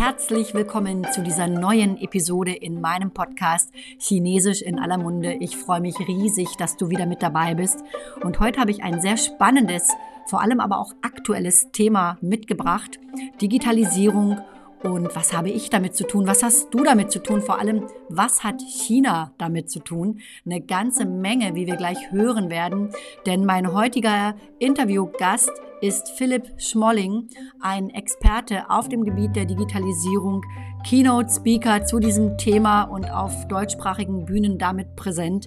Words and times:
herzlich 0.00 0.54
willkommen 0.54 1.06
zu 1.12 1.20
dieser 1.20 1.46
neuen 1.46 2.00
Episode 2.00 2.52
in 2.52 2.80
meinem 2.80 3.10
Podcast 3.10 3.70
Chinesisch 3.98 4.62
in 4.62 4.78
aller 4.78 4.96
Munde. 4.96 5.34
Ich 5.34 5.58
freue 5.58 5.82
mich 5.82 5.98
riesig, 5.98 6.56
dass 6.56 6.78
du 6.78 6.88
wieder 6.88 7.04
mit 7.04 7.22
dabei 7.22 7.54
bist. 7.54 7.84
Und 8.22 8.40
heute 8.40 8.60
habe 8.60 8.70
ich 8.70 8.82
ein 8.82 9.02
sehr 9.02 9.18
spannendes, 9.18 9.90
vor 10.24 10.40
allem 10.40 10.58
aber 10.58 10.78
auch 10.78 10.94
aktuelles 11.02 11.70
Thema 11.72 12.16
mitgebracht. 12.22 12.98
Digitalisierung 13.42 14.40
und 14.82 15.14
was 15.14 15.36
habe 15.36 15.50
ich 15.50 15.68
damit 15.68 15.94
zu 15.94 16.06
tun? 16.06 16.26
Was 16.26 16.42
hast 16.42 16.72
du 16.72 16.82
damit 16.82 17.12
zu 17.12 17.22
tun? 17.22 17.42
Vor 17.42 17.58
allem, 17.58 17.86
was 18.08 18.42
hat 18.42 18.62
China 18.62 19.34
damit 19.36 19.68
zu 19.68 19.80
tun? 19.80 20.20
Eine 20.46 20.62
ganze 20.62 21.04
Menge, 21.04 21.54
wie 21.54 21.66
wir 21.66 21.76
gleich 21.76 22.10
hören 22.10 22.48
werden. 22.48 22.88
Denn 23.26 23.44
mein 23.44 23.74
heutiger 23.74 24.34
Interviewgast 24.58 25.52
ist 25.80 26.10
Philipp 26.10 26.52
Schmolling, 26.58 27.28
ein 27.60 27.90
Experte 27.90 28.68
auf 28.68 28.88
dem 28.88 29.04
Gebiet 29.04 29.34
der 29.34 29.46
Digitalisierung, 29.46 30.42
Keynote-Speaker 30.84 31.84
zu 31.84 31.98
diesem 31.98 32.38
Thema 32.38 32.84
und 32.84 33.10
auf 33.10 33.46
deutschsprachigen 33.48 34.24
Bühnen 34.24 34.58
damit 34.58 34.96
präsent. 34.96 35.46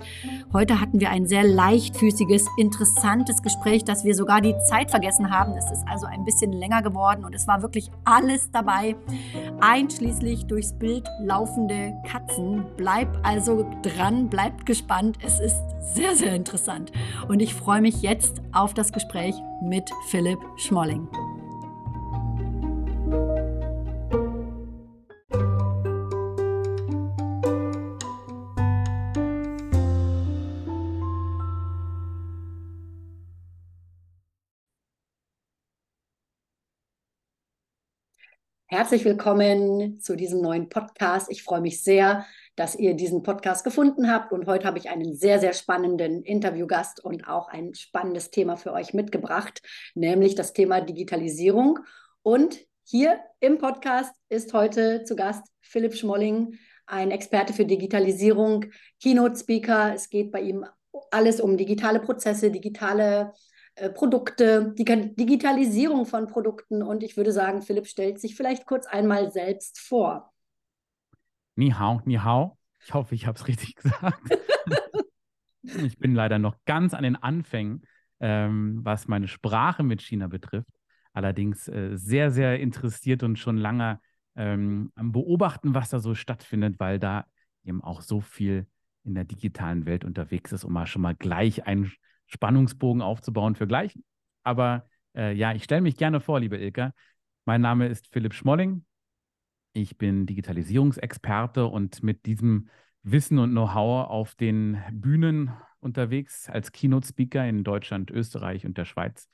Heute 0.52 0.80
hatten 0.80 1.00
wir 1.00 1.10
ein 1.10 1.28
sehr 1.28 1.44
leichtfüßiges, 1.44 2.48
interessantes 2.58 3.42
Gespräch, 3.42 3.84
dass 3.84 4.06
wir 4.06 4.16
sogar 4.16 4.42
die 4.42 4.56
Zeit 4.70 4.92
vergessen 4.92 5.32
haben. 5.32 5.54
Es 5.54 5.72
ist 5.72 5.84
also 5.88 6.06
ein 6.06 6.24
bisschen 6.24 6.52
länger 6.52 6.82
geworden 6.82 7.26
und 7.26 7.34
es 7.34 7.48
war 7.48 7.62
wirklich 7.62 7.90
alles 8.06 8.52
dabei, 8.52 8.96
einschließlich 9.60 10.46
durchs 10.46 10.74
Bild 10.74 11.08
laufende 11.20 11.94
Katzen. 12.08 12.66
Bleib 12.78 13.08
also 13.24 13.66
dran, 13.82 14.30
bleibt 14.30 14.66
gespannt. 14.66 15.18
Es 15.24 15.40
ist 15.40 15.62
sehr, 15.96 16.16
sehr 16.16 16.36
interessant. 16.36 16.92
Und 17.28 17.42
ich 17.42 17.54
freue 17.54 17.82
mich 17.82 18.02
jetzt 18.02 18.42
auf 18.52 18.74
das 18.74 18.92
Gespräch 18.92 19.36
mit 19.64 19.90
Philipp 20.08 20.40
Schmolling. 20.58 21.08
Herzlich 38.68 39.06
willkommen 39.06 40.00
zu 40.02 40.16
diesem 40.16 40.42
neuen 40.42 40.68
Podcast. 40.68 41.32
Ich 41.32 41.44
freue 41.44 41.62
mich 41.62 41.84
sehr, 41.84 42.26
dass 42.56 42.76
ihr 42.76 42.94
diesen 42.94 43.24
Podcast 43.24 43.64
gefunden 43.64 44.12
habt. 44.12 44.32
Und 44.32 44.48
heute 44.48 44.68
habe 44.68 44.78
ich 44.78 44.90
einen 44.90 45.16
sehr, 45.16 45.40
sehr 45.40 45.54
spannenden 45.54 46.24
Interviewgast 46.24 47.04
und 47.04 47.28
auch 47.28 47.48
ein 47.48 47.74
spannendes 47.74 48.32
Thema 48.32 48.58
für 48.58 48.74
euch 48.74 48.94
mitgebracht, 48.94 49.62
nämlich 49.96 50.36
das 50.36 50.54
Thema 50.54 50.82
Digitalisierung. 50.82 51.80
Und 52.22 52.60
hier 52.84 53.20
im 53.40 53.58
Podcast 53.58 54.14
ist 54.30 54.54
heute 54.54 55.04
zu 55.04 55.16
Gast 55.16 55.46
Philipp 55.62 55.96
Schmolling, 55.96 56.58
ein 56.86 57.12
Experte 57.12 57.54
für 57.54 57.66
Digitalisierung, 57.66 58.66
Keynote-Speaker. 59.02 59.94
Es 59.96 60.10
geht 60.10 60.32
bei 60.32 60.42
ihm 60.42 60.66
alles 61.12 61.42
um 61.42 61.58
digitale 61.58 62.00
Prozesse, 62.00 62.52
digitale 62.52 63.34
äh, 63.76 63.90
Produkte, 63.90 64.74
die 64.78 64.86
Digitalisierung 64.86 66.06
von 66.06 66.28
Produkten. 66.28 66.84
Und 66.84 67.04
ich 67.04 67.18
würde 67.18 67.32
sagen, 67.32 67.62
Philipp 67.62 67.88
stellt 67.88 68.20
sich 68.20 68.36
vielleicht 68.36 68.66
kurz 68.66 68.86
einmal 68.86 69.32
selbst 69.32 69.80
vor. 69.80 70.33
Ni 71.56 71.72
hao, 71.72 72.02
ni 72.06 72.16
hao. 72.16 72.58
Ich 72.86 72.94
hoffe, 72.94 73.16
ich 73.16 73.28
habe 73.28 73.38
es 73.38 73.48
richtig 73.48 73.76
gesagt. 73.78 74.20
ich 75.64 75.98
bin 75.98 76.16
leider 76.16 76.40
noch 76.40 76.56
ganz 76.66 76.94
an 76.94 77.04
den 77.04 77.16
Anfängen, 77.16 77.84
ähm, 78.20 78.80
was 78.84 79.08
meine 79.08 79.28
Sprache 79.28 79.84
mit 79.84 80.02
China 80.02 80.28
betrifft. 80.28 80.72
Allerdings 81.14 81.68
äh, 81.68 81.96
sehr, 81.96 82.32
sehr 82.32 82.60
interessiert 82.60 83.24
und 83.24 83.38
schon 83.38 83.58
lange 83.58 84.00
ähm, 84.36 84.92
am 84.96 85.12
Beobachten, 85.12 85.76
was 85.76 85.90
da 85.90 86.00
so 86.00 86.16
stattfindet, 86.16 86.80
weil 86.80 87.00
da 87.00 87.26
eben 87.64 87.84
auch 87.84 88.02
so 88.02 88.20
viel 88.20 88.68
in 89.04 89.14
der 89.16 89.26
digitalen 89.26 89.86
Welt 89.86 90.06
unterwegs 90.06 90.52
ist, 90.52 90.64
um 90.64 90.74
mal 90.74 90.88
schon 90.88 91.02
mal 91.02 91.16
gleich 91.16 91.68
einen 91.68 91.92
Spannungsbogen 92.28 93.02
aufzubauen 93.02 93.56
für 93.56 93.68
gleich. 93.68 93.98
Aber 94.44 94.88
äh, 95.16 95.34
ja, 95.34 95.54
ich 95.54 95.64
stelle 95.64 95.82
mich 95.82 95.98
gerne 95.98 96.20
vor, 96.20 96.40
liebe 96.40 96.58
Ilka. 96.58 96.94
Mein 97.46 97.62
Name 97.62 97.88
ist 97.88 98.08
Philipp 98.12 98.34
Schmolling. 98.34 98.86
Ich 99.74 99.98
bin 99.98 100.26
Digitalisierungsexperte 100.26 101.66
und 101.66 102.04
mit 102.04 102.26
diesem 102.26 102.70
Wissen 103.02 103.40
und 103.40 103.52
Know-how 103.52 104.08
auf 104.08 104.36
den 104.36 104.78
Bühnen 104.92 105.52
unterwegs 105.80 106.50
als 106.50 106.72
Keynote-Speaker 106.72 107.46
in 107.48 107.64
Deutschland, 107.64 108.12
Österreich 108.12 108.66
und 108.66 108.78
der 108.78 108.86
Schweiz. 108.86 109.28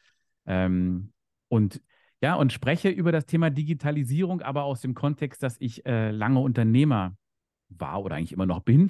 Ähm, 0.45 1.11
und 1.49 1.81
ja, 2.21 2.35
und 2.35 2.51
spreche 2.51 2.89
über 2.89 3.11
das 3.11 3.25
Thema 3.25 3.49
Digitalisierung, 3.49 4.41
aber 4.41 4.63
aus 4.63 4.81
dem 4.81 4.93
Kontext, 4.93 5.43
dass 5.43 5.55
ich 5.59 5.85
äh, 5.85 6.11
lange 6.11 6.39
Unternehmer 6.39 7.15
war 7.69 8.03
oder 8.03 8.15
eigentlich 8.15 8.33
immer 8.33 8.45
noch 8.45 8.61
bin. 8.61 8.89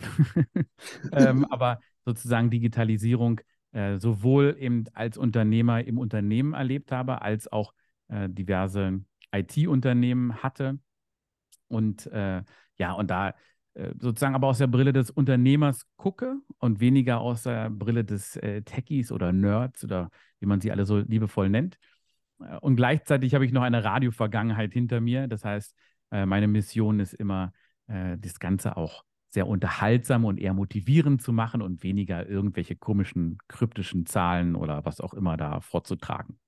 ähm, 1.11 1.45
aber 1.49 1.79
sozusagen 2.05 2.49
Digitalisierung 2.49 3.41
äh, 3.71 3.97
sowohl 3.97 4.55
eben 4.59 4.85
als 4.93 5.17
Unternehmer 5.17 5.83
im 5.83 5.97
Unternehmen 5.97 6.53
erlebt 6.53 6.91
habe, 6.91 7.21
als 7.21 7.51
auch 7.51 7.73
äh, 8.07 8.29
diverse 8.29 9.03
IT-Unternehmen 9.31 10.41
hatte. 10.41 10.79
Und 11.69 12.07
äh, 12.07 12.43
ja, 12.77 12.91
und 12.93 13.09
da 13.09 13.33
äh, 13.75 13.93
sozusagen 13.97 14.35
aber 14.35 14.47
aus 14.47 14.57
der 14.57 14.67
Brille 14.67 14.91
des 14.91 15.09
Unternehmers 15.09 15.85
gucke 15.95 16.35
und 16.57 16.81
weniger 16.81 17.21
aus 17.21 17.43
der 17.43 17.69
Brille 17.69 18.03
des 18.03 18.35
äh, 18.37 18.61
Techies 18.63 19.11
oder 19.11 19.31
Nerds 19.31 19.83
oder 19.83 20.09
wie 20.39 20.45
man 20.45 20.59
sie 20.59 20.71
alle 20.71 20.85
so 20.85 20.97
liebevoll 20.99 21.49
nennt. 21.49 21.77
Und 22.61 22.75
gleichzeitig 22.75 23.33
habe 23.35 23.45
ich 23.45 23.51
noch 23.51 23.63
eine 23.63 23.83
Radio-Vergangenheit 23.83 24.73
hinter 24.73 25.01
mir. 25.01 25.27
Das 25.27 25.43
heißt, 25.43 25.75
meine 26.09 26.47
Mission 26.47 27.01
ist 27.01 27.13
immer, 27.13 27.51
das 27.85 28.39
Ganze 28.39 28.77
auch 28.77 29.03
sehr 29.29 29.47
unterhaltsam 29.47 30.25
und 30.25 30.39
eher 30.39 30.53
motivierend 30.53 31.21
zu 31.21 31.31
machen 31.33 31.61
und 31.61 31.83
weniger 31.83 32.27
irgendwelche 32.27 32.75
komischen, 32.75 33.37
kryptischen 33.47 34.05
Zahlen 34.05 34.55
oder 34.55 34.85
was 34.85 35.01
auch 35.01 35.13
immer 35.13 35.37
da 35.37 35.59
vorzutragen. 35.61 36.39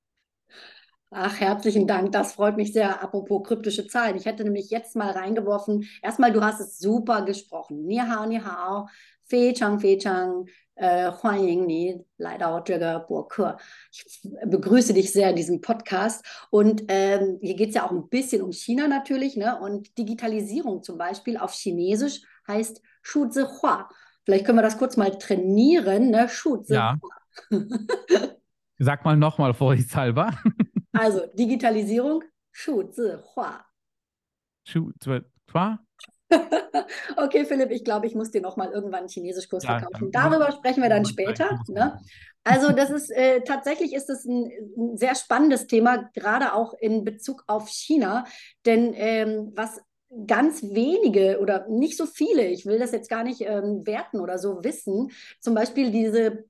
Ach, 1.14 1.42
herzlichen 1.42 1.88
Dank. 1.88 2.14
Das 2.14 2.32
freut 2.34 2.56
mich 2.56 2.72
sehr. 2.72 3.04
Apropos 3.04 3.44
kryptische 3.44 3.86
Zahlen. 3.86 4.16
Ich 4.16 4.26
hätte 4.26 4.46
nämlich 4.46 4.70
jetzt 4.70 4.96
mal 4.96 5.12
reingeworfen. 5.12 5.84
Erstmal, 6.02 6.32
du 6.32 6.42
hast 6.42 6.62
es 6.62 6.80
super 6.80 7.24
gesprochen. 7.24 7.86
Ni 7.86 7.98
hao, 7.98 8.26
ni 8.26 8.40
hao. 8.40 8.88
Fei 9.26 9.52
chang, 9.54 9.82
fei 9.82 9.98
chang. 9.98 10.46
Äh, 10.76 11.12
Huan 11.12 11.44
Ying 11.44 11.66
Ni, 11.66 12.02
leider 12.18 12.64
Ich 12.66 14.22
begrüße 14.46 14.94
dich 14.94 15.12
sehr 15.12 15.32
in 15.32 15.36
diesem 15.36 15.60
Podcast. 15.60 16.26
Und 16.50 16.86
ähm, 16.88 17.40
hier 17.42 17.56
geht 17.56 17.70
es 17.70 17.76
ja 17.76 17.86
auch 17.86 17.92
ein 17.92 18.08
bisschen 18.08 18.42
um 18.42 18.54
China 18.54 18.88
natürlich. 18.88 19.36
Ne? 19.36 19.60
Und 19.60 19.98
Digitalisierung 19.98 20.82
zum 20.82 20.98
Beispiel 20.98 21.36
auf 21.36 21.52
Chinesisch 21.52 22.22
heißt 22.48 22.82
Shuzi 23.02 23.44
Hua. 23.44 23.90
Vielleicht 24.24 24.46
können 24.46 24.60
wir 24.60 24.64
das 24.64 24.78
kurz 24.78 24.96
mal 24.96 25.18
trainieren, 25.18 26.10
ne? 26.10 26.30
Shuzi 26.30 26.76
ja. 26.76 26.98
Sag 28.80 29.04
mal 29.04 29.18
nochmal 29.18 29.54
vorsichtshalber. 29.54 30.32
also 30.92 31.26
Digitalisierung, 31.34 32.24
Shuzi 32.52 33.18
Hua. 33.36 33.66
Shuzi 34.66 35.22
Hua? 35.54 35.80
okay, 37.18 37.46
Philipp, 37.46 37.72
ich 37.72 37.84
glaube, 37.84 38.08
ich 38.08 38.16
muss 38.16 38.32
dir 38.32 38.42
nochmal 38.42 38.72
irgendwann 38.72 39.02
einen 39.02 39.10
Chinesischkurs 39.10 39.64
ja, 39.64 39.80
verkaufen. 39.80 40.12
Darüber 40.12 40.52
sprechen 40.52 40.82
wir 40.82 40.90
dann 40.90 41.06
später. 41.06 41.60
Ne? 41.68 42.00
Also, 42.44 42.72
das 42.72 42.90
ist 42.90 43.12
äh, 43.12 43.42
tatsächlich 43.42 43.94
ist 43.94 44.10
es 44.10 44.26
ein, 44.26 44.50
ein, 44.78 44.98
sehr 44.98 45.16
spannendes 45.16 45.68
Thema, 45.68 46.10
gerade 46.14 46.54
auch 46.54 46.74
in 46.74 47.04
Bezug 47.04 47.44
auf 47.48 47.70
China. 47.70 48.26
Denn 48.66 48.94
ähm, 48.96 49.52
was 49.56 49.82
ganz 50.28 50.64
wenige 50.64 51.40
oder 51.40 51.68
nicht 51.70 51.98
so 51.98 52.06
viele, 52.06 52.48
ich 52.48 52.66
will 52.66 52.80
das 52.80 52.92
jetzt 52.92 53.10
gar 53.10 53.24
nicht 53.24 53.42
ähm, 53.42 53.86
werten 53.86 54.20
oder 54.20 54.38
so 54.38 54.64
wissen, 54.64 55.12
zum 55.40 55.54
Beispiel 55.54 55.92
diese 55.92 56.46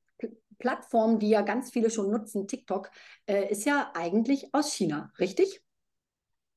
Plattform, 0.61 1.19
die 1.19 1.29
ja 1.29 1.41
ganz 1.41 1.71
viele 1.71 1.89
schon 1.89 2.09
nutzen, 2.09 2.47
TikTok, 2.47 2.89
äh, 3.25 3.51
ist 3.51 3.65
ja 3.65 3.91
eigentlich 3.93 4.53
aus 4.53 4.73
China, 4.73 5.11
richtig? 5.19 5.61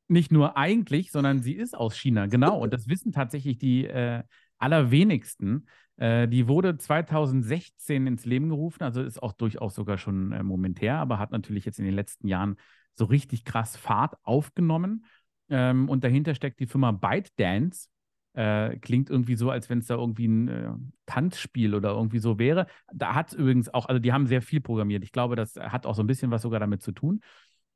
Nicht 0.06 0.30
nur 0.30 0.56
eigentlich, 0.56 1.10
sondern 1.10 1.42
sie 1.42 1.54
ist 1.54 1.76
aus 1.76 1.96
China, 1.96 2.26
genau. 2.26 2.60
Und 2.60 2.72
das 2.72 2.88
wissen 2.88 3.10
tatsächlich 3.10 3.58
die 3.58 3.86
äh, 3.86 4.22
allerwenigsten. 4.58 5.66
Äh, 5.96 6.28
die 6.28 6.46
wurde 6.46 6.76
2016 6.76 8.06
ins 8.06 8.24
Leben 8.24 8.48
gerufen, 8.50 8.82
also 8.82 9.02
ist 9.02 9.22
auch 9.22 9.32
durchaus 9.32 9.74
sogar 9.74 9.98
schon 9.98 10.32
äh, 10.32 10.42
momentär, 10.42 10.96
aber 10.98 11.18
hat 11.18 11.32
natürlich 11.32 11.64
jetzt 11.64 11.78
in 11.78 11.84
den 11.84 11.94
letzten 11.94 12.28
Jahren 12.28 12.56
so 12.94 13.06
richtig 13.06 13.44
krass 13.44 13.76
Fahrt 13.76 14.14
aufgenommen. 14.22 15.06
Ähm, 15.48 15.88
und 15.88 16.04
dahinter 16.04 16.34
steckt 16.34 16.60
die 16.60 16.66
Firma 16.66 16.92
ByteDance. 16.92 17.88
Äh, 18.34 18.78
klingt 18.78 19.10
irgendwie 19.10 19.36
so, 19.36 19.50
als 19.50 19.70
wenn 19.70 19.78
es 19.78 19.86
da 19.86 19.94
irgendwie 19.94 20.26
ein 20.26 20.48
äh, 20.48 20.72
Tanzspiel 21.06 21.74
oder 21.74 21.90
irgendwie 21.90 22.18
so 22.18 22.38
wäre. 22.38 22.66
Da 22.92 23.14
hat 23.14 23.28
es 23.28 23.34
übrigens 23.34 23.72
auch, 23.72 23.86
also 23.86 24.00
die 24.00 24.12
haben 24.12 24.26
sehr 24.26 24.42
viel 24.42 24.60
programmiert. 24.60 25.04
Ich 25.04 25.12
glaube, 25.12 25.36
das 25.36 25.54
hat 25.56 25.86
auch 25.86 25.94
so 25.94 26.02
ein 26.02 26.08
bisschen 26.08 26.32
was 26.32 26.42
sogar 26.42 26.58
damit 26.58 26.82
zu 26.82 26.92
tun. 26.92 27.20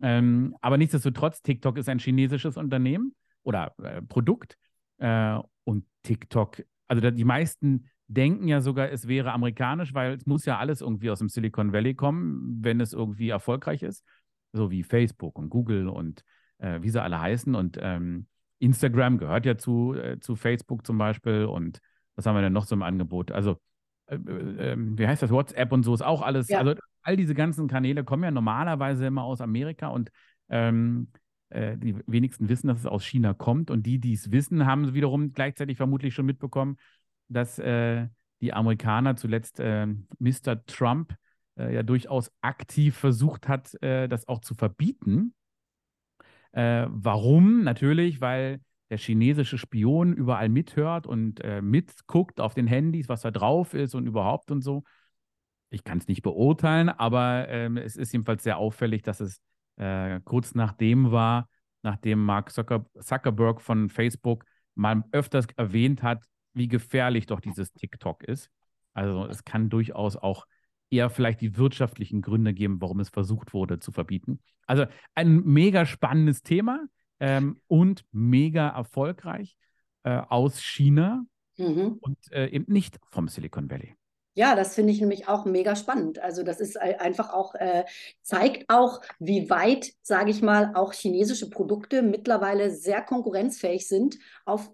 Ähm, 0.01 0.57
aber 0.61 0.77
nichtsdestotrotz, 0.77 1.43
TikTok 1.43 1.79
ist 1.79 1.89
ein 1.89 2.01
chinesisches 2.01 2.57
Unternehmen 2.57 3.15
oder 3.43 3.73
äh, 3.83 4.03
Produkt. 4.03 4.59
Äh, 4.99 5.39
und 5.65 5.85
TikTok, 6.03 6.65
also 6.89 7.11
die 7.11 7.25
meisten 7.25 7.89
denken 8.09 8.49
ja 8.49 8.61
sogar, 8.61 8.91
es 8.91 9.07
wäre 9.07 9.33
amerikanisch, 9.33 9.95
weil 9.95 10.15
es 10.15 10.27
muss 10.27 10.45
ja 10.45 10.59
alles 10.59 10.81
irgendwie 10.81 11.11
aus 11.11 11.19
dem 11.19 11.29
Silicon 11.29 11.73
Valley 11.73 11.95
kommen, 11.95 12.59
wenn 12.63 12.81
es 12.81 12.93
irgendwie 12.93 13.29
erfolgreich 13.29 13.83
ist. 13.83 14.05
So 14.53 14.71
wie 14.71 14.83
Facebook 14.83 15.39
und 15.39 15.51
Google 15.51 15.89
und 15.89 16.25
äh, 16.59 16.81
wie 16.83 16.91
sie 16.91 17.03
alle 17.03 17.21
heißen. 17.21 17.55
Und 17.55 17.79
ähm, 17.81 18.27
Instagram 18.59 19.19
gehört 19.19 19.47
ja 19.47 19.57
zu, 19.57 19.95
äh, 19.95 20.19
zu 20.21 20.37
Facebook 20.37 20.87
zum 20.87 20.99
Beispiel 20.99 21.45
und 21.45 21.81
was 22.17 22.27
haben 22.27 22.35
wir 22.35 22.43
denn 22.43 22.53
noch 22.53 22.67
so 22.67 22.75
im 22.75 22.83
Angebot? 22.83 23.31
Also, 23.31 23.61
äh, 24.07 24.17
äh, 24.17 24.73
ähm, 24.73 24.99
wie 24.99 25.07
heißt 25.07 25.23
das? 25.23 25.31
WhatsApp 25.31 25.73
und 25.73 25.85
so 25.85 25.95
ist 25.95 26.03
auch 26.03 26.23
alles. 26.23 26.49
Ja. 26.49 26.59
Also, 26.59 26.75
all 27.03 27.17
diese 27.17 27.35
ganzen 27.35 27.69
Kanäle 27.69 28.05
kommen 28.05 28.25
ja 28.25 28.31
normalerweise 28.31 29.07
immer 29.07 29.23
aus 29.23 29.41
Amerika 29.41 29.89
und 29.89 30.11
ähm, 30.49 31.09
äh, 31.51 31.77
die 31.79 31.97
wenigsten 32.07 32.49
wissen, 32.49 32.67
dass 32.67 32.81
es 32.81 32.87
aus 32.87 33.05
China 33.05 33.35
kommt. 33.35 33.71
Und 33.71 33.87
die, 33.87 33.99
die 34.01 34.15
es 34.15 34.33
wissen, 34.33 34.67
haben 34.67 34.93
wiederum 34.95 35.33
gleichzeitig 35.33 35.77
vermutlich 35.77 36.15
schon 36.15 36.27
mitbekommen, 36.27 36.77
dass 37.29 37.57
die 37.57 38.53
Amerikaner 38.55 39.17
zuletzt 39.17 39.59
Mr. 39.59 40.65
Trump 40.67 41.15
ja 41.57 41.83
durchaus 41.83 42.33
aktiv 42.41 42.97
versucht 42.97 43.49
hat, 43.49 43.77
das 43.83 44.27
auch 44.29 44.41
zu 44.41 44.55
verbieten. 44.55 45.35
Äh, 46.59 46.87
warum? 46.91 47.63
Natürlich, 47.63 48.21
weil 48.21 48.61
der 48.91 48.99
chinesische 48.99 49.59
Spion 49.59 50.15
überall 50.15 50.49
mithört 50.49 51.07
und 51.07 51.43
mitguckt 51.61 52.41
auf 52.41 52.55
den 52.55 52.67
Handys, 52.67 53.11
was 53.11 53.21
da 53.21 53.31
drauf 53.31 53.75
ist 53.75 53.95
und 53.95 54.07
überhaupt 54.07 54.51
und 54.51 54.63
so. 54.63 54.83
Ich 55.71 55.85
kann 55.85 55.99
es 55.99 56.09
nicht 56.09 56.23
beurteilen, 56.23 56.89
aber 56.89 57.49
ähm, 57.49 57.77
es 57.77 57.97
ist 57.97 58.13
jedenfalls 58.13 58.43
sehr 58.43 58.57
auffällig, 58.57 59.03
dass 59.03 59.21
es 59.21 59.41
äh, 59.77 60.21
kurz 60.25 60.55
nachdem 60.55 61.13
war, 61.13 61.49
nachdem 61.83 62.25
Mark 62.25 62.51
Zucker 62.51 62.87
Zuckerberg 62.99 63.61
von 63.61 63.91
Facebook 63.91 64.45
mal 64.75 65.05
öfters 65.13 65.47
erwähnt 65.57 66.03
hat, 66.03 66.25
wie 66.55 66.69
gefährlich 66.69 67.27
doch 67.27 67.41
dieses 67.41 67.73
TikTok 67.73 68.25
ist. 68.25 68.51
Also 68.95 69.27
es 69.27 69.45
kann 69.45 69.69
durchaus 69.69 70.17
auch 70.17 70.47
eher 70.91 71.11
vielleicht 71.11 71.41
die 71.41 71.57
wirtschaftlichen 71.57 72.23
Gründe 72.23 72.55
geben, 72.55 72.81
warum 72.81 73.01
es 73.01 73.09
versucht 73.09 73.53
wurde 73.53 73.79
zu 73.79 73.93
verbieten. 73.93 74.41
Also 74.67 74.87
ein 75.15 75.43
mega 75.45 75.87
spannendes 75.87 76.43
Thema 76.43 76.87
ähm, 77.21 77.61
und 77.67 78.05
mega 78.13 78.69
erfolgreich 78.69 79.57
äh, 80.05 80.21
aus 80.29 80.61
China 80.61 81.25
mhm. 81.57 81.99
und 82.01 82.19
äh, 82.33 82.49
eben 82.49 82.73
nicht 82.73 82.99
vom 83.11 83.29
Silicon 83.29 83.71
Valley. 83.71 83.95
Ja, 84.39 84.55
das 84.55 84.77
finde 84.77 84.93
ich 84.93 85.01
nämlich 85.01 85.27
auch 85.27 85.47
mega 85.47 85.75
spannend. 85.75 86.21
Also 86.21 86.45
das 86.45 86.61
ist 86.61 86.81
einfach 86.81 87.33
auch, 87.33 87.57
äh, 87.57 87.85
zeigt 88.23 88.67
auch, 88.69 89.01
wie 89.19 89.51
weit, 89.51 89.91
sage 90.03 90.31
ich 90.31 90.43
mal, 90.43 90.77
auch 90.77 90.93
chinesische 90.93 91.51
Produkte 91.51 92.03
mittlerweile 92.03 92.71
sehr 92.71 93.03
konkurrenzfähig 93.03 93.89
sind 93.89 94.17
auf 94.45 94.71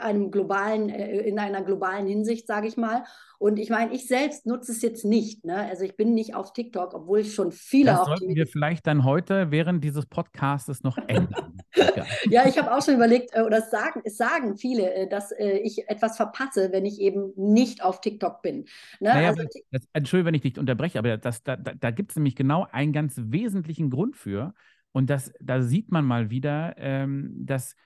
einem 0.00 0.30
globalen, 0.30 0.88
äh, 0.88 1.20
in 1.20 1.38
einer 1.38 1.62
globalen 1.62 2.06
Hinsicht, 2.06 2.46
sage 2.46 2.68
ich 2.68 2.76
mal. 2.76 3.04
Und 3.38 3.58
ich 3.58 3.70
meine, 3.70 3.92
ich 3.94 4.08
selbst 4.08 4.46
nutze 4.46 4.72
es 4.72 4.82
jetzt 4.82 5.04
nicht. 5.04 5.44
Ne? 5.44 5.54
Also 5.54 5.84
ich 5.84 5.96
bin 5.96 6.14
nicht 6.14 6.34
auf 6.34 6.52
TikTok, 6.52 6.94
obwohl 6.94 7.20
ich 7.20 7.34
schon 7.34 7.52
viele 7.52 7.92
das 7.92 8.04
sollten 8.04 8.34
wir 8.34 8.46
vielleicht 8.46 8.86
dann 8.86 9.04
heute 9.04 9.50
während 9.50 9.84
dieses 9.84 10.06
Podcasts 10.06 10.82
noch 10.82 10.98
ändern. 11.06 11.58
ja, 12.30 12.46
ich 12.48 12.58
habe 12.58 12.74
auch 12.74 12.82
schon 12.84 12.94
überlegt, 12.94 13.34
äh, 13.34 13.42
oder 13.42 13.58
es 13.58 13.70
sagen, 13.70 14.02
es 14.04 14.16
sagen 14.16 14.56
viele, 14.56 15.08
dass 15.08 15.32
ich 15.32 15.88
etwas 15.88 16.16
verpasse, 16.16 16.72
wenn 16.72 16.84
ich 16.84 17.00
eben 17.00 17.32
nicht 17.36 17.84
auf 17.84 18.00
TikTok 18.00 18.42
bin. 18.42 18.64
Ne? 18.98 19.10
Naja, 19.10 19.28
also, 19.28 19.44
das, 19.70 19.82
Entschuldigung, 19.92 20.26
wenn 20.26 20.34
ich 20.34 20.42
dich 20.42 20.58
unterbreche, 20.58 20.98
aber 20.98 21.16
das, 21.16 21.42
da, 21.44 21.56
da, 21.56 21.72
da 21.74 21.90
gibt 21.90 22.10
es 22.10 22.16
nämlich 22.16 22.34
genau 22.34 22.66
einen 22.72 22.92
ganz 22.92 23.14
wesentlichen 23.18 23.90
Grund 23.90 24.16
für. 24.16 24.54
Und 24.92 25.10
das, 25.10 25.32
da 25.40 25.62
sieht 25.62 25.92
man 25.92 26.04
mal 26.04 26.30
wieder, 26.30 26.74
ähm, 26.78 27.32
dass 27.38 27.76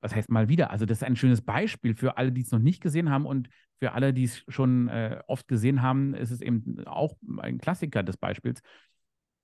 was 0.00 0.14
heißt 0.14 0.30
mal 0.30 0.48
wieder? 0.48 0.70
Also, 0.70 0.86
das 0.86 0.98
ist 0.98 1.04
ein 1.04 1.16
schönes 1.16 1.42
Beispiel 1.42 1.94
für 1.94 2.16
alle, 2.16 2.32
die 2.32 2.42
es 2.42 2.50
noch 2.50 2.58
nicht 2.58 2.82
gesehen 2.82 3.10
haben 3.10 3.26
und 3.26 3.48
für 3.78 3.92
alle, 3.92 4.12
die 4.12 4.24
es 4.24 4.44
schon 4.48 4.88
äh, 4.88 5.22
oft 5.26 5.48
gesehen 5.48 5.82
haben, 5.82 6.14
ist 6.14 6.30
es 6.30 6.42
eben 6.42 6.86
auch 6.86 7.16
ein 7.38 7.58
Klassiker 7.58 8.02
des 8.02 8.16
Beispiels. 8.16 8.60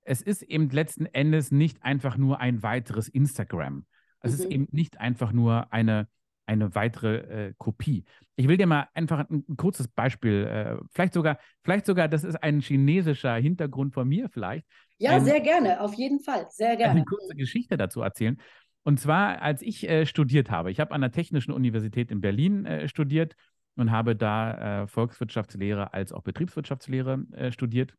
Es 0.02 0.22
ist 0.22 0.42
eben 0.42 0.68
letzten 0.70 1.06
Endes 1.06 1.50
nicht 1.50 1.82
einfach 1.82 2.16
nur 2.16 2.40
ein 2.40 2.62
weiteres 2.62 3.08
Instagram. 3.08 3.86
Es 4.20 4.32
mhm. 4.32 4.38
ist 4.38 4.50
eben 4.50 4.68
nicht 4.70 5.00
einfach 5.00 5.32
nur 5.32 5.72
eine, 5.72 6.06
eine 6.44 6.74
weitere 6.74 7.16
äh, 7.48 7.54
Kopie. 7.56 8.04
Ich 8.36 8.46
will 8.46 8.56
dir 8.56 8.66
mal 8.66 8.88
einfach 8.94 9.28
ein, 9.28 9.44
ein 9.48 9.56
kurzes 9.56 9.88
Beispiel, 9.88 10.44
äh, 10.44 10.76
vielleicht 10.92 11.14
sogar, 11.14 11.38
vielleicht 11.64 11.86
sogar, 11.86 12.08
das 12.08 12.22
ist 12.22 12.36
ein 12.36 12.60
chinesischer 12.60 13.34
Hintergrund 13.36 13.94
von 13.94 14.06
mir 14.06 14.28
vielleicht. 14.28 14.66
Ja, 14.98 15.12
ein, 15.12 15.24
sehr 15.24 15.40
gerne, 15.40 15.80
auf 15.80 15.94
jeden 15.94 16.20
Fall, 16.20 16.46
sehr 16.50 16.76
gerne. 16.76 16.92
Eine 16.92 17.04
kurze 17.04 17.34
Geschichte 17.34 17.76
dazu 17.76 18.02
erzählen. 18.02 18.40
Und 18.86 19.00
zwar, 19.00 19.42
als 19.42 19.62
ich 19.62 19.88
äh, 19.88 20.06
studiert 20.06 20.48
habe, 20.48 20.70
ich 20.70 20.78
habe 20.78 20.94
an 20.94 21.00
der 21.00 21.10
Technischen 21.10 21.50
Universität 21.50 22.12
in 22.12 22.20
Berlin 22.20 22.66
äh, 22.66 22.86
studiert 22.86 23.34
und 23.74 23.90
habe 23.90 24.14
da 24.14 24.82
äh, 24.82 24.86
Volkswirtschaftslehre 24.86 25.92
als 25.92 26.12
auch 26.12 26.22
Betriebswirtschaftslehre 26.22 27.26
äh, 27.32 27.50
studiert 27.50 27.94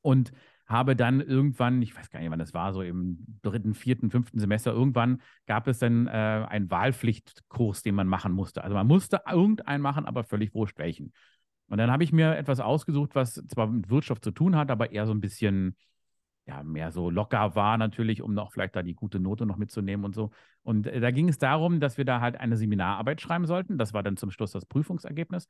und 0.00 0.30
habe 0.66 0.94
dann 0.94 1.20
irgendwann, 1.20 1.82
ich 1.82 1.96
weiß 1.96 2.10
gar 2.10 2.20
nicht, 2.20 2.30
wann 2.30 2.38
das 2.38 2.54
war, 2.54 2.72
so 2.72 2.82
im 2.82 3.24
dritten, 3.42 3.74
vierten, 3.74 4.08
fünften 4.08 4.38
Semester, 4.38 4.70
irgendwann 4.70 5.20
gab 5.48 5.66
es 5.66 5.80
dann 5.80 6.06
äh, 6.06 6.10
einen 6.48 6.70
Wahlpflichtkurs, 6.70 7.82
den 7.82 7.96
man 7.96 8.06
machen 8.06 8.30
musste. 8.30 8.62
Also 8.62 8.76
man 8.76 8.86
musste 8.86 9.22
irgendeinen 9.28 9.82
machen, 9.82 10.06
aber 10.06 10.22
völlig 10.22 10.54
wurscht 10.54 10.78
welchen. 10.78 11.12
Und 11.66 11.78
dann 11.78 11.90
habe 11.90 12.04
ich 12.04 12.12
mir 12.12 12.36
etwas 12.36 12.60
ausgesucht, 12.60 13.16
was 13.16 13.34
zwar 13.48 13.66
mit 13.66 13.90
Wirtschaft 13.90 14.22
zu 14.22 14.30
tun 14.30 14.54
hat, 14.54 14.70
aber 14.70 14.92
eher 14.92 15.08
so 15.08 15.12
ein 15.12 15.20
bisschen 15.20 15.74
ja, 16.48 16.62
mehr 16.62 16.90
so 16.92 17.10
locker 17.10 17.54
war 17.54 17.76
natürlich, 17.76 18.22
um 18.22 18.32
noch 18.32 18.52
vielleicht 18.52 18.74
da 18.74 18.82
die 18.82 18.94
gute 18.94 19.20
Note 19.20 19.44
noch 19.44 19.58
mitzunehmen 19.58 20.04
und 20.04 20.14
so. 20.14 20.30
Und 20.62 20.86
äh, 20.86 20.98
da 20.98 21.10
ging 21.10 21.28
es 21.28 21.36
darum, 21.36 21.78
dass 21.78 21.98
wir 21.98 22.06
da 22.06 22.22
halt 22.22 22.40
eine 22.40 22.56
Seminararbeit 22.56 23.20
schreiben 23.20 23.46
sollten. 23.46 23.76
Das 23.76 23.92
war 23.92 24.02
dann 24.02 24.16
zum 24.16 24.30
Schluss 24.30 24.52
das 24.52 24.64
Prüfungsergebnis. 24.64 25.46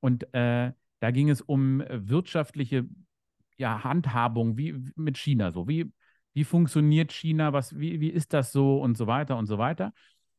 Und 0.00 0.32
äh, 0.32 0.72
da 1.00 1.10
ging 1.10 1.28
es 1.28 1.42
um 1.42 1.82
wirtschaftliche 1.86 2.86
ja, 3.58 3.84
Handhabung, 3.84 4.56
wie 4.56 4.74
mit 4.96 5.18
China 5.18 5.52
so. 5.52 5.68
Wie, 5.68 5.92
wie 6.32 6.44
funktioniert 6.44 7.12
China? 7.12 7.52
Was, 7.52 7.78
wie, 7.78 8.00
wie 8.00 8.08
ist 8.08 8.32
das 8.32 8.50
so 8.50 8.80
und 8.80 8.96
so 8.96 9.06
weiter 9.06 9.36
und 9.36 9.46
so 9.46 9.58
weiter. 9.58 9.92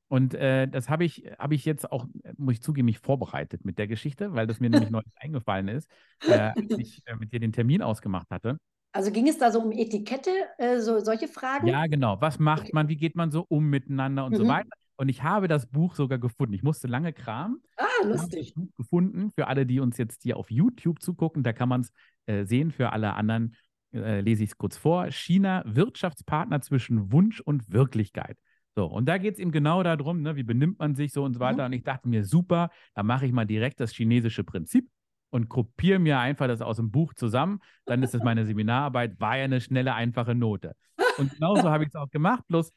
Und 0.07 0.33
äh, 0.33 0.67
das 0.67 0.89
habe 0.89 1.05
ich, 1.05 1.23
hab 1.37 1.51
ich 1.51 1.65
jetzt 1.65 1.91
auch, 1.91 2.07
muss 2.35 2.55
ich 2.55 2.61
zugeben, 2.63 2.87
mich 2.87 2.97
vorbereitet 2.97 3.63
mit 3.63 3.77
der 3.77 3.85
Geschichte, 3.85 4.33
weil 4.33 4.47
das 4.47 4.59
mir 4.59 4.71
nämlich 4.71 4.89
neulich 4.89 5.13
eingefallen 5.17 5.67
ist, 5.67 5.87
äh, 6.21 6.51
als 6.55 6.79
ich 6.79 7.03
äh, 7.05 7.15
mit 7.15 7.31
dir 7.31 7.39
den 7.39 7.51
Termin 7.51 7.83
ausgemacht 7.83 8.31
hatte. 8.31 8.57
Also 8.91 9.11
ging 9.11 9.27
es 9.27 9.37
da 9.37 9.51
so 9.51 9.61
um 9.61 9.71
Etikette, 9.71 10.31
äh, 10.57 10.79
so, 10.79 10.99
solche 10.99 11.27
Fragen? 11.27 11.67
Ja, 11.67 11.85
genau. 11.85 12.19
Was 12.21 12.39
macht 12.39 12.63
okay. 12.63 12.71
man? 12.73 12.89
Wie 12.89 12.97
geht 12.97 13.15
man 13.15 13.31
so 13.31 13.45
um 13.47 13.69
miteinander 13.69 14.25
und 14.25 14.33
mhm. 14.33 14.37
so 14.37 14.47
weiter? 14.47 14.69
Und 14.97 15.09
ich 15.09 15.23
habe 15.23 15.47
das 15.47 15.67
Buch 15.67 15.95
sogar 15.95 16.17
gefunden. 16.17 16.53
Ich 16.53 16.63
musste 16.63 16.87
lange 16.87 17.13
kramen. 17.13 17.61
Ah, 17.77 17.85
lustig. 18.03 18.39
Ich 18.39 18.55
habe 18.55 18.65
das 18.65 18.71
Buch 18.71 18.75
gefunden. 18.77 19.31
Für 19.31 19.47
alle, 19.47 19.65
die 19.65 19.79
uns 19.79 19.97
jetzt 19.97 20.23
hier 20.23 20.37
auf 20.37 20.51
YouTube 20.51 21.01
zugucken, 21.01 21.43
da 21.43 21.53
kann 21.53 21.69
man 21.69 21.81
es 21.81 21.93
äh, 22.25 22.43
sehen. 22.43 22.71
Für 22.71 22.91
alle 22.91 23.13
anderen 23.13 23.55
äh, 23.93 24.21
lese 24.21 24.43
ich 24.43 24.49
es 24.49 24.57
kurz 24.57 24.75
vor. 24.75 25.09
China, 25.11 25.63
Wirtschaftspartner 25.65 26.61
zwischen 26.61 27.11
Wunsch 27.13 27.39
und 27.39 27.71
Wirklichkeit. 27.71 28.37
So, 28.75 28.85
und 28.85 29.05
da 29.05 29.17
geht 29.17 29.35
es 29.35 29.39
eben 29.39 29.51
genau 29.51 29.83
darum, 29.83 30.21
ne, 30.21 30.35
wie 30.35 30.43
benimmt 30.43 30.79
man 30.79 30.95
sich 30.95 31.13
so 31.13 31.23
und 31.23 31.33
so 31.33 31.39
weiter. 31.39 31.63
Mhm. 31.63 31.65
Und 31.67 31.73
ich 31.73 31.83
dachte 31.83 32.09
mir, 32.09 32.25
super, 32.25 32.69
da 32.93 33.03
mache 33.03 33.25
ich 33.25 33.31
mal 33.31 33.45
direkt 33.45 33.79
das 33.79 33.91
chinesische 33.91 34.43
Prinzip 34.43 34.89
und 35.29 35.49
kopiere 35.49 35.99
mir 35.99 36.19
einfach 36.19 36.47
das 36.47 36.61
aus 36.61 36.77
dem 36.77 36.91
Buch 36.91 37.13
zusammen. 37.13 37.59
Dann 37.85 38.03
ist 38.03 38.15
es 38.15 38.23
meine 38.23 38.45
Seminararbeit, 38.47 39.19
war 39.19 39.37
ja 39.37 39.43
eine 39.43 39.61
schnelle, 39.61 39.93
einfache 39.93 40.35
Note. 40.35 40.75
Und 41.17 41.31
genauso 41.33 41.69
habe 41.69 41.83
ich 41.83 41.89
es 41.89 41.95
auch 41.95 42.09
gemacht, 42.09 42.43
bloß 42.47 42.71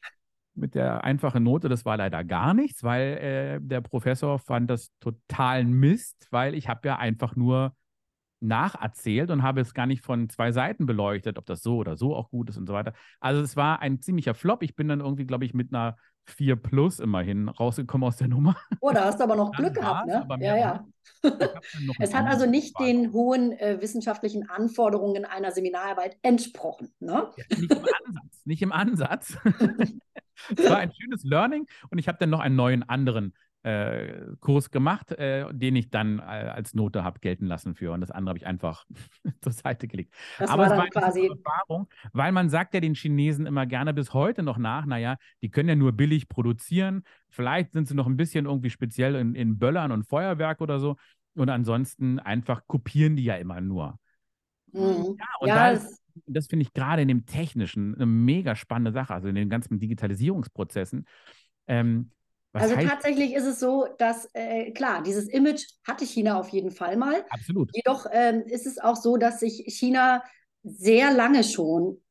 mit 0.55 0.75
der 0.75 1.03
einfachen 1.03 1.43
Note, 1.43 1.67
das 1.67 1.83
war 1.85 1.97
leider 1.97 2.23
gar 2.23 2.53
nichts, 2.53 2.83
weil 2.83 3.17
äh, 3.17 3.59
der 3.61 3.81
Professor 3.81 4.37
fand 4.37 4.69
das 4.69 4.91
totalen 4.99 5.71
Mist, 5.73 6.27
weil 6.29 6.53
ich 6.53 6.69
habe 6.69 6.87
ja 6.87 6.97
einfach 6.97 7.35
nur 7.35 7.75
nacherzählt 8.39 9.31
und 9.31 9.41
habe 9.41 9.61
es 9.61 9.73
gar 9.73 9.87
nicht 9.87 10.03
von 10.03 10.29
zwei 10.29 10.51
Seiten 10.51 10.85
beleuchtet, 10.85 11.37
ob 11.37 11.45
das 11.45 11.63
so 11.63 11.77
oder 11.77 11.95
so 11.95 12.15
auch 12.15 12.29
gut 12.29 12.49
ist 12.49 12.57
und 12.57 12.67
so 12.67 12.73
weiter. 12.73 12.93
Also 13.19 13.41
es 13.41 13.55
war 13.55 13.81
ein 13.81 14.01
ziemlicher 14.01 14.35
Flop. 14.35 14.61
Ich 14.63 14.75
bin 14.75 14.89
dann 14.89 14.99
irgendwie, 14.99 15.25
glaube 15.25 15.45
ich, 15.45 15.53
mit 15.53 15.73
einer 15.73 15.95
4 16.25 16.55
plus 16.55 16.99
immerhin 16.99 17.49
rausgekommen 17.49 18.07
aus 18.07 18.17
der 18.17 18.27
Nummer. 18.27 18.55
Oh, 18.81 18.91
da 18.91 19.05
hast 19.05 19.19
du 19.19 19.23
aber 19.23 19.35
noch 19.35 19.51
Glück 19.51 19.75
gehabt, 19.75 20.07
ne? 20.07 20.25
Ja, 20.39 20.57
ja. 20.57 20.85
es 21.99 22.13
hat 22.13 22.27
also 22.27 22.45
nicht 22.45 22.79
den 22.79 23.11
hohen 23.11 23.51
äh, 23.53 23.81
wissenschaftlichen 23.81 24.49
Anforderungen 24.49 25.25
einer 25.25 25.51
Seminararbeit 25.51 26.17
entsprochen, 26.21 26.93
ne? 26.99 27.29
Ja, 27.37 27.57
nicht 27.57 27.71
im 27.71 27.81
Ansatz, 27.81 28.45
nicht 28.45 28.61
im 28.61 28.71
Ansatz. 28.71 29.37
es 30.57 30.69
war 30.69 30.77
ein 30.77 30.91
schönes 30.93 31.23
Learning 31.23 31.67
und 31.89 31.97
ich 31.97 32.07
habe 32.07 32.17
dann 32.19 32.29
noch 32.29 32.39
einen 32.39 32.55
neuen 32.55 32.83
anderen 32.83 33.33
äh, 33.63 34.35
Kurs 34.41 34.71
gemacht, 34.71 35.11
äh, 35.13 35.45
den 35.53 35.75
ich 35.75 35.89
dann 35.89 36.19
äh, 36.19 36.21
als 36.21 36.73
Note 36.73 37.03
habe 37.03 37.19
gelten 37.19 37.45
lassen 37.45 37.75
für. 37.75 37.93
Und 37.93 38.01
das 38.01 38.11
andere 38.11 38.31
habe 38.31 38.39
ich 38.39 38.45
einfach 38.45 38.85
zur 39.41 39.51
Seite 39.51 39.87
gelegt. 39.87 40.13
Das 40.37 40.49
Aber 40.49 40.63
war 40.63 40.71
es 40.71 40.77
war 40.77 40.87
quasi 40.87 41.21
eine 41.21 41.29
Erfahrung, 41.29 41.87
weil 42.11 42.31
man 42.31 42.49
sagt 42.49 42.73
ja 42.73 42.81
den 42.81 42.93
Chinesen 42.93 43.45
immer 43.45 43.65
gerne 43.65 43.93
bis 43.93 44.13
heute 44.13 44.43
noch 44.43 44.57
nach, 44.57 44.85
naja, 44.85 45.17
die 45.41 45.49
können 45.49 45.69
ja 45.69 45.75
nur 45.75 45.93
billig 45.93 46.27
produzieren. 46.27 47.03
Vielleicht 47.29 47.71
sind 47.71 47.87
sie 47.87 47.95
noch 47.95 48.07
ein 48.07 48.17
bisschen 48.17 48.45
irgendwie 48.45 48.69
speziell 48.69 49.15
in, 49.15 49.33
in 49.33 49.57
Böllern 49.57 49.91
und 49.91 50.03
Feuerwerk 50.03 50.59
oder 50.61 50.79
so. 50.79 50.97
Und 51.35 51.49
ansonsten 51.49 52.19
einfach 52.19 52.67
kopieren 52.67 53.15
die 53.15 53.23
ja 53.23 53.35
immer 53.35 53.61
nur. 53.61 53.97
Mhm. 54.73 55.17
Ja, 55.17 55.25
und 55.39 55.47
ja, 55.47 55.73
das, 55.73 56.01
das 56.25 56.47
finde 56.47 56.63
ich 56.63 56.73
gerade 56.73 57.01
in 57.01 57.07
dem 57.07 57.25
Technischen 57.25 57.95
eine 57.95 58.05
mega 58.05 58.55
spannende 58.55 58.91
Sache, 58.91 59.13
also 59.13 59.29
in 59.29 59.35
den 59.35 59.49
ganzen 59.49 59.79
Digitalisierungsprozessen. 59.79 61.05
Ähm, 61.67 62.11
was 62.53 62.63
also 62.63 62.75
tatsächlich 62.87 63.33
ist 63.33 63.45
es 63.45 63.59
so, 63.59 63.87
dass, 63.97 64.29
äh, 64.33 64.71
klar, 64.71 65.01
dieses 65.01 65.27
Image 65.27 65.65
hatte 65.87 66.05
China 66.05 66.39
auf 66.39 66.49
jeden 66.49 66.71
Fall 66.71 66.97
mal. 66.97 67.25
Absolut. 67.29 67.71
Jedoch 67.75 68.05
ähm, 68.11 68.43
ist 68.45 68.67
es 68.67 68.77
auch 68.77 68.95
so, 68.95 69.17
dass 69.17 69.39
sich 69.39 69.63
China 69.67 70.23
sehr 70.63 71.11
lange 71.11 71.43
schon 71.43 72.01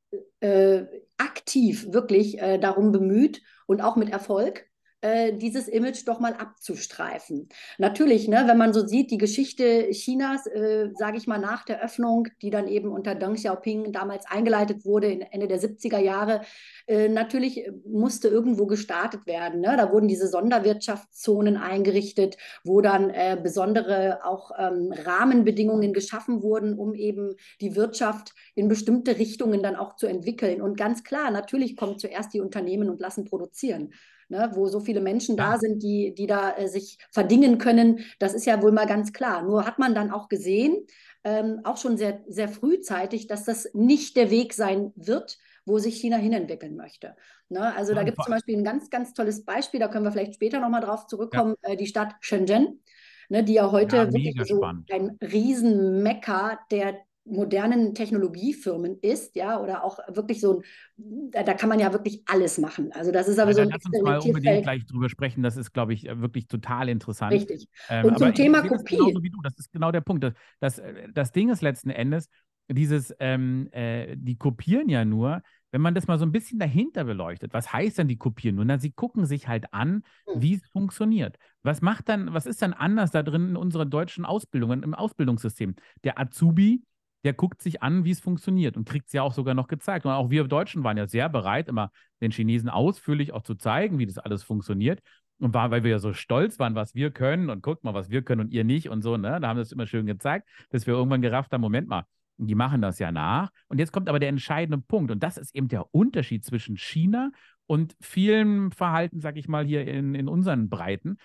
äh, 0.41 0.83
aktiv 1.17 1.93
wirklich 1.93 2.41
äh, 2.41 2.59
darum 2.59 2.91
bemüht 2.91 3.41
und 3.67 3.81
auch 3.81 3.97
mit 3.97 4.11
Erfolg, 4.11 4.67
äh, 5.03 5.33
dieses 5.33 5.67
Image 5.67 6.07
doch 6.07 6.21
mal 6.21 6.35
abzustreifen. 6.35 7.49
Natürlich, 7.79 8.29
ne, 8.29 8.45
wenn 8.47 8.57
man 8.57 8.73
so 8.73 8.87
sieht, 8.87 9.11
die 9.11 9.19
Geschichte 9.19 9.91
Chinas, 9.91 10.47
äh, 10.47 10.91
sage 10.95 11.19
ich 11.19 11.27
mal, 11.27 11.39
nach 11.39 11.65
der 11.65 11.83
Öffnung, 11.83 12.29
die 12.41 12.51
dann 12.51 12.69
eben 12.69 12.91
unter 12.91 13.17
Deng 13.17 13.35
Xiaoping 13.35 13.93
damals 13.93 14.27
eingeleitet 14.27 14.85
wurde, 14.85 15.09
in 15.09 15.23
Ende 15.23 15.49
der 15.49 15.61
70er 15.61 15.99
Jahre, 15.99 16.43
äh, 16.87 17.09
natürlich 17.09 17.69
musste 17.85 18.29
irgendwo 18.29 18.67
gestartet 18.67 19.27
werden. 19.27 19.61
Ne? 19.61 19.75
Da 19.77 19.93
wurden 19.93 20.07
diese 20.07 20.29
Sonderwirtschaftszonen 20.29 21.57
eingerichtet, 21.57 22.37
wo 22.63 22.81
dann 22.81 23.11
äh, 23.11 23.37
besondere 23.43 24.25
auch 24.25 24.53
ähm, 24.57 24.93
Rahmenbedingungen 24.93 25.93
geschaffen 25.93 26.43
wurden, 26.43 26.79
um 26.79 26.95
eben 26.95 27.35
die 27.61 27.75
Wirtschaft 27.75 28.35
in 28.55 28.69
bestimmte 28.69 29.19
Richtungen 29.19 29.65
dann 29.65 29.75
auch 29.75 29.97
zu 29.97 30.07
entwickeln. 30.07 30.63
Und 30.63 30.77
ganz 30.77 31.03
klar, 31.03 31.33
natürlich 31.33 31.77
kommen 31.77 31.99
zuerst 31.99 32.33
die 32.35 32.41
Unternehmen 32.41 32.89
und 32.89 33.01
lassen 33.01 33.25
produzieren 33.25 33.93
ne, 34.33 34.51
wo 34.55 34.67
so 34.67 34.81
viele 34.81 35.03
Menschen 35.03 35.37
da 35.37 35.59
sind, 35.59 35.83
die, 35.83 36.15
die 36.15 36.27
da 36.27 36.57
äh, 36.57 36.67
sich 36.67 36.99
verdingen 37.11 37.59
können. 37.59 38.01
Das 38.19 38.33
ist 38.33 38.47
ja 38.47 38.61
wohl 38.63 38.73
mal 38.73 38.87
ganz 38.87 39.13
klar. 39.13 39.43
Nur 39.43 39.67
hat 39.67 39.79
man 39.79 39.95
dann 39.95 40.11
auch 40.11 40.29
gesehen, 40.29 40.87
ähm, 41.23 41.61
auch 41.65 41.77
schon 41.77 41.99
sehr, 41.99 42.25
sehr 42.27 42.49
frühzeitig, 42.49 43.27
dass 43.27 43.45
das 43.45 43.69
nicht 43.75 44.17
der 44.17 44.31
Weg 44.31 44.55
sein 44.55 44.93
wird, 44.97 45.39
wo 45.67 45.79
sich 45.79 46.01
China 46.01 46.17
hinentwickeln 46.17 46.77
möchte. 46.77 47.15
Ne? 47.51 47.77
Also 47.77 47.95
da 47.95 48.03
gibt 48.03 48.19
es 48.19 48.25
zum 48.25 48.33
Beispiel 48.33 48.57
ein 48.57 48.65
ganz, 48.65 48.89
ganz 48.89 49.13
tolles 49.13 49.45
Beispiel, 49.45 49.79
da 49.79 49.89
können 49.89 50.05
wir 50.05 50.13
vielleicht 50.13 50.35
später 50.35 50.61
nochmal 50.61 50.81
drauf 50.81 51.07
zurückkommen, 51.07 51.55
ja. 51.63 51.75
äh, 51.75 51.77
die 51.77 51.87
Stadt 51.87 52.15
Shenzhen, 52.21 52.83
ne, 53.29 53.45
die 53.45 53.53
ja 53.53 53.71
heute 53.71 53.97
ja, 53.97 54.13
wirklich 54.13 54.49
so 54.49 54.57
spannend. 54.57 54.91
ein 54.91 55.19
Riesenmecker 55.21 56.59
der 56.71 56.97
modernen 57.25 57.95
Technologiefirmen 57.95 58.99
ist, 59.01 59.37
ja, 59.37 59.61
oder 59.61 59.85
auch 59.85 59.99
wirklich 60.09 60.41
so 60.41 60.61
ein, 60.97 61.31
da, 61.31 61.43
da 61.43 61.55
kann 61.55 61.69
man 61.69 61.79
ja 61.79 61.93
wirklich 61.93 62.23
alles 62.27 62.59
machen. 62.59 62.91
Also 62.93 63.13
das 63.13 63.29
ist 63.29 63.39
aber 63.39 63.51
ja, 63.51 63.57
so 63.57 63.61
ein 63.63 63.71
Lass 63.71 63.85
uns 63.85 64.03
mal 64.03 64.19
unbedingt 64.19 64.63
gleich 64.63 64.85
drüber 64.87 65.09
sprechen. 65.09 65.43
Das 65.43 65.57
ist, 65.57 65.73
glaube 65.73 65.95
ich, 65.95 66.05
wirklich 66.05 66.49
total 66.49 66.89
interessant. 66.89 67.33
Richtig. 67.33 67.69
Ähm, 67.89 68.07
Und 68.07 68.19
zum 68.19 68.35
Thema 68.35 68.63
Kopie. 68.63 68.97
Das 68.97 69.23
wie 69.23 69.31
du. 69.31 69.41
Das 69.43 69.59
ist 69.59 69.73
genau 69.73 69.93
der 69.93 70.01
Punkt. 70.01 70.25
Das, 70.25 70.35
das, 70.61 70.83
das 71.13 71.33
Ding 71.33 71.49
ist 71.51 71.63
letzten 71.63 71.91
Endes, 71.91 72.29
dieses, 72.69 73.15
ähm, 73.19 73.69
äh, 73.73 74.17
die 74.17 74.37
kopieren 74.37 74.89
ja 74.89 75.05
nur, 75.05 75.43
wenn 75.71 75.81
man 75.81 75.95
das 75.95 76.07
mal 76.07 76.19
so 76.19 76.25
ein 76.25 76.33
bisschen 76.33 76.59
dahinter 76.59 77.05
beleuchtet, 77.05 77.53
was 77.55 77.73
heißt 77.73 77.99
denn 77.99 78.09
die 78.09 78.19
kopieren 78.19 78.57
nur? 78.57 78.65
Na, 78.65 78.79
sie 78.79 78.93
gucken 78.93 79.25
sich 79.25 79.49
halt 79.49 79.73
an, 79.73 80.05
hm. 80.27 80.43
wie 80.43 80.55
es 80.55 80.69
funktioniert. 80.69 81.39
Was 81.63 81.81
macht 81.81 82.09
dann, 82.09 82.35
was 82.35 82.47
ist 82.47 82.63
dann 82.63 82.73
anders 82.73 83.11
da 83.11 83.23
drin 83.23 83.51
in 83.51 83.57
unserer 83.57 83.87
deutschen 83.87 84.25
Ausbildung, 84.25 84.83
im 84.83 84.95
Ausbildungssystem? 84.95 85.75
Der 86.05 86.19
Azubi 86.19 86.83
der 87.25 87.33
guckt 87.33 87.63
sich 87.63 87.83
an, 87.83 88.05
wie 88.05 88.11
es 88.11 88.21
funktioniert 88.21 88.77
und 88.77 88.89
kriegt 88.89 89.07
es 89.07 89.13
ja 89.13 89.23
auch 89.23 89.33
sogar 89.33 89.55
noch 89.55 89.69
gezeigt. 89.69 90.07
Und 90.07 90.13
auch 90.13 90.31
wir 90.31 90.45
Deutschen 90.45 90.85
waren 90.85 90.97
ja 90.97 91.07
sehr 91.07 91.29
bereit, 91.29 91.69
immer 91.69 91.91
den 92.21 92.33
Chinesen 92.33 92.69
ausführlich 92.69 93.33
auch 93.33 93.43
zu 93.43 93.55
zeigen, 93.55 93.99
wie 93.99 94.07
das 94.07 94.19
alles 94.19 94.43
funktioniert. 94.43 95.01
Und 95.39 95.55
war, 95.55 95.71
weil 95.71 95.83
wir 95.83 95.91
ja 95.91 95.99
so 95.99 96.13
stolz 96.13 96.59
waren, 96.59 96.75
was 96.77 96.95
wir 96.95 97.11
können 97.11 97.51
und 97.51 97.63
guckt 97.63 97.83
mal, 97.83 97.95
was 97.95 98.11
wir 98.11 98.23
können 98.23 98.43
und 98.43 98.53
ihr 98.53 98.63
nicht 98.65 98.89
und 98.89 99.03
so, 99.03 99.17
ne? 99.17 99.41
Da 99.41 99.49
haben 99.49 99.57
wir 99.57 99.63
es 99.63 99.73
immer 99.73 99.87
schön 99.87 100.07
gezeigt, 100.07 100.49
dass 100.71 100.87
wir 100.87 100.95
irgendwann 100.95 101.21
gerafft 101.21 101.53
haben, 101.53 101.61
Moment 101.61 101.89
mal, 101.89 102.05
die 102.37 102.55
machen 102.55 102.81
das 102.81 102.99
ja 102.99 103.11
nach. 103.11 103.51
Und 103.69 103.79
jetzt 103.79 103.93
kommt 103.93 104.09
aber 104.09 104.21
der 104.21 104.29
entscheidende 104.29 104.79
Punkt. 104.79 105.11
Und 105.11 105.23
das 105.23 105.37
ist 105.37 105.55
eben 105.55 105.69
der 105.69 105.93
Unterschied 105.93 106.45
zwischen 106.45 106.77
China 106.77 107.31
und 107.67 107.97
vielen 108.01 108.71
Verhalten, 108.71 109.21
sag 109.21 109.37
ich 109.37 109.49
mal, 109.49 109.65
hier 109.65 109.87
in, 109.87 110.15
in 110.15 110.29
unseren 110.29 110.69
Breiten. 110.69 111.17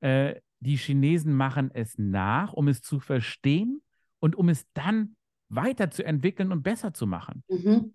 Äh, 0.00 0.36
die 0.60 0.76
Chinesen 0.76 1.34
machen 1.34 1.70
es 1.72 1.98
nach, 1.98 2.52
um 2.52 2.68
es 2.68 2.80
zu 2.80 3.00
verstehen 3.00 3.82
und 4.20 4.36
um 4.36 4.48
es 4.48 4.66
dann 4.72 5.16
weiterzuentwickeln 5.48 6.52
und 6.52 6.62
besser 6.62 6.92
zu 6.92 7.06
machen. 7.06 7.42
Mhm. 7.48 7.92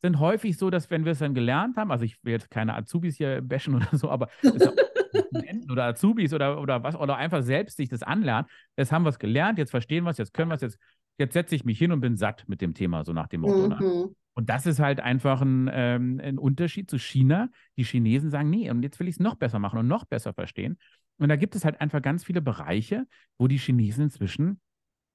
Sind 0.00 0.20
häufig 0.20 0.56
so, 0.56 0.70
dass 0.70 0.90
wenn 0.90 1.04
wir 1.04 1.12
es 1.12 1.18
dann 1.18 1.34
gelernt 1.34 1.76
haben, 1.76 1.90
also 1.90 2.04
ich 2.04 2.22
will 2.22 2.32
jetzt 2.32 2.50
keine 2.50 2.74
Azubis 2.76 3.16
hier 3.16 3.42
bashen 3.42 3.74
oder 3.74 3.88
so, 3.92 4.10
aber 4.10 4.28
oder 5.70 5.84
Azubis 5.84 6.32
oder, 6.32 6.60
oder 6.60 6.82
was, 6.82 6.94
oder 6.94 7.16
einfach 7.16 7.42
selbst 7.42 7.76
sich 7.76 7.88
das 7.88 8.02
anlernen, 8.02 8.48
jetzt 8.76 8.92
haben 8.92 9.04
wir 9.04 9.08
es 9.08 9.18
gelernt, 9.18 9.58
jetzt 9.58 9.70
verstehen 9.70 10.04
wir 10.04 10.10
es, 10.10 10.18
jetzt 10.18 10.34
können 10.34 10.50
wir 10.50 10.54
es, 10.54 10.60
jetzt, 10.60 10.78
jetzt 11.18 11.32
setze 11.32 11.54
ich 11.54 11.64
mich 11.64 11.78
hin 11.78 11.90
und 11.90 12.00
bin 12.00 12.16
satt 12.16 12.44
mit 12.46 12.60
dem 12.60 12.74
Thema, 12.74 13.04
so 13.04 13.12
nach 13.12 13.26
dem 13.26 13.40
Motto. 13.40 13.68
Ne? 13.68 13.76
Mhm. 13.80 14.14
Und 14.34 14.48
das 14.48 14.66
ist 14.66 14.78
halt 14.78 15.00
einfach 15.00 15.40
ein, 15.40 15.68
ähm, 15.72 16.20
ein 16.22 16.38
Unterschied 16.38 16.88
zu 16.88 16.96
China. 16.96 17.48
Die 17.76 17.82
Chinesen 17.82 18.30
sagen, 18.30 18.50
nee, 18.50 18.70
und 18.70 18.84
jetzt 18.84 19.00
will 19.00 19.08
ich 19.08 19.16
es 19.16 19.20
noch 19.20 19.34
besser 19.34 19.58
machen 19.58 19.80
und 19.80 19.88
noch 19.88 20.04
besser 20.04 20.32
verstehen. 20.32 20.78
Und 21.18 21.28
da 21.28 21.34
gibt 21.34 21.56
es 21.56 21.64
halt 21.64 21.80
einfach 21.80 22.00
ganz 22.00 22.22
viele 22.22 22.40
Bereiche, 22.40 23.08
wo 23.36 23.48
die 23.48 23.58
Chinesen 23.58 24.04
inzwischen 24.04 24.60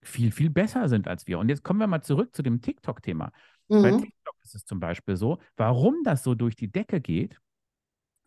viel, 0.04 0.32
viel 0.32 0.50
besser 0.50 0.90
sind 0.90 1.08
als 1.08 1.28
wir. 1.28 1.40
Und 1.40 1.50
jetzt 1.50 1.64
kommen 1.64 1.80
wir 1.80 1.88
mal 1.88 2.02
zurück 2.02 2.36
zu 2.36 2.44
dem 2.44 2.62
TikTok-Thema. 2.62 3.32
Mhm. 3.68 3.82
Bei 3.82 3.92
TikTok 3.92 4.36
ist 4.44 4.56
es 4.56 4.66
zum 4.66 4.80
Beispiel 4.80 5.16
so, 5.16 5.40
warum 5.56 6.04
das 6.04 6.24
so 6.24 6.36
durch 6.36 6.56
die 6.56 6.72
Decke 6.72 7.02
geht, 7.02 7.40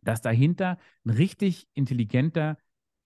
dass 0.02 0.22
dahinter 0.22 0.78
ein 1.04 1.10
richtig 1.10 1.68
intelligenter 1.74 2.56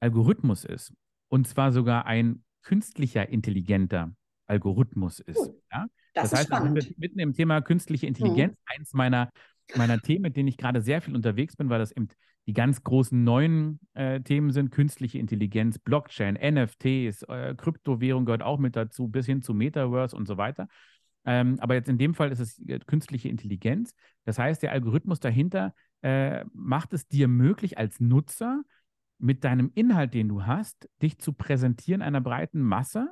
Algorithmus 0.00 0.64
ist. 0.64 0.92
Und 1.28 1.46
zwar 1.46 1.72
sogar 1.72 2.06
ein 2.06 2.44
künstlicher 2.62 3.28
intelligenter 3.28 4.12
Algorithmus 4.46 5.20
ist. 5.20 5.38
Cool. 5.38 5.62
Ja? 5.72 5.86
Das, 6.14 6.30
das 6.30 6.40
heißt, 6.40 6.50
wir 6.50 6.82
sind 6.82 6.98
mitten 6.98 7.18
im 7.20 7.34
Thema 7.34 7.60
künstliche 7.60 8.06
Intelligenz, 8.06 8.52
mhm. 8.52 8.64
eins 8.66 8.92
meiner, 8.92 9.30
meiner 9.76 10.00
Themen, 10.00 10.22
mit 10.22 10.36
denen 10.36 10.48
ich 10.48 10.56
gerade 10.56 10.82
sehr 10.82 11.00
viel 11.00 11.14
unterwegs 11.14 11.56
bin, 11.56 11.68
weil 11.70 11.78
das 11.78 11.92
eben 11.92 12.08
die 12.46 12.52
ganz 12.52 12.82
großen 12.82 13.22
neuen 13.22 13.80
äh, 13.94 14.20
Themen 14.20 14.50
sind 14.50 14.70
künstliche 14.70 15.18
Intelligenz, 15.18 15.78
Blockchain, 15.78 16.34
NFTs, 16.34 17.22
äh, 17.24 17.54
Kryptowährung 17.56 18.24
gehört 18.24 18.42
auch 18.42 18.58
mit 18.58 18.76
dazu, 18.76 19.08
bis 19.08 19.26
hin 19.26 19.42
zu 19.42 19.54
Metaverse 19.54 20.16
und 20.16 20.26
so 20.26 20.36
weiter. 20.36 20.68
Ähm, 21.24 21.58
aber 21.60 21.74
jetzt 21.74 21.88
in 21.88 21.98
dem 21.98 22.14
Fall 22.14 22.32
ist 22.32 22.40
es 22.40 22.58
äh, 22.66 22.78
künstliche 22.80 23.28
Intelligenz. 23.28 23.94
Das 24.24 24.38
heißt, 24.38 24.62
der 24.62 24.72
Algorithmus 24.72 25.20
dahinter 25.20 25.74
äh, 26.02 26.44
macht 26.52 26.92
es 26.94 27.06
dir 27.06 27.28
möglich, 27.28 27.78
als 27.78 28.00
Nutzer 28.00 28.62
mit 29.18 29.44
deinem 29.44 29.70
Inhalt, 29.74 30.14
den 30.14 30.28
du 30.28 30.46
hast, 30.46 30.88
dich 31.02 31.18
zu 31.18 31.32
präsentieren 31.34 32.00
einer 32.00 32.22
breiten 32.22 32.60
Masse. 32.60 33.08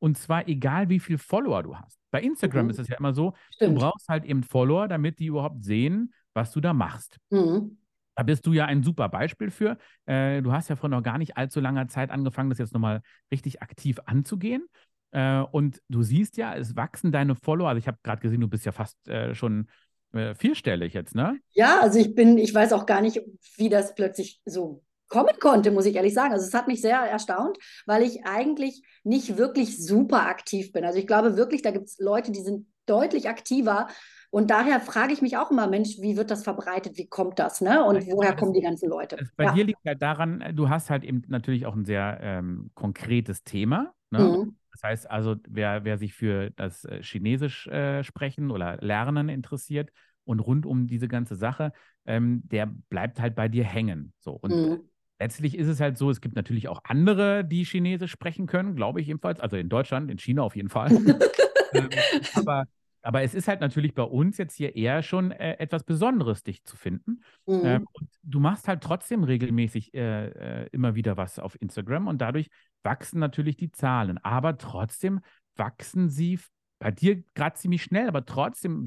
Und 0.00 0.18
zwar 0.18 0.48
egal, 0.48 0.88
wie 0.88 0.98
viel 0.98 1.16
Follower 1.16 1.62
du 1.62 1.76
hast. 1.76 1.96
Bei 2.10 2.20
Instagram 2.20 2.64
mhm. 2.64 2.70
ist 2.70 2.80
es 2.80 2.88
ja 2.88 2.96
immer 2.98 3.14
so, 3.14 3.34
Stimmt. 3.54 3.76
du 3.76 3.80
brauchst 3.80 4.08
halt 4.08 4.24
eben 4.24 4.42
Follower, 4.42 4.88
damit 4.88 5.20
die 5.20 5.26
überhaupt 5.26 5.62
sehen, 5.62 6.12
was 6.34 6.50
du 6.50 6.60
da 6.60 6.72
machst. 6.72 7.18
Mhm. 7.30 7.78
Da 8.14 8.22
bist 8.22 8.46
du 8.46 8.52
ja 8.52 8.66
ein 8.66 8.82
super 8.82 9.08
Beispiel 9.08 9.50
für. 9.50 9.78
Äh, 10.06 10.42
du 10.42 10.52
hast 10.52 10.68
ja 10.68 10.76
vor 10.76 10.88
noch 10.88 11.02
gar 11.02 11.18
nicht 11.18 11.36
allzu 11.36 11.60
langer 11.60 11.88
Zeit 11.88 12.10
angefangen, 12.10 12.50
das 12.50 12.58
jetzt 12.58 12.74
nochmal 12.74 13.02
richtig 13.30 13.62
aktiv 13.62 13.98
anzugehen. 14.04 14.66
Äh, 15.12 15.40
und 15.40 15.80
du 15.88 16.02
siehst 16.02 16.36
ja, 16.36 16.54
es 16.54 16.76
wachsen 16.76 17.12
deine 17.12 17.34
Follower. 17.34 17.68
Also 17.68 17.78
ich 17.78 17.86
habe 17.86 17.98
gerade 18.02 18.20
gesehen, 18.20 18.40
du 18.40 18.48
bist 18.48 18.64
ja 18.64 18.72
fast 18.72 19.08
äh, 19.08 19.34
schon 19.34 19.68
äh, 20.12 20.34
vierstellig 20.34 20.92
jetzt, 20.94 21.14
ne? 21.14 21.38
Ja, 21.52 21.80
also 21.80 21.98
ich 21.98 22.14
bin, 22.14 22.38
ich 22.38 22.54
weiß 22.54 22.72
auch 22.72 22.86
gar 22.86 23.00
nicht, 23.00 23.20
wie 23.56 23.68
das 23.68 23.94
plötzlich 23.94 24.40
so 24.44 24.82
kommen 25.08 25.38
konnte, 25.40 25.70
muss 25.70 25.86
ich 25.86 25.94
ehrlich 25.94 26.14
sagen. 26.14 26.32
Also 26.32 26.46
es 26.46 26.54
hat 26.54 26.68
mich 26.68 26.80
sehr 26.80 26.98
erstaunt, 26.98 27.58
weil 27.86 28.02
ich 28.02 28.24
eigentlich 28.24 28.82
nicht 29.04 29.36
wirklich 29.36 29.84
super 29.84 30.26
aktiv 30.26 30.72
bin. 30.72 30.84
Also 30.84 30.98
ich 30.98 31.06
glaube 31.06 31.36
wirklich, 31.36 31.60
da 31.60 31.70
gibt 31.70 31.88
es 31.88 31.98
Leute, 31.98 32.32
die 32.32 32.40
sind 32.40 32.66
deutlich 32.86 33.28
aktiver 33.28 33.88
und 34.32 34.50
daher 34.50 34.80
frage 34.80 35.12
ich 35.12 35.20
mich 35.20 35.36
auch 35.36 35.50
immer, 35.50 35.66
Mensch, 35.66 35.98
wie 36.00 36.16
wird 36.16 36.30
das 36.30 36.42
verbreitet? 36.42 36.96
Wie 36.96 37.06
kommt 37.06 37.38
das? 37.38 37.60
Ne? 37.60 37.84
Und 37.84 38.02
ja, 38.02 38.14
woher 38.14 38.34
kommen 38.34 38.54
die 38.54 38.62
ganzen 38.62 38.88
Leute? 38.88 39.18
bei 39.36 39.44
ja. 39.44 39.52
dir 39.52 39.64
liegt 39.64 39.84
halt 39.84 40.00
daran, 40.00 40.40
äh, 40.40 40.54
du 40.54 40.70
hast 40.70 40.88
halt 40.88 41.04
eben 41.04 41.22
natürlich 41.28 41.66
auch 41.66 41.76
ein 41.76 41.84
sehr 41.84 42.18
ähm, 42.22 42.70
konkretes 42.72 43.44
Thema. 43.44 43.92
Ne? 44.08 44.20
Mhm. 44.20 44.56
Das 44.70 44.82
heißt 44.84 45.10
also, 45.10 45.36
wer, 45.50 45.84
wer 45.84 45.98
sich 45.98 46.14
für 46.14 46.48
das 46.52 46.86
äh, 46.86 47.02
Chinesisch 47.02 47.66
äh, 47.66 48.02
sprechen 48.04 48.50
oder 48.50 48.78
Lernen 48.78 49.28
interessiert 49.28 49.90
und 50.24 50.40
rund 50.40 50.64
um 50.64 50.86
diese 50.86 51.08
ganze 51.08 51.36
Sache, 51.36 51.74
ähm, 52.06 52.40
der 52.46 52.72
bleibt 52.88 53.20
halt 53.20 53.34
bei 53.34 53.48
dir 53.48 53.64
hängen. 53.64 54.14
So. 54.18 54.32
Und 54.32 54.50
mhm. 54.50 54.80
letztlich 55.20 55.58
ist 55.58 55.68
es 55.68 55.78
halt 55.78 55.98
so, 55.98 56.08
es 56.08 56.22
gibt 56.22 56.36
natürlich 56.36 56.68
auch 56.68 56.80
andere, 56.84 57.44
die 57.44 57.64
Chinesisch 57.64 58.12
sprechen 58.12 58.46
können, 58.46 58.76
glaube 58.76 59.02
ich 59.02 59.08
jedenfalls. 59.08 59.40
Also 59.40 59.58
in 59.58 59.68
Deutschland, 59.68 60.10
in 60.10 60.18
China 60.18 60.40
auf 60.40 60.56
jeden 60.56 60.70
Fall. 60.70 60.90
ähm, 61.74 61.90
aber 62.34 62.64
aber 63.02 63.22
es 63.22 63.34
ist 63.34 63.48
halt 63.48 63.60
natürlich 63.60 63.94
bei 63.94 64.02
uns 64.02 64.38
jetzt 64.38 64.54
hier 64.56 64.76
eher 64.76 65.02
schon 65.02 65.32
äh, 65.32 65.56
etwas 65.58 65.84
Besonderes, 65.84 66.42
dich 66.42 66.64
zu 66.64 66.76
finden. 66.76 67.22
Mhm. 67.46 67.60
Ähm, 67.64 67.86
und 67.92 68.08
du 68.22 68.40
machst 68.40 68.68
halt 68.68 68.82
trotzdem 68.82 69.24
regelmäßig 69.24 69.92
äh, 69.94 70.62
äh, 70.62 70.68
immer 70.72 70.94
wieder 70.94 71.16
was 71.16 71.38
auf 71.38 71.60
Instagram 71.60 72.06
und 72.06 72.18
dadurch 72.20 72.48
wachsen 72.82 73.18
natürlich 73.18 73.56
die 73.56 73.72
Zahlen. 73.72 74.18
Aber 74.18 74.56
trotzdem 74.56 75.20
wachsen 75.56 76.08
sie 76.08 76.38
bei 76.78 76.90
dir 76.90 77.22
gerade 77.34 77.56
ziemlich 77.56 77.82
schnell, 77.82 78.08
aber 78.08 78.24
trotzdem 78.24 78.84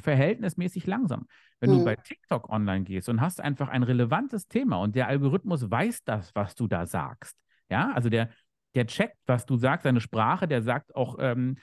verhältnismäßig 0.00 0.86
langsam. 0.86 1.26
Wenn 1.60 1.70
mhm. 1.70 1.78
du 1.78 1.84
bei 1.84 1.96
TikTok 1.96 2.48
online 2.48 2.84
gehst 2.84 3.08
und 3.08 3.20
hast 3.20 3.40
einfach 3.40 3.68
ein 3.68 3.82
relevantes 3.82 4.48
Thema 4.48 4.76
und 4.76 4.94
der 4.94 5.08
Algorithmus 5.08 5.70
weiß 5.70 6.04
das, 6.04 6.34
was 6.34 6.54
du 6.54 6.66
da 6.66 6.86
sagst. 6.86 7.36
Ja, 7.70 7.92
also 7.92 8.08
der, 8.08 8.30
der 8.74 8.86
checkt, 8.86 9.16
was 9.26 9.46
du 9.46 9.56
sagst, 9.56 9.86
deine 9.86 10.00
Sprache, 10.00 10.48
der 10.48 10.62
sagt 10.62 10.94
auch, 10.94 11.16
ähm, 11.18 11.56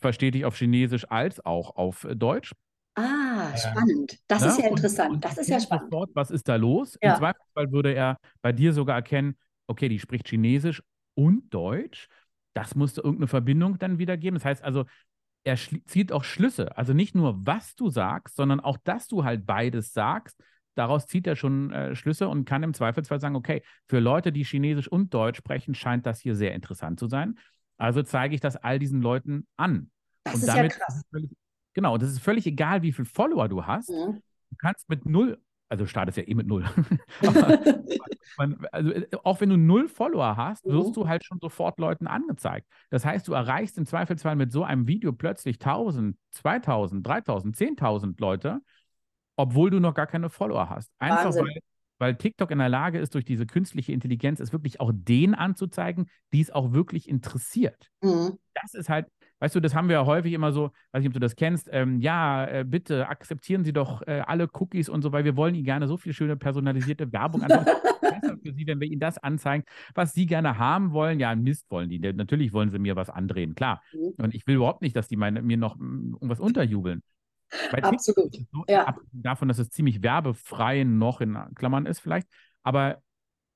versteht 0.00 0.34
dich 0.34 0.44
auf 0.44 0.56
Chinesisch 0.56 1.10
als 1.10 1.44
auch 1.44 1.76
auf 1.76 2.04
äh, 2.04 2.16
Deutsch. 2.16 2.52
Ah, 2.94 3.56
spannend. 3.56 4.18
Das 4.26 4.42
ja, 4.42 4.48
ist 4.48 4.58
ja 4.58 4.68
interessant. 4.68 5.14
Und, 5.14 5.24
das 5.24 5.38
ist 5.38 5.48
ja 5.48 5.60
spannend. 5.60 5.90
Sofort, 5.90 6.10
was 6.14 6.30
ist 6.30 6.48
da 6.48 6.56
los? 6.56 6.98
Ja. 7.00 7.12
Im 7.12 7.18
Zweifelsfall 7.18 7.72
würde 7.72 7.94
er 7.94 8.18
bei 8.42 8.52
dir 8.52 8.72
sogar 8.72 8.96
erkennen, 8.96 9.36
okay, 9.68 9.88
die 9.88 10.00
spricht 10.00 10.28
Chinesisch 10.28 10.82
und 11.14 11.52
Deutsch. 11.54 12.08
Das 12.54 12.74
musste 12.74 13.02
irgendeine 13.02 13.28
Verbindung 13.28 13.78
dann 13.78 13.98
wieder 13.98 14.16
geben. 14.16 14.34
Das 14.34 14.44
heißt 14.44 14.64
also, 14.64 14.84
er 15.44 15.56
zieht 15.56 16.10
auch 16.10 16.24
Schlüsse. 16.24 16.76
Also 16.76 16.92
nicht 16.92 17.14
nur, 17.14 17.46
was 17.46 17.76
du 17.76 17.88
sagst, 17.88 18.36
sondern 18.36 18.58
auch, 18.60 18.76
dass 18.82 19.06
du 19.06 19.24
halt 19.24 19.46
beides 19.46 19.92
sagst, 19.92 20.42
daraus 20.74 21.06
zieht 21.06 21.26
er 21.26 21.36
schon 21.36 21.72
äh, 21.72 21.94
Schlüsse 21.94 22.28
und 22.28 22.44
kann 22.44 22.62
im 22.62 22.74
Zweifelsfall 22.74 23.20
sagen, 23.20 23.36
okay, 23.36 23.62
für 23.86 24.00
Leute, 24.00 24.32
die 24.32 24.44
Chinesisch 24.44 24.88
und 24.88 25.14
Deutsch 25.14 25.38
sprechen, 25.38 25.74
scheint 25.74 26.06
das 26.06 26.20
hier 26.20 26.34
sehr 26.34 26.54
interessant 26.54 26.98
zu 26.98 27.08
sein. 27.08 27.38
Also 27.78 28.02
zeige 28.02 28.34
ich 28.34 28.40
das 28.40 28.56
all 28.56 28.78
diesen 28.78 29.00
Leuten 29.00 29.46
an. 29.56 29.90
Das 30.24 30.34
und 30.34 30.40
ist 30.40 30.48
damit 30.48 30.72
ja 30.72 30.78
krass. 30.78 31.02
völlig, 31.10 31.30
genau, 31.74 31.96
das 31.96 32.10
ist 32.10 32.20
völlig 32.20 32.46
egal, 32.46 32.82
wie 32.82 32.92
viele 32.92 33.06
Follower 33.06 33.48
du 33.48 33.64
hast. 33.66 33.88
Mhm. 33.90 34.20
Du 34.50 34.56
kannst 34.58 34.88
mit 34.88 35.06
null, 35.06 35.40
also 35.68 35.86
startest 35.86 36.18
ja 36.18 36.24
eh 36.26 36.34
mit 36.34 36.46
null. 36.46 36.64
Man, 38.36 38.64
also, 38.72 38.90
äh, 38.92 39.06
auch 39.24 39.40
wenn 39.40 39.48
du 39.50 39.56
null 39.56 39.88
Follower 39.88 40.36
hast, 40.36 40.64
wirst 40.66 40.90
Mhm. 40.90 40.92
du 40.94 41.08
halt 41.08 41.24
schon 41.24 41.38
sofort 41.40 41.78
Leuten 41.78 42.06
angezeigt. 42.06 42.66
Das 42.90 43.04
heißt, 43.04 43.26
du 43.28 43.32
erreichst 43.32 43.78
im 43.78 43.86
Zweifelsfall 43.86 44.36
mit 44.36 44.52
so 44.52 44.64
einem 44.64 44.86
Video 44.86 45.12
plötzlich 45.12 45.58
1000, 45.58 46.16
2000, 46.32 47.06
3000, 47.06 47.56
10.000 47.56 48.20
Leute, 48.20 48.60
obwohl 49.36 49.70
du 49.70 49.80
noch 49.80 49.94
gar 49.94 50.06
keine 50.06 50.30
Follower 50.30 50.68
hast. 50.68 50.90
Einfach 50.98 51.24
Wahnsinn. 51.26 51.44
weil, 51.46 51.58
weil 51.98 52.16
TikTok 52.16 52.50
in 52.50 52.58
der 52.58 52.68
Lage 52.68 52.98
ist, 52.98 53.14
durch 53.14 53.24
diese 53.24 53.46
künstliche 53.46 53.92
Intelligenz 53.92 54.40
es 54.40 54.52
wirklich 54.52 54.80
auch 54.80 54.92
denen 54.94 55.34
anzuzeigen, 55.34 56.08
die 56.32 56.40
es 56.40 56.50
auch 56.50 56.72
wirklich 56.72 57.08
interessiert 57.08 57.90
Mhm. 58.02 58.38
das 58.54 58.74
ist 58.74 58.88
halt, 58.88 59.06
weißt 59.40 59.54
du, 59.56 59.60
das 59.60 59.74
haben 59.74 59.88
wir 59.88 59.94
ja 59.94 60.06
häufig 60.06 60.32
immer 60.32 60.52
so, 60.52 60.70
weiß 60.92 61.00
nicht, 61.00 61.08
ob 61.08 61.14
du 61.14 61.20
das 61.20 61.34
kennst, 61.36 61.68
ähm, 61.72 62.00
ja, 62.00 62.44
äh, 62.46 62.64
bitte 62.64 63.08
akzeptieren 63.08 63.64
Sie 63.64 63.72
doch 63.72 64.02
äh, 64.06 64.22
alle 64.26 64.48
Cookies 64.52 64.88
und 64.88 65.02
so, 65.02 65.12
weil 65.12 65.24
wir 65.24 65.36
wollen 65.36 65.54
Ihnen 65.54 65.64
gerne 65.64 65.88
so 65.88 65.96
viel 65.96 66.12
schöne 66.12 66.36
personalisierte 66.36 67.12
Werbung 67.12 67.42
anzeigen. 67.42 67.66
besser 68.20 68.36
für 68.38 68.52
Sie, 68.52 68.66
wenn 68.66 68.80
wir 68.80 68.88
Ihnen 68.88 69.00
das 69.00 69.18
anzeigen, 69.18 69.64
was 69.94 70.12
Sie 70.14 70.26
gerne 70.26 70.58
haben 70.58 70.92
wollen. 70.92 71.20
Ja, 71.20 71.34
Mist 71.34 71.70
wollen 71.70 71.88
die. 71.88 71.98
Natürlich 71.98 72.52
wollen 72.52 72.70
sie 72.70 72.78
mir 72.78 72.96
was 72.96 73.10
andrehen, 73.10 73.54
klar. 73.54 73.82
Mhm. 73.92 74.14
Und 74.18 74.34
ich 74.34 74.46
will 74.46 74.56
überhaupt 74.56 74.82
nicht, 74.82 74.96
dass 74.96 75.08
die 75.08 75.16
meine, 75.16 75.42
mir 75.42 75.56
noch 75.56 75.76
mm, 75.76 76.14
irgendwas 76.14 76.40
unterjubeln. 76.40 77.02
Bei 77.70 77.82
Absolut. 77.82 78.34
so, 78.52 78.64
Ja. 78.68 78.86
abgesehen 78.86 79.22
davon, 79.22 79.48
dass 79.48 79.58
es 79.58 79.70
ziemlich 79.70 80.02
werbefrei 80.02 80.84
noch 80.84 81.20
in 81.20 81.38
Klammern 81.54 81.86
ist 81.86 82.00
vielleicht, 82.00 82.28
aber 82.62 83.02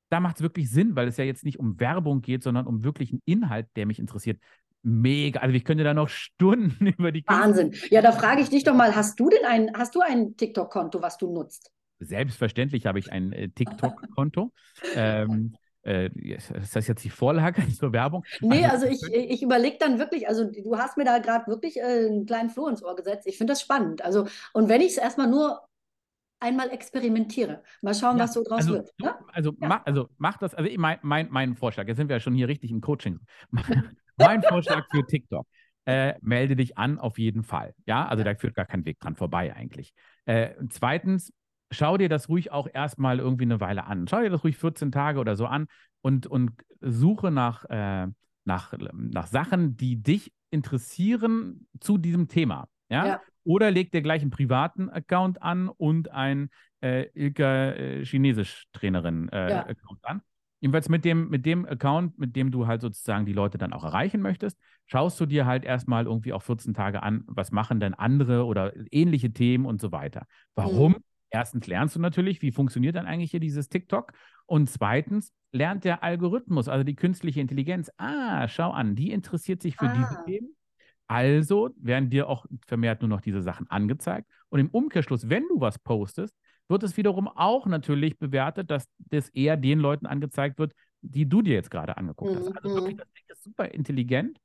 da 0.09 0.21
macht 0.21 0.37
es 0.37 0.43
wirklich 0.43 0.71
Sinn, 0.71 0.95
weil 0.95 1.09
es 1.09 1.17
ja 1.17 1.25
jetzt 1.25 1.45
nicht 1.45 1.59
um 1.59 1.81
Werbung 1.81 2.21
geht, 2.21 2.43
sondern 2.43 2.67
um 2.67 2.85
wirklich 2.85 3.13
einen 3.13 3.23
Inhalt, 3.25 3.67
der 3.77 3.87
mich 3.87 3.99
interessiert. 3.99 4.39
Mega. 4.83 5.41
Also 5.41 5.55
ich 5.55 5.65
könnte 5.65 5.85
da 5.85 5.95
noch 5.95 6.09
Stunden 6.11 6.87
über 6.87 7.13
die 7.13 7.25
Wahnsinn. 7.27 7.75
Ja, 7.91 8.03
da 8.03 8.13
frage 8.13 8.43
ich 8.43 8.51
dich 8.51 8.65
doch 8.65 8.75
mal, 8.75 8.95
hast 8.95 9.19
du 9.19 9.31
denn 9.31 9.45
ein, 9.47 9.71
hast 9.75 9.95
du 9.95 10.01
ein 10.01 10.37
TikTok-Konto, 10.37 11.01
was 11.01 11.17
du 11.17 11.33
nutzt? 11.33 11.71
Selbstverständlich 11.99 12.85
habe 12.87 12.99
ich 12.99 13.11
ein 13.11 13.33
äh, 13.33 13.49
TikTok-Konto. 13.49 14.53
ähm, 14.97 15.55
äh, 15.85 16.09
ist 16.15 16.77
das 16.77 16.87
jetzt 16.87 17.05
die 17.05 17.11
Vorlage 17.11 17.63
zur 17.77 17.93
Werbung? 17.93 18.25
Nee, 18.41 18.65
also 18.65 18.87
Also, 18.87 19.07
ich, 19.07 19.15
ich 19.15 19.43
überlege 19.43 19.77
dann 19.79 19.99
wirklich, 19.99 20.29
also 20.29 20.45
du 20.51 20.79
hast 20.79 20.97
mir 20.97 21.05
da 21.05 21.19
gerade 21.19 21.47
wirklich 21.47 21.79
äh, 21.79 21.83
einen 21.83 22.27
kleinen 22.27 22.51
Floh 22.51 22.69
ins 22.69 22.83
Ohr 22.83 22.97
gesetzt. 22.97 23.27
Ich 23.27 23.39
finde 23.39 23.53
das 23.53 23.61
spannend. 23.61 24.05
Also, 24.05 24.27
und 24.53 24.69
wenn 24.69 24.81
ich 24.81 24.93
es 24.93 24.99
erstmal 24.99 25.29
nur 25.29 25.61
einmal 26.41 26.71
experimentiere, 26.71 27.63
mal 27.83 27.95
schauen, 27.95 28.19
Ja, 28.19 28.25
was 28.25 28.33
so 28.35 28.43
draus 28.43 28.61
also, 28.63 28.75
wird. 28.75 28.91
Ne? 28.99 29.15
also, 29.33 29.53
Ja. 29.61 29.69
mach, 29.69 29.87
also 29.87 30.09
mach 30.19 30.39
das, 30.39 30.55
also 30.55 30.71
mein, 30.77 30.99
mein, 31.03 31.29
mein 31.31 31.55
Vorschlag, 31.55 31.87
jetzt 31.87 31.97
sind 31.99 32.09
wir 32.09 32.17
ja 32.17 32.21
schon 32.21 32.35
hier 32.35 32.49
richtig 32.49 32.71
im 32.71 32.81
Coaching. 32.81 33.21
mein 34.17 34.43
Vorschlag 34.43 34.85
für 34.91 35.07
TikTok. 35.07 35.47
Äh, 35.85 36.15
melde 36.21 36.55
dich 36.55 36.79
an 36.79 37.01
auf 37.01 37.19
jeden 37.19 37.43
Fall. 37.43 37.75
Ja, 37.87 38.07
also 38.07 38.23
da 38.23 38.37
führt 38.37 38.55
gar 38.55 38.67
kein 38.67 38.85
Weg 38.85 39.01
dran 39.01 39.17
vorbei 39.17 39.53
eigentlich. 39.55 39.93
Äh, 40.27 40.51
zweitens, 40.71 41.33
schau 41.73 41.97
dir 41.97 42.09
das 42.09 42.29
ruhig 42.29 42.53
auch 42.53 42.69
erstmal 42.73 43.19
irgendwie 43.19 43.45
eine 43.45 43.61
Weile 43.61 43.85
an. 43.87 44.07
Schau 44.09 44.21
dir 44.21 44.31
das 44.31 44.45
ruhig 44.45 44.57
14 44.57 44.93
Tage 44.93 45.19
oder 45.19 45.37
so 45.37 45.47
an 45.47 45.67
und, 46.01 46.27
und 46.27 46.53
suche 46.81 47.31
nach, 47.31 47.65
äh, 47.69 48.07
nach, 48.45 48.75
nach 48.93 49.27
Sachen, 49.27 49.77
die 49.77 50.03
dich 50.03 50.33
interessieren 50.51 51.67
zu 51.81 51.99
diesem 51.99 52.29
Thema. 52.29 52.69
Ja? 52.89 53.07
Ja. 53.07 53.21
Oder 53.45 53.71
leg 53.71 53.91
dir 53.91 54.03
gleich 54.03 54.23
einen 54.23 54.31
privaten 54.31 54.89
Account 54.89 55.43
an 55.43 55.69
und 55.69 56.11
ein 56.11 56.51
äh, 56.81 57.09
Ilka 57.15 57.71
äh, 57.73 58.05
Chinesisch-Trainerin 58.05 59.29
äh, 59.31 59.51
Ja. 59.51 59.67
Account 59.67 60.05
an. 60.05 60.23
Jedenfalls 60.61 60.89
mit 60.89 61.05
dem, 61.05 61.29
mit 61.29 61.45
dem 61.45 61.67
Account, 61.67 62.19
mit 62.21 62.37
dem 62.37 62.53
du 62.53 62.69
halt 62.69 62.83
sozusagen 62.83 63.27
die 63.27 63.33
Leute 63.33 63.59
dann 63.59 63.73
auch 63.73 63.83
erreichen 63.83 64.21
möchtest, 64.21 64.57
schaust 64.87 65.19
du 65.19 65.27
dir 65.27 65.45
halt 65.45 65.65
erstmal 65.65 66.05
irgendwie 66.07 66.33
auch 66.33 66.43
14 66.43 66.73
Tage 66.73 67.03
an, 67.03 67.25
was 67.27 67.51
machen 67.51 67.81
denn 67.81 67.95
andere 67.95 68.45
oder 68.45 68.73
ähnliche 68.93 69.33
Themen 69.33 69.67
und 69.67 69.81
so 69.81 69.91
weiter. 69.91 70.27
Warum? 70.55 70.99
Erstens 71.33 71.67
lernst 71.67 71.97
du 71.97 72.01
natürlich, 72.01 72.43
wie 72.43 72.53
funktioniert 72.53 72.95
dann 72.95 73.07
eigentlich 73.07 73.31
hier 73.31 73.41
dieses 73.41 73.69
TikTok? 73.71 74.13
Und 74.47 74.69
zweitens 74.69 75.33
lernt 75.51 75.85
der 75.85 76.03
Algorithmus, 76.03 76.69
also 76.69 76.85
die 76.85 76.95
künstliche 76.95 77.41
Intelligenz, 77.41 77.91
ah, 77.97 78.47
schau 78.49 78.71
an, 78.71 78.95
die 78.95 79.11
interessiert 79.11 79.63
sich 79.63 79.77
für 79.77 79.89
diese 79.89 80.19
Ah. 80.19 80.23
Themen. 80.25 80.55
Also 81.07 81.71
werden 81.77 82.11
dir 82.11 82.29
auch 82.29 82.47
vermehrt 82.67 83.01
nur 83.01 83.09
noch 83.09 83.23
diese 83.23 83.43
Sachen 83.43 83.67
angezeigt. 83.71 84.29
Und 84.51 84.61
im 84.61 84.69
Umkehrschluss, 84.69 85.29
wenn 85.29 85.45
du 85.49 85.61
was 85.61 85.79
postest, 85.79 86.37
wird 86.69 86.83
es 86.83 86.97
wiederum 86.97 87.29
auch 87.29 87.67
natürlich 87.67 88.19
bewertet, 88.19 88.71
dass 88.71 88.87
das 88.99 89.29
eher 89.31 89.57
den 89.57 89.79
Leuten 89.79 90.07
angezeigt 90.07 90.59
wird, 90.59 90.75
die 91.01 91.29
du 91.29 91.43
dir 91.43 91.55
jetzt 91.55 91.71
gerade 91.71 91.97
angeguckt 91.97 92.37
hast. 92.37 92.57
Also 92.57 92.77
wirklich, 92.77 92.95
mhm. 92.95 92.99
das 92.99 93.13
Ding 93.13 93.25
ist 93.29 93.43
super 93.43 93.73
intelligent 93.73 94.39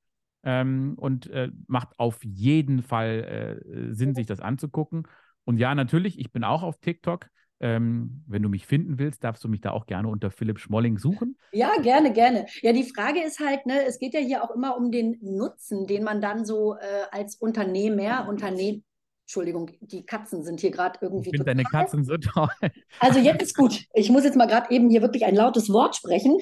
ähm, 0.43 0.93
und 0.97 1.28
äh, 1.28 1.50
macht 1.67 2.00
auf 2.00 2.23
jeden 2.23 2.82
Fall 2.82 3.62
äh, 3.69 3.93
Sinn, 3.93 4.15
sich 4.15 4.26
das 4.26 4.39
anzugucken. 4.39 5.08
Und 5.47 5.60
ja, 5.60 5.73
natürlich, 5.73 6.19
ich 6.19 6.33
bin 6.33 6.43
auch 6.43 6.62
auf 6.62 6.77
TikTok. 6.77 7.27
Ähm, 7.60 8.23
wenn 8.27 8.43
du 8.43 8.49
mich 8.49 8.67
finden 8.67 8.99
willst, 8.99 9.23
darfst 9.23 9.43
du 9.43 9.47
mich 9.47 9.62
da 9.62 9.71
auch 9.71 9.86
gerne 9.88 10.10
unter 10.10 10.29
Philipp 10.29 10.60
Schmolling 10.60 10.99
suchen. 10.99 11.38
Ja, 11.53 11.71
gerne, 11.81 12.12
gerne. 12.12 12.45
Ja, 12.62 12.73
die 12.73 12.83
Frage 12.83 13.23
ist 13.23 13.39
halt, 13.39 13.65
ne, 13.65 13.86
es 13.86 13.97
geht 13.97 14.13
ja 14.13 14.19
hier 14.19 14.43
auch 14.43 14.53
immer 14.53 14.77
um 14.77 14.91
den 14.91 15.17
Nutzen, 15.21 15.88
den 15.88 16.03
man 16.03 16.21
dann 16.21 16.45
so 16.45 16.75
äh, 16.75 17.05
als 17.12 17.36
Unternehmer, 17.36 18.27
Unternehmen, 18.27 18.83
Entschuldigung, 19.23 19.71
die 19.79 20.05
Katzen 20.05 20.43
sind 20.43 20.60
hier 20.60 20.69
gerade 20.69 20.97
Ich 20.97 21.01
irgendwie 21.01 21.29
finde 21.29 21.45
deine 21.45 21.63
Katzen 21.63 22.03
so 22.03 22.17
toll. 22.17 22.49
Also 22.99 23.19
jetzt 23.19 23.41
ist 23.41 23.55
gut. 23.55 23.86
Ich 23.93 24.10
muss 24.10 24.25
jetzt 24.25 24.38
mal 24.38 24.47
gerade 24.47 24.69
eben 24.69 24.89
hier 24.89 25.01
wirklich 25.01 25.25
ein 25.25 25.36
lautes 25.36 25.71
Wort 25.71 25.95
sprechen. 25.95 26.38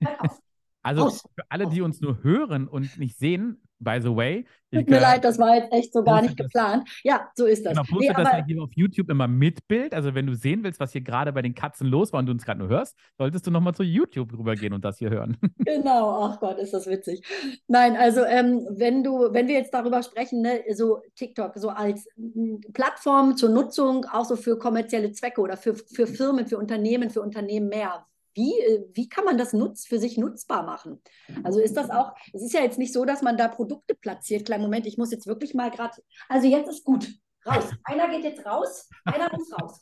Also 0.82 1.10
für 1.10 1.44
alle, 1.50 1.68
die 1.68 1.82
uns 1.82 2.00
nur 2.00 2.22
hören 2.22 2.66
und 2.66 2.98
nicht 2.98 3.18
sehen, 3.18 3.60
by 3.80 3.98
the 4.00 4.14
way, 4.14 4.44
Tut 4.72 4.88
mir 4.88 5.00
leid, 5.00 5.24
das 5.24 5.36
war 5.36 5.56
jetzt 5.56 5.72
echt 5.72 5.92
so 5.92 6.04
gar 6.04 6.22
nicht 6.22 6.38
das- 6.38 6.46
geplant. 6.46 6.88
Ja, 7.02 7.28
so 7.34 7.44
ist 7.44 7.66
das. 7.66 7.72
Genau, 7.72 7.82
Nee, 7.82 7.92
postet 7.92 8.18
das 8.18 8.26
aber 8.28 8.38
ja 8.38 8.44
hier 8.44 8.62
auf 8.62 8.70
YouTube 8.76 9.10
immer 9.10 9.26
mit 9.26 9.66
Bild. 9.66 9.92
Also 9.94 10.14
wenn 10.14 10.28
du 10.28 10.34
sehen 10.36 10.62
willst, 10.62 10.78
was 10.78 10.92
hier 10.92 11.00
gerade 11.00 11.32
bei 11.32 11.42
den 11.42 11.54
Katzen 11.56 11.88
los 11.88 12.12
war 12.12 12.20
und 12.20 12.26
du 12.26 12.32
uns 12.32 12.44
gerade 12.44 12.60
nur 12.60 12.68
hörst, 12.68 12.96
solltest 13.18 13.46
du 13.48 13.50
nochmal 13.50 13.74
zu 13.74 13.82
YouTube 13.82 14.32
rübergehen 14.32 14.72
und 14.72 14.84
das 14.84 14.98
hier 14.98 15.10
hören. 15.10 15.36
Genau, 15.64 16.24
ach 16.24 16.38
Gott, 16.40 16.58
ist 16.58 16.72
das 16.72 16.86
witzig. 16.86 17.22
Nein, 17.66 17.96
also 17.96 18.24
ähm, 18.24 18.66
wenn 18.70 19.02
du, 19.02 19.32
wenn 19.32 19.48
wir 19.48 19.54
jetzt 19.56 19.74
darüber 19.74 20.02
sprechen, 20.02 20.42
ne, 20.42 20.62
so 20.72 21.00
TikTok, 21.16 21.52
so 21.56 21.70
als 21.70 22.06
mm, 22.16 22.56
Plattform 22.72 23.36
zur 23.36 23.48
Nutzung, 23.50 24.04
auch 24.04 24.24
so 24.24 24.36
für 24.36 24.58
kommerzielle 24.58 25.10
Zwecke 25.12 25.40
oder 25.40 25.56
für, 25.56 25.74
für 25.74 26.06
Firmen, 26.06 26.46
für 26.46 26.58
Unternehmen, 26.58 27.10
für 27.10 27.22
Unternehmen 27.22 27.68
mehr. 27.68 28.06
Wie, 28.34 28.52
äh, 28.60 28.84
wie 28.94 29.08
kann 29.08 29.24
man 29.24 29.38
das 29.38 29.52
nutz, 29.52 29.86
für 29.86 29.98
sich 29.98 30.16
nutzbar 30.18 30.62
machen? 30.62 31.02
Also 31.42 31.60
ist 31.60 31.76
das 31.76 31.90
auch, 31.90 32.12
es 32.32 32.42
ist 32.42 32.52
ja 32.52 32.60
jetzt 32.60 32.78
nicht 32.78 32.92
so, 32.92 33.04
dass 33.04 33.22
man 33.22 33.36
da 33.36 33.48
Produkte 33.48 33.94
platziert. 33.94 34.46
Kleinen 34.46 34.62
Moment, 34.62 34.86
ich 34.86 34.98
muss 34.98 35.10
jetzt 35.10 35.26
wirklich 35.26 35.54
mal 35.54 35.70
gerade, 35.70 35.94
also 36.28 36.46
jetzt 36.46 36.68
ist 36.68 36.84
gut. 36.84 37.08
Raus. 37.46 37.70
Einer 37.84 38.08
geht 38.10 38.24
jetzt 38.24 38.44
raus, 38.44 38.88
einer 39.04 39.30
muss 39.32 39.50
raus. 39.60 39.80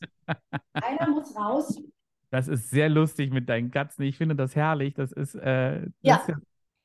Einer 0.75 1.09
muss 1.11 1.37
raus. 1.37 1.81
Das 2.31 2.47
ist 2.47 2.71
sehr 2.71 2.89
lustig 2.89 3.33
mit 3.33 3.49
deinen 3.49 3.71
Katzen. 3.71 4.05
Ich 4.05 4.17
finde 4.17 4.37
das 4.37 4.55
herrlich. 4.55 4.95
Das 4.95 5.13
ist, 5.13 5.35
äh, 5.35 5.81
das 5.81 5.91
Ja. 6.03 6.17
ist 6.29 6.37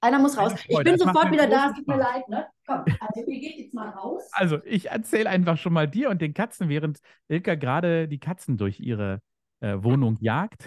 Einer 0.01 0.19
muss 0.19 0.37
raus. 0.37 0.53
Ich 0.67 0.77
bin 0.79 0.97
das 0.97 1.01
sofort 1.01 1.31
wieder 1.31 1.47
da, 1.47 1.69
es 1.69 1.75
tut 1.75 1.87
mir 1.87 1.97
leid, 1.97 2.27
ne? 2.27 2.47
Komm, 2.65 2.83
also 2.99 3.29
ihr 3.29 3.39
geht 3.39 3.57
jetzt 3.57 3.73
mal 3.73 3.89
raus. 3.89 4.23
Also, 4.31 4.59
ich 4.65 4.89
erzähle 4.89 5.29
einfach 5.29 5.57
schon 5.57 5.73
mal 5.73 5.87
dir 5.87 6.09
und 6.09 6.21
den 6.21 6.33
Katzen, 6.33 6.69
während 6.69 6.99
Ilka 7.27 7.55
gerade 7.55 8.07
die 8.07 8.19
Katzen 8.19 8.57
durch 8.57 8.79
ihre 8.79 9.21
Wohnung 9.63 10.17
jagt. 10.19 10.65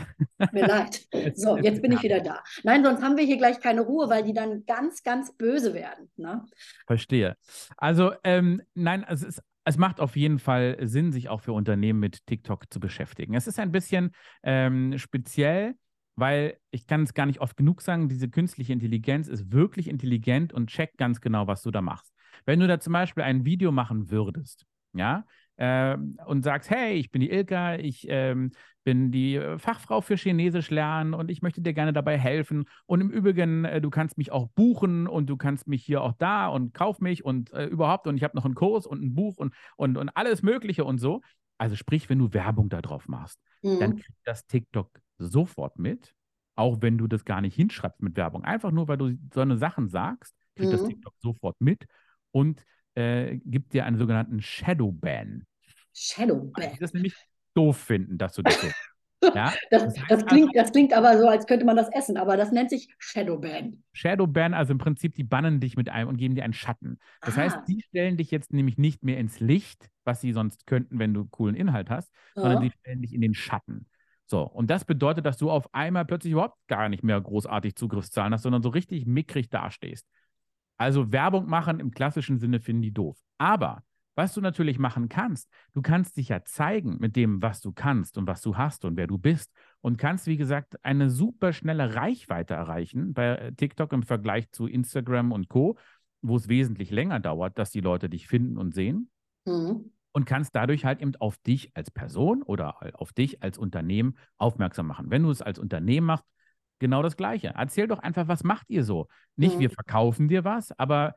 Mir 0.52 0.66
leid. 0.66 1.06
So, 1.34 1.56
jetzt 1.58 1.82
bin 1.82 1.92
ich 1.92 2.02
wieder 2.02 2.20
da. 2.20 2.42
Nein, 2.62 2.84
sonst 2.84 3.02
haben 3.02 3.16
wir 3.16 3.24
hier 3.24 3.36
gleich 3.36 3.60
keine 3.60 3.82
Ruhe, 3.82 4.08
weil 4.08 4.22
die 4.22 4.32
dann 4.32 4.64
ganz, 4.64 5.02
ganz 5.02 5.36
böse 5.36 5.74
werden. 5.74 6.10
Ne? 6.16 6.44
Verstehe. 6.86 7.36
Also, 7.76 8.12
ähm, 8.24 8.62
nein, 8.74 9.04
es, 9.08 9.22
ist, 9.22 9.42
es 9.64 9.76
macht 9.76 10.00
auf 10.00 10.16
jeden 10.16 10.38
Fall 10.38 10.76
Sinn, 10.82 11.12
sich 11.12 11.28
auch 11.28 11.40
für 11.40 11.52
Unternehmen 11.52 12.00
mit 12.00 12.26
TikTok 12.26 12.72
zu 12.72 12.80
beschäftigen. 12.80 13.34
Es 13.34 13.46
ist 13.46 13.58
ein 13.58 13.72
bisschen 13.72 14.12
ähm, 14.42 14.96
speziell, 14.98 15.74
weil 16.14 16.58
ich 16.70 16.86
kann 16.86 17.02
es 17.02 17.14
gar 17.14 17.26
nicht 17.26 17.40
oft 17.40 17.56
genug 17.56 17.82
sagen, 17.82 18.08
diese 18.08 18.28
künstliche 18.28 18.72
Intelligenz 18.72 19.28
ist 19.28 19.52
wirklich 19.52 19.88
intelligent 19.88 20.52
und 20.52 20.70
checkt 20.70 20.98
ganz 20.98 21.20
genau, 21.20 21.46
was 21.46 21.62
du 21.62 21.70
da 21.70 21.82
machst. 21.82 22.12
Wenn 22.44 22.60
du 22.60 22.66
da 22.66 22.80
zum 22.80 22.92
Beispiel 22.92 23.24
ein 23.24 23.44
Video 23.44 23.72
machen 23.72 24.10
würdest, 24.10 24.66
ja, 24.94 25.24
ähm, 25.58 26.18
und 26.26 26.42
sagst, 26.42 26.70
hey, 26.70 26.94
ich 26.94 27.10
bin 27.10 27.20
die 27.20 27.30
Ilka, 27.30 27.76
ich 27.76 28.06
ähm, 28.08 28.50
bin 28.84 29.10
die 29.10 29.36
äh, 29.36 29.58
Fachfrau 29.58 30.00
für 30.00 30.16
Chinesisch 30.16 30.70
lernen 30.70 31.14
und 31.14 31.30
ich 31.30 31.42
möchte 31.42 31.60
dir 31.60 31.72
gerne 31.72 31.92
dabei 31.92 32.18
helfen. 32.18 32.66
Und 32.86 33.00
im 33.00 33.10
Übrigen, 33.10 33.64
äh, 33.64 33.80
du 33.80 33.90
kannst 33.90 34.18
mich 34.18 34.32
auch 34.32 34.48
buchen 34.54 35.06
und 35.06 35.26
du 35.28 35.36
kannst 35.36 35.66
mich 35.66 35.84
hier 35.84 36.02
auch 36.02 36.12
da 36.18 36.48
und 36.48 36.74
kauf 36.74 37.00
mich 37.00 37.24
und 37.24 37.52
äh, 37.52 37.64
überhaupt 37.66 38.06
und 38.06 38.16
ich 38.16 38.24
habe 38.24 38.36
noch 38.36 38.44
einen 38.44 38.54
Kurs 38.54 38.86
und 38.86 39.02
ein 39.02 39.14
Buch 39.14 39.36
und, 39.38 39.54
und, 39.76 39.96
und 39.96 40.10
alles 40.10 40.42
Mögliche 40.42 40.84
und 40.84 40.98
so. 40.98 41.20
Also 41.58 41.74
sprich, 41.76 42.08
wenn 42.08 42.18
du 42.18 42.32
Werbung 42.32 42.68
da 42.68 42.82
drauf 42.82 43.08
machst, 43.08 43.40
dann 43.78 43.94
Mhm. 43.94 43.96
kriegt 43.96 44.18
das 44.24 44.46
TikTok 44.46 44.90
sofort 45.18 45.78
mit, 45.78 46.14
auch 46.54 46.78
wenn 46.80 46.98
du 46.98 47.06
das 47.06 47.24
gar 47.24 47.40
nicht 47.40 47.54
hinschreibst 47.54 48.02
mit 48.02 48.16
Werbung. 48.16 48.44
Einfach 48.44 48.70
nur, 48.70 48.88
weil 48.88 48.98
du 48.98 49.16
so 49.32 49.40
eine 49.40 49.56
Sachen 49.56 49.88
sagst, 49.88 50.34
kriegt 50.54 50.72
das 50.72 50.82
Mhm. 50.82 50.84
TikTok 50.84 51.14
sofort 51.18 51.56
mit 51.60 51.86
und 52.30 52.64
äh, 52.96 53.36
gibt 53.44 53.72
dir 53.72 53.84
einen 53.84 53.98
sogenannten 53.98 54.40
Shadow 54.40 54.90
Ban. 54.90 55.46
Shadowban. 55.94 56.70
Das 56.72 56.80
ist 56.80 56.94
nämlich, 56.94 57.14
doof 57.56 57.78
finden, 57.78 58.18
dass 58.18 58.34
du 58.34 58.42
das 58.42 58.60
so. 58.60 58.68
Ja? 59.34 59.52
Das, 59.70 59.82
das, 59.82 59.98
heißt, 59.98 60.10
das, 60.10 60.26
klingt, 60.26 60.54
das 60.54 60.72
klingt 60.72 60.92
aber 60.92 61.18
so, 61.18 61.26
als 61.26 61.46
könnte 61.46 61.64
man 61.64 61.74
das 61.74 61.88
essen, 61.88 62.16
aber 62.16 62.36
das 62.36 62.52
nennt 62.52 62.68
sich 62.70 62.94
Shadowban. 62.98 63.82
Shadowban, 63.92 64.54
also 64.54 64.72
im 64.72 64.78
Prinzip, 64.78 65.14
die 65.14 65.24
bannen 65.24 65.58
dich 65.58 65.76
mit 65.76 65.88
einem 65.88 66.10
und 66.10 66.18
geben 66.18 66.34
dir 66.34 66.44
einen 66.44 66.52
Schatten. 66.52 66.98
Das 67.22 67.36
ah. 67.36 67.40
heißt, 67.40 67.58
die 67.66 67.82
stellen 67.88 68.18
dich 68.18 68.30
jetzt 68.30 68.52
nämlich 68.52 68.76
nicht 68.76 69.02
mehr 69.02 69.18
ins 69.18 69.40
Licht, 69.40 69.88
was 70.04 70.20
sie 70.20 70.32
sonst 70.32 70.66
könnten, 70.66 70.98
wenn 70.98 71.14
du 71.14 71.24
coolen 71.24 71.56
Inhalt 71.56 71.90
hast, 71.90 72.12
ja. 72.36 72.42
sondern 72.42 72.62
die 72.62 72.70
stellen 72.70 73.00
dich 73.00 73.14
in 73.14 73.22
den 73.22 73.34
Schatten. 73.34 73.86
So, 74.26 74.42
und 74.42 74.70
das 74.70 74.84
bedeutet, 74.84 75.24
dass 75.24 75.38
du 75.38 75.50
auf 75.50 75.72
einmal 75.74 76.04
plötzlich 76.04 76.32
überhaupt 76.32 76.58
gar 76.68 76.88
nicht 76.88 77.02
mehr 77.02 77.20
großartig 77.20 77.74
Zugriffszahlen 77.74 78.34
hast, 78.34 78.42
sondern 78.42 78.62
so 78.62 78.68
richtig 78.68 79.06
mickrig 79.06 79.48
dastehst. 79.48 80.06
Also 80.76 81.12
Werbung 81.12 81.46
machen 81.48 81.80
im 81.80 81.90
klassischen 81.90 82.38
Sinne 82.38 82.60
finden 82.60 82.82
die 82.82 82.92
doof. 82.92 83.18
Aber 83.38 83.82
was 84.16 84.32
du 84.32 84.40
natürlich 84.40 84.78
machen 84.78 85.10
kannst, 85.10 85.50
du 85.74 85.82
kannst 85.82 86.16
dich 86.16 86.30
ja 86.30 86.42
zeigen 86.42 86.96
mit 87.00 87.16
dem, 87.16 87.42
was 87.42 87.60
du 87.60 87.70
kannst 87.72 88.16
und 88.16 88.26
was 88.26 88.40
du 88.40 88.56
hast 88.56 88.86
und 88.86 88.96
wer 88.96 89.06
du 89.06 89.18
bist 89.18 89.52
und 89.82 89.98
kannst, 89.98 90.26
wie 90.26 90.38
gesagt, 90.38 90.82
eine 90.82 91.10
super 91.10 91.52
schnelle 91.52 91.94
Reichweite 91.94 92.54
erreichen 92.54 93.12
bei 93.12 93.36
äh, 93.36 93.52
TikTok 93.52 93.92
im 93.92 94.02
Vergleich 94.02 94.50
zu 94.52 94.66
Instagram 94.66 95.32
und 95.32 95.48
Co., 95.48 95.76
wo 96.22 96.36
es 96.36 96.48
wesentlich 96.48 96.90
länger 96.90 97.20
dauert, 97.20 97.58
dass 97.58 97.70
die 97.70 97.82
Leute 97.82 98.08
dich 98.08 98.26
finden 98.26 98.56
und 98.56 98.74
sehen. 98.74 99.10
Mhm. 99.44 99.92
Und 100.12 100.24
kannst 100.24 100.56
dadurch 100.56 100.86
halt 100.86 101.02
eben 101.02 101.14
auf 101.16 101.36
dich 101.36 101.76
als 101.76 101.90
Person 101.90 102.42
oder 102.42 102.78
auf 102.98 103.12
dich 103.12 103.42
als 103.42 103.58
Unternehmen 103.58 104.16
aufmerksam 104.38 104.86
machen. 104.86 105.10
Wenn 105.10 105.24
du 105.24 105.30
es 105.30 105.42
als 105.42 105.58
Unternehmen 105.58 106.06
machst, 106.06 106.24
genau 106.78 107.02
das 107.02 107.16
Gleiche. 107.16 107.52
Erzähl 107.56 107.86
doch 107.86 107.98
einfach, 107.98 108.28
was 108.28 108.44
macht 108.44 108.68
ihr 108.68 108.84
so? 108.84 109.08
Nicht, 109.36 109.56
mhm. 109.56 109.60
wir 109.60 109.70
verkaufen 109.70 110.28
dir 110.28 110.44
was, 110.44 110.72
aber 110.78 111.14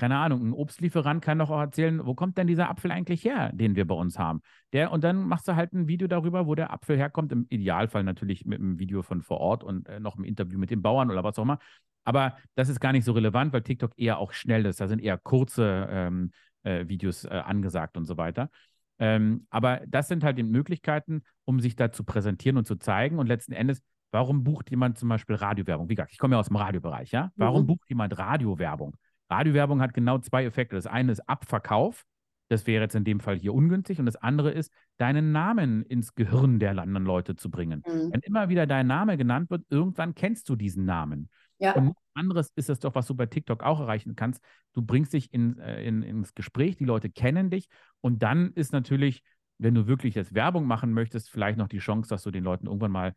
keine 0.00 0.16
Ahnung, 0.16 0.48
ein 0.48 0.52
Obstlieferant 0.54 1.22
kann 1.22 1.38
doch 1.38 1.50
auch 1.50 1.60
erzählen, 1.60 2.06
wo 2.06 2.14
kommt 2.14 2.38
denn 2.38 2.46
dieser 2.46 2.70
Apfel 2.70 2.90
eigentlich 2.90 3.22
her, 3.22 3.52
den 3.52 3.76
wir 3.76 3.86
bei 3.86 3.94
uns 3.94 4.18
haben? 4.18 4.40
Der, 4.72 4.92
und 4.92 5.04
dann 5.04 5.28
machst 5.28 5.46
du 5.46 5.56
halt 5.56 5.74
ein 5.74 5.88
Video 5.88 6.08
darüber, 6.08 6.46
wo 6.46 6.54
der 6.54 6.72
Apfel 6.72 6.96
herkommt. 6.96 7.32
Im 7.32 7.44
Idealfall 7.50 8.02
natürlich 8.02 8.46
mit 8.46 8.60
einem 8.60 8.78
Video 8.78 9.02
von 9.02 9.20
vor 9.20 9.40
Ort 9.40 9.62
und 9.62 9.86
äh, 9.90 10.00
noch 10.00 10.16
ein 10.16 10.24
Interview 10.24 10.58
mit 10.58 10.70
den 10.70 10.80
Bauern 10.80 11.10
oder 11.10 11.22
was 11.22 11.38
auch 11.38 11.42
immer. 11.42 11.58
Aber 12.04 12.36
das 12.54 12.70
ist 12.70 12.80
gar 12.80 12.92
nicht 12.92 13.04
so 13.04 13.12
relevant, 13.12 13.52
weil 13.52 13.60
TikTok 13.60 13.92
eher 13.98 14.16
auch 14.18 14.32
schnell 14.32 14.64
ist. 14.64 14.80
Da 14.80 14.88
sind 14.88 15.02
eher 15.02 15.18
kurze 15.18 15.86
ähm, 15.90 16.32
äh, 16.62 16.88
Videos 16.88 17.26
äh, 17.26 17.28
angesagt 17.28 17.98
und 17.98 18.06
so 18.06 18.16
weiter. 18.16 18.48
Ähm, 18.98 19.46
aber 19.50 19.82
das 19.86 20.08
sind 20.08 20.24
halt 20.24 20.38
die 20.38 20.44
Möglichkeiten, 20.44 21.24
um 21.44 21.60
sich 21.60 21.76
da 21.76 21.92
zu 21.92 22.04
präsentieren 22.04 22.56
und 22.56 22.66
zu 22.66 22.76
zeigen. 22.76 23.18
Und 23.18 23.26
letzten 23.26 23.52
Endes, 23.52 23.82
warum 24.10 24.44
bucht 24.44 24.70
jemand 24.70 24.98
zum 24.98 25.08
Beispiel 25.08 25.36
Radiowerbung? 25.36 25.88
Wie 25.88 25.94
gesagt, 25.94 26.12
ich 26.12 26.18
komme 26.18 26.34
ja 26.34 26.40
aus 26.40 26.48
dem 26.48 26.56
Radiobereich, 26.56 27.12
ja? 27.12 27.32
Warum 27.36 27.62
mhm. 27.62 27.66
bucht 27.66 27.88
jemand 27.88 28.18
Radiowerbung? 28.18 28.96
Radiowerbung 29.30 29.80
hat 29.80 29.94
genau 29.94 30.18
zwei 30.18 30.44
Effekte. 30.44 30.76
Das 30.76 30.86
eine 30.86 31.12
ist 31.12 31.28
Abverkauf. 31.28 32.04
Das 32.48 32.66
wäre 32.66 32.82
jetzt 32.82 32.96
in 32.96 33.04
dem 33.04 33.20
Fall 33.20 33.38
hier 33.38 33.54
ungünstig. 33.54 34.00
Und 34.00 34.06
das 34.06 34.16
andere 34.16 34.50
ist, 34.50 34.72
deinen 34.96 35.30
Namen 35.30 35.84
ins 35.84 36.16
Gehirn 36.16 36.58
der 36.58 36.76
anderen 36.76 37.06
Leute 37.06 37.36
zu 37.36 37.48
bringen. 37.48 37.84
Mhm. 37.86 38.12
Wenn 38.12 38.20
immer 38.22 38.48
wieder 38.48 38.66
dein 38.66 38.88
Name 38.88 39.16
genannt 39.16 39.50
wird, 39.50 39.64
irgendwann 39.70 40.16
kennst 40.16 40.48
du 40.48 40.56
diesen 40.56 40.84
Namen. 40.84 41.30
Ja. 41.58 41.74
Und 41.74 41.94
anderes 42.14 42.50
ist 42.56 42.68
es 42.68 42.80
doch, 42.80 42.96
was 42.96 43.06
du 43.06 43.14
bei 43.14 43.26
TikTok 43.26 43.62
auch 43.62 43.78
erreichen 43.78 44.16
kannst. 44.16 44.42
Du 44.72 44.82
bringst 44.82 45.12
dich 45.12 45.32
in, 45.32 45.58
äh, 45.58 45.84
in, 45.84 46.02
ins 46.02 46.34
Gespräch, 46.34 46.76
die 46.76 46.84
Leute 46.84 47.08
kennen 47.08 47.50
dich. 47.50 47.68
Und 48.00 48.22
dann 48.24 48.52
ist 48.54 48.72
natürlich, 48.72 49.22
wenn 49.58 49.74
du 49.74 49.86
wirklich 49.86 50.16
jetzt 50.16 50.34
Werbung 50.34 50.66
machen 50.66 50.92
möchtest, 50.92 51.30
vielleicht 51.30 51.58
noch 51.58 51.68
die 51.68 51.78
Chance, 51.78 52.08
dass 52.08 52.24
du 52.24 52.32
den 52.32 52.42
Leuten 52.42 52.66
irgendwann 52.66 52.90
mal 52.90 53.14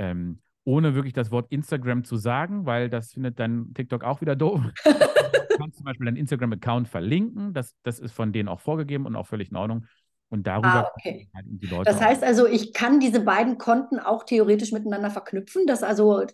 ähm, 0.00 0.40
ohne 0.64 0.94
wirklich 0.94 1.12
das 1.12 1.30
Wort 1.30 1.52
Instagram 1.52 2.04
zu 2.04 2.16
sagen, 2.16 2.64
weil 2.64 2.88
das 2.88 3.12
findet 3.12 3.38
dann 3.38 3.72
TikTok 3.74 4.02
auch 4.02 4.20
wieder 4.20 4.34
doof. 4.34 4.60
du 4.84 5.56
kannst 5.58 5.76
zum 5.76 5.84
Beispiel 5.84 6.06
deinen 6.06 6.16
Instagram-Account 6.16 6.88
verlinken. 6.88 7.52
Das, 7.52 7.74
das 7.82 7.98
ist 7.98 8.12
von 8.12 8.32
denen 8.32 8.48
auch 8.48 8.60
vorgegeben 8.60 9.06
und 9.06 9.14
auch 9.14 9.26
völlig 9.26 9.50
in 9.50 9.56
Ordnung. 9.56 9.86
Und 10.30 10.46
darüber 10.46 10.86
ah, 10.86 10.92
okay. 10.96 11.28
halt 11.34 11.44
die 11.48 11.66
Leute. 11.66 11.90
Das 11.90 12.00
heißt 12.00 12.22
also, 12.22 12.46
ich 12.46 12.72
kann 12.72 13.00
diese 13.00 13.20
beiden 13.20 13.58
Konten 13.58 13.98
auch 13.98 14.24
theoretisch 14.24 14.72
miteinander 14.72 15.10
verknüpfen, 15.10 15.66
dass 15.66 15.82
also 15.82 16.24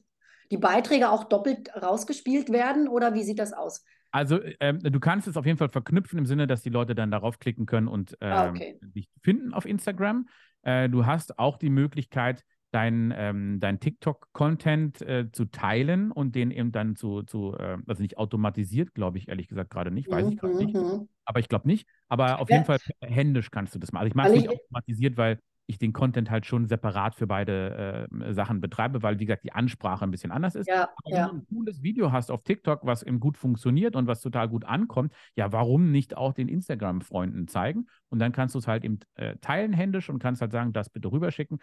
die 0.51 0.59
Beiträge 0.59 1.11
auch 1.11 1.25
doppelt 1.25 1.71
rausgespielt 1.75 2.53
werden 2.53 2.89
oder 2.89 3.15
wie 3.15 3.25
sieht 3.25 3.39
das 3.39 3.53
aus? 3.53 3.85
Also 4.13 4.39
ähm, 4.61 4.81
du 4.81 5.01
kannst 5.01 5.29
es 5.29 5.37
auf 5.37 5.47
jeden 5.47 5.59
Fall 5.59 5.71
verknüpfen 5.71 6.19
im 6.19 6.27
Sinne, 6.27 6.47
dass 6.47 6.63
die 6.63 6.71
Leute 6.71 6.95
dann 6.95 7.11
darauf 7.11 7.39
klicken 7.39 7.67
können 7.67 7.89
und 7.89 8.17
ähm, 8.21 8.33
ah, 8.33 8.49
okay. 8.51 8.79
dich 8.83 9.09
finden 9.23 9.55
auf 9.55 9.67
Instagram. 9.67 10.29
Äh, 10.63 10.89
du 10.89 11.07
hast 11.07 11.39
auch 11.39 11.57
die 11.57 11.71
Möglichkeit, 11.71 12.45
dein, 12.77 13.15
ähm, 13.17 13.59
dein 13.59 13.81
TikTok-Content 13.81 15.01
äh, 15.01 15.33
zu 15.33 15.47
teilen 15.47 16.12
und 16.12 16.35
den 16.35 16.51
eben 16.51 16.73
dann 16.73 16.95
zu, 16.95 17.23
zu 17.23 17.55
äh, 17.59 17.79
also 17.87 18.03
nicht 18.03 18.19
automatisiert, 18.19 18.93
glaube 18.93 19.17
ich 19.17 19.29
ehrlich 19.29 19.49
gesagt 19.49 19.71
gerade 19.71 19.91
nicht, 19.91 20.11
weiß 20.11 20.29
ich 20.29 20.37
gerade 20.37 20.57
nicht. 20.57 20.75
Mhm. 20.75 21.09
Aber 21.25 21.41
ich 21.41 21.49
glaube 21.49 21.67
nicht. 21.67 21.89
Aber 22.09 22.39
auf 22.39 22.51
ja. 22.51 22.57
jeden 22.57 22.67
Fall 22.67 22.79
händisch 23.01 23.51
kannst 23.51 23.75
du 23.75 23.79
das 23.79 23.93
machen. 23.93 24.03
Also 24.03 24.09
ich 24.11 24.15
mache 24.15 24.29
es 24.29 24.35
nicht 24.35 24.51
automatisiert, 24.51 25.17
weil 25.17 25.39
ich 25.69 25.79
den 25.79 25.95
Content 25.95 26.31
halt 26.31 26.45
schon 26.45 26.67
separat 26.67 27.15
für 27.15 27.27
beide 27.27 28.09
äh, 28.12 28.35
Sachen 28.35 28.61
betreibe, 28.61 29.03
weil, 29.03 29.19
wie 29.19 29.25
gesagt, 29.25 29.43
die 29.43 29.53
Ansprache 29.53 30.05
ein 30.05 30.11
bisschen 30.11 30.31
anders 30.31 30.55
ist. 30.55 30.69
Ja, 30.69 30.83
Aber 30.83 31.11
wenn 31.11 31.17
ja. 31.17 31.29
du 31.29 31.37
ein 31.37 31.47
cooles 31.47 31.83
Video 31.83 32.12
hast 32.12 32.31
auf 32.31 32.43
TikTok, 32.45 32.85
was 32.85 33.03
eben 33.03 33.21
gut 33.21 33.37
funktioniert 33.37 33.97
und 33.97 34.07
was 34.07 34.21
total 34.21 34.49
gut 34.49 34.65
ankommt, 34.65 35.12
ja, 35.35 35.51
warum 35.51 35.91
nicht 35.91 36.17
auch 36.17 36.35
den 36.35 36.49
Instagram-Freunden 36.49 37.49
zeigen? 37.49 37.87
Und 38.11 38.19
dann 38.19 38.33
kannst 38.33 38.55
du 38.55 38.59
es 38.59 38.69
halt 38.69 38.85
eben 38.85 39.01
äh, 39.15 39.37
teilen 39.39 39.73
händisch 39.73 40.09
und 40.09 40.21
kannst 40.21 40.41
halt 40.41 40.53
sagen, 40.53 40.73
das 40.73 40.91
bitte 40.91 41.11
rüberschicken. 41.11 41.59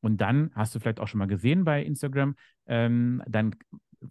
Und 0.00 0.20
dann 0.20 0.50
hast 0.54 0.74
du 0.74 0.80
vielleicht 0.80 1.00
auch 1.00 1.08
schon 1.08 1.18
mal 1.18 1.26
gesehen 1.26 1.64
bei 1.64 1.82
Instagram, 1.82 2.36
ähm, 2.66 3.22
dann 3.26 3.54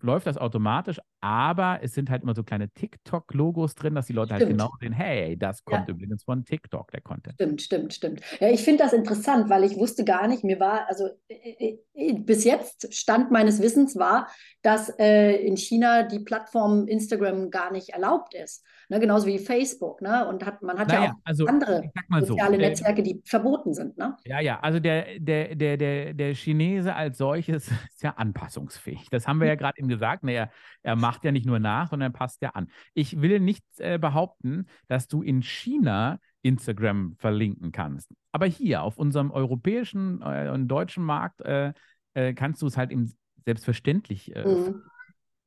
läuft 0.01 0.27
das 0.27 0.37
automatisch, 0.37 0.99
aber 1.21 1.79
es 1.81 1.93
sind 1.93 2.09
halt 2.09 2.23
immer 2.23 2.35
so 2.35 2.43
kleine 2.43 2.69
TikTok-Logos 2.69 3.75
drin, 3.75 3.95
dass 3.95 4.07
die 4.07 4.13
Leute 4.13 4.33
halt 4.33 4.43
stimmt. 4.43 4.61
halt 4.61 4.71
genau 4.71 4.77
sehen, 4.79 4.93
hey, 4.93 5.37
das 5.37 5.63
kommt 5.63 5.87
ja. 5.87 5.93
übrigens 5.93 6.23
von 6.23 6.43
TikTok, 6.43 6.91
der 6.91 7.01
Content. 7.01 7.35
Stimmt, 7.35 7.61
stimmt, 7.61 7.93
stimmt. 7.93 8.21
Ja, 8.39 8.49
ich 8.49 8.63
finde 8.63 8.83
das 8.83 8.93
interessant, 8.93 9.49
weil 9.49 9.63
ich 9.63 9.77
wusste 9.77 10.03
gar 10.03 10.27
nicht, 10.27 10.43
mir 10.43 10.59
war, 10.59 10.87
also 10.87 11.09
äh, 11.29 11.77
äh, 11.93 12.13
bis 12.19 12.43
jetzt 12.43 12.93
Stand 12.93 13.31
meines 13.31 13.61
Wissens 13.61 13.97
war, 13.97 14.27
dass 14.61 14.89
äh, 14.99 15.35
in 15.37 15.57
China 15.57 16.03
die 16.03 16.19
Plattform 16.19 16.87
Instagram 16.87 17.49
gar 17.49 17.71
nicht 17.71 17.89
erlaubt 17.89 18.33
ist. 18.33 18.65
Ne, 18.89 19.01
genauso 19.01 19.27
wie 19.27 19.37
Facebook. 19.37 20.01
Ne? 20.01 20.25
Und 20.27 20.45
hat, 20.45 20.61
man 20.61 20.79
hat 20.79 20.87
naja, 20.87 21.03
ja 21.03 21.11
auch 21.11 21.15
also, 21.25 21.45
andere 21.45 21.91
soziale 22.21 22.55
so, 22.55 22.61
Netzwerke, 22.61 23.03
die 23.03 23.21
verboten 23.25 23.73
sind. 23.73 23.97
Ne? 23.97 24.15
Ja, 24.23 24.39
ja, 24.39 24.61
also 24.61 24.79
der, 24.79 25.19
der, 25.19 25.55
der, 25.55 25.75
der, 25.75 26.13
der 26.13 26.35
Chinese 26.35 26.95
als 26.95 27.17
solches 27.17 27.67
ist 27.89 28.01
ja 28.01 28.11
anpassungsfähig. 28.11 29.09
Das 29.09 29.27
haben 29.27 29.41
wir 29.41 29.47
ja 29.47 29.55
gerade 29.55 29.77
eben 29.77 29.89
gesagt. 29.89 30.23
Ne, 30.23 30.33
er, 30.33 30.51
er 30.83 30.95
macht 30.95 31.25
ja 31.25 31.33
nicht 31.33 31.45
nur 31.45 31.59
nach, 31.59 31.89
sondern 31.89 32.11
er 32.11 32.17
passt 32.17 32.41
ja 32.41 32.51
an. 32.51 32.69
Ich 32.93 33.21
will 33.21 33.41
nicht 33.41 33.65
äh, 33.79 33.97
behaupten, 33.99 34.67
dass 34.87 35.09
du 35.09 35.21
in 35.21 35.41
China 35.41 36.19
Instagram 36.41 37.15
verlinken 37.17 37.73
kannst. 37.73 38.09
Aber 38.31 38.45
hier 38.45 38.83
auf 38.83 38.97
unserem 38.97 39.31
europäischen 39.31 40.21
äh, 40.21 40.49
und 40.49 40.69
deutschen 40.69 41.03
Markt 41.03 41.41
äh, 41.41 41.73
äh 42.13 42.33
kannst 42.33 42.61
du 42.61 42.67
es 42.67 42.77
halt 42.77 42.91
eben 42.91 43.13
selbstverständlich. 43.43 44.33
Äh, 44.33 44.47
mhm. 44.47 44.83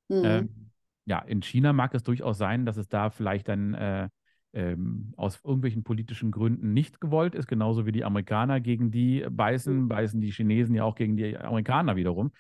Mhm 0.09 0.70
ja, 1.11 1.19
in 1.19 1.43
China 1.43 1.73
mag 1.73 1.93
es 1.93 2.05
durchaus 2.05 2.39
sein, 2.39 2.65
dass 2.65 2.77
es 2.77 2.87
da 2.87 3.11
vielleicht 3.11 3.49
dann 3.49 3.75
äh, 3.75 4.09
ähm, 4.53 5.13
aus 5.17 5.41
irgendwelchen 5.43 5.83
politischen 5.83 6.31
Gründen 6.31 6.73
nicht 6.73 7.01
gewollt 7.01 7.35
ist, 7.35 7.49
genauso 7.49 7.85
wie 7.85 7.91
die 7.91 8.05
Amerikaner 8.05 8.61
gegen 8.61 8.93
die 8.93 9.27
beißen, 9.29 9.89
beißen 9.89 10.21
die 10.21 10.31
Chinesen 10.31 10.77
ja 10.77 10.85
auch 10.85 10.95
gegen 10.95 11.17
die 11.17 11.37
Amerikaner 11.37 11.97
wiederum. 11.97 12.31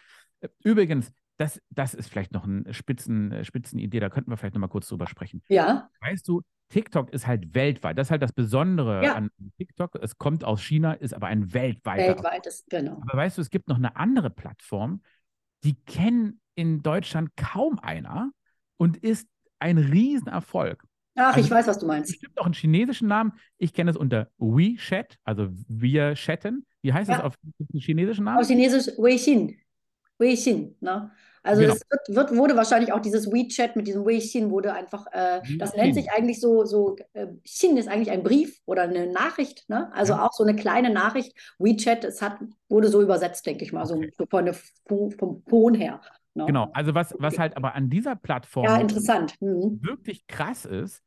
Übrigens, 0.62 1.12
das, 1.36 1.60
das 1.70 1.94
ist 1.94 2.10
vielleicht 2.10 2.32
noch 2.32 2.44
eine 2.44 2.72
Spitzen, 2.72 3.44
Spitzenidee, 3.44 3.98
da 3.98 4.08
könnten 4.08 4.30
wir 4.30 4.36
vielleicht 4.36 4.54
noch 4.54 4.60
mal 4.60 4.68
kurz 4.68 4.86
drüber 4.86 5.08
sprechen. 5.08 5.42
Ja. 5.48 5.90
Weißt 6.00 6.28
du, 6.28 6.42
TikTok 6.68 7.10
ist 7.10 7.26
halt 7.26 7.52
weltweit. 7.52 7.98
Das 7.98 8.06
ist 8.06 8.10
halt 8.12 8.22
das 8.22 8.32
Besondere 8.32 9.04
ja. 9.04 9.14
an 9.14 9.30
TikTok. 9.58 9.96
Es 10.00 10.16
kommt 10.16 10.44
aus 10.44 10.62
China, 10.62 10.92
ist 10.92 11.12
aber 11.12 11.26
ein 11.26 11.52
weltweiter. 11.52 12.14
Weltweites, 12.14 12.66
genau. 12.70 13.02
Aber 13.02 13.16
weißt 13.16 13.36
du, 13.36 13.42
es 13.42 13.50
gibt 13.50 13.66
noch 13.66 13.78
eine 13.78 13.96
andere 13.96 14.30
Plattform, 14.30 15.02
die 15.64 15.74
kennen 15.74 16.40
in 16.54 16.84
Deutschland 16.84 17.30
kaum 17.36 17.80
einer 17.80 18.30
und 18.80 18.96
ist 18.96 19.28
ein 19.58 19.76
Riesenerfolg. 19.76 20.82
Ach, 21.14 21.36
also, 21.36 21.40
ich 21.40 21.50
weiß, 21.50 21.66
was 21.66 21.78
du 21.78 21.86
meinst. 21.86 22.14
Es 22.14 22.18
gibt 22.18 22.40
auch 22.40 22.46
einen 22.46 22.54
chinesischen 22.54 23.08
Namen. 23.08 23.32
Ich 23.58 23.74
kenne 23.74 23.90
es 23.90 23.96
unter 23.96 24.30
WeChat, 24.38 25.18
also 25.22 25.48
wir 25.68 26.14
chatten. 26.14 26.64
Wie 26.80 26.94
heißt 26.94 27.10
ja. 27.10 27.16
das 27.16 27.24
auf 27.24 27.34
chinesischen 27.74 28.24
Namen? 28.24 28.40
Auf 28.40 28.46
Chinesisch 28.46 28.88
Weixin. 28.96 29.58
Weixin, 30.18 30.76
ne? 30.80 31.10
Also 31.42 31.62
genau. 31.62 31.74
es 31.74 31.82
wird, 31.90 32.16
wird, 32.16 32.36
wurde 32.38 32.56
wahrscheinlich 32.56 32.92
auch 32.92 33.00
dieses 33.00 33.30
WeChat 33.30 33.76
mit 33.76 33.86
diesem 33.86 34.04
Weixin 34.04 34.50
wurde 34.50 34.74
einfach, 34.74 35.06
äh, 35.12 35.40
das 35.58 35.74
nennt 35.74 35.94
sich 35.94 36.10
eigentlich 36.12 36.38
so, 36.38 36.64
so 36.64 36.96
äh, 37.14 37.28
Xin 37.44 37.78
ist 37.78 37.88
eigentlich 37.88 38.10
ein 38.10 38.22
Brief 38.22 38.60
oder 38.66 38.82
eine 38.82 39.06
Nachricht, 39.06 39.68
ne? 39.68 39.90
Also 39.94 40.14
ja. 40.14 40.24
auch 40.24 40.32
so 40.32 40.44
eine 40.44 40.54
kleine 40.54 40.90
Nachricht. 40.90 41.34
WeChat, 41.58 42.04
es 42.04 42.22
hat, 42.22 42.38
wurde 42.68 42.88
so 42.88 43.02
übersetzt, 43.02 43.44
denke 43.44 43.64
ich 43.64 43.72
mal, 43.72 43.90
okay. 43.90 44.12
so 44.16 44.26
von 44.26 44.44
der, 44.46 44.54
vom 44.86 45.44
Ton 45.46 45.74
her. 45.74 46.00
Ne? 46.34 46.46
Genau, 46.46 46.70
also 46.72 46.94
was, 46.94 47.14
was 47.18 47.38
halt 47.38 47.56
aber 47.56 47.74
an 47.74 47.90
dieser 47.90 48.16
Plattform 48.16 48.64
ja, 48.64 48.76
interessant. 48.76 49.34
Mhm. 49.40 49.80
wirklich 49.82 50.26
krass 50.26 50.64
ist, 50.64 51.02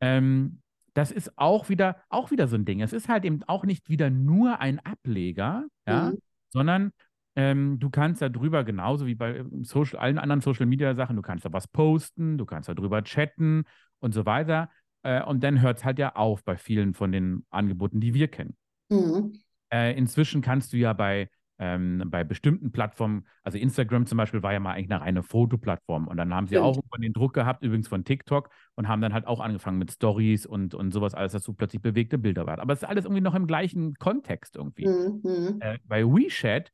ähm, 0.00 0.60
das 0.94 1.10
ist 1.10 1.38
auch 1.38 1.68
wieder, 1.68 1.96
auch 2.10 2.30
wieder 2.30 2.48
so 2.48 2.56
ein 2.56 2.64
Ding. 2.64 2.80
Es 2.80 2.92
ist 2.92 3.08
halt 3.08 3.24
eben 3.24 3.42
auch 3.46 3.64
nicht 3.64 3.88
wieder 3.88 4.10
nur 4.10 4.60
ein 4.60 4.78
Ableger, 4.80 5.66
ja, 5.86 6.10
mhm. 6.10 6.18
sondern 6.50 6.92
ähm, 7.34 7.78
du 7.78 7.88
kannst 7.88 8.20
da 8.20 8.28
drüber, 8.28 8.62
genauso 8.62 9.06
wie 9.06 9.14
bei 9.14 9.44
Social, 9.62 9.98
allen 9.98 10.18
anderen 10.18 10.42
Social 10.42 10.66
Media 10.66 10.94
Sachen, 10.94 11.16
du 11.16 11.22
kannst 11.22 11.44
da 11.44 11.52
was 11.52 11.66
posten, 11.66 12.36
du 12.36 12.44
kannst 12.44 12.68
da 12.68 12.74
drüber 12.74 13.02
chatten 13.04 13.64
und 14.00 14.12
so 14.12 14.26
weiter. 14.26 14.68
Äh, 15.02 15.22
und 15.22 15.42
dann 15.42 15.62
hört 15.62 15.78
es 15.78 15.84
halt 15.84 15.98
ja 15.98 16.14
auf 16.14 16.44
bei 16.44 16.56
vielen 16.56 16.94
von 16.94 17.10
den 17.10 17.46
Angeboten, 17.50 18.00
die 18.00 18.12
wir 18.12 18.28
kennen. 18.28 18.54
Mhm. 18.90 19.40
Äh, 19.72 19.96
inzwischen 19.96 20.42
kannst 20.42 20.72
du 20.74 20.76
ja 20.76 20.92
bei, 20.92 21.30
ähm, 21.62 22.02
bei 22.06 22.24
bestimmten 22.24 22.72
Plattformen, 22.72 23.24
also 23.44 23.56
Instagram 23.56 24.06
zum 24.06 24.18
Beispiel 24.18 24.42
war 24.42 24.52
ja 24.52 24.58
mal 24.58 24.72
eigentlich 24.72 24.90
eine 24.90 25.00
reine 25.00 25.22
Fotoplattform 25.22 26.08
und 26.08 26.16
dann 26.16 26.34
haben 26.34 26.48
sie 26.48 26.56
Stimmt. 26.56 26.66
auch 26.66 26.76
irgendwann 26.76 27.00
den 27.02 27.12
Druck 27.12 27.34
gehabt, 27.34 27.62
übrigens 27.62 27.86
von 27.86 28.02
TikTok 28.02 28.50
und 28.74 28.88
haben 28.88 29.00
dann 29.00 29.14
halt 29.14 29.28
auch 29.28 29.38
angefangen 29.38 29.78
mit 29.78 29.92
Stories 29.92 30.44
und, 30.44 30.74
und 30.74 30.90
sowas 30.90 31.14
alles, 31.14 31.30
dass 31.32 31.44
du 31.44 31.52
plötzlich 31.52 31.80
bewegte 31.80 32.18
Bilder 32.18 32.46
warst. 32.46 32.60
Aber 32.60 32.72
es 32.72 32.82
ist 32.82 32.88
alles 32.88 33.04
irgendwie 33.04 33.20
noch 33.20 33.36
im 33.36 33.46
gleichen 33.46 33.94
Kontext 33.94 34.56
irgendwie. 34.56 34.88
Mhm. 34.88 35.58
Äh, 35.60 35.78
bei 35.84 36.04
WeChat, 36.04 36.72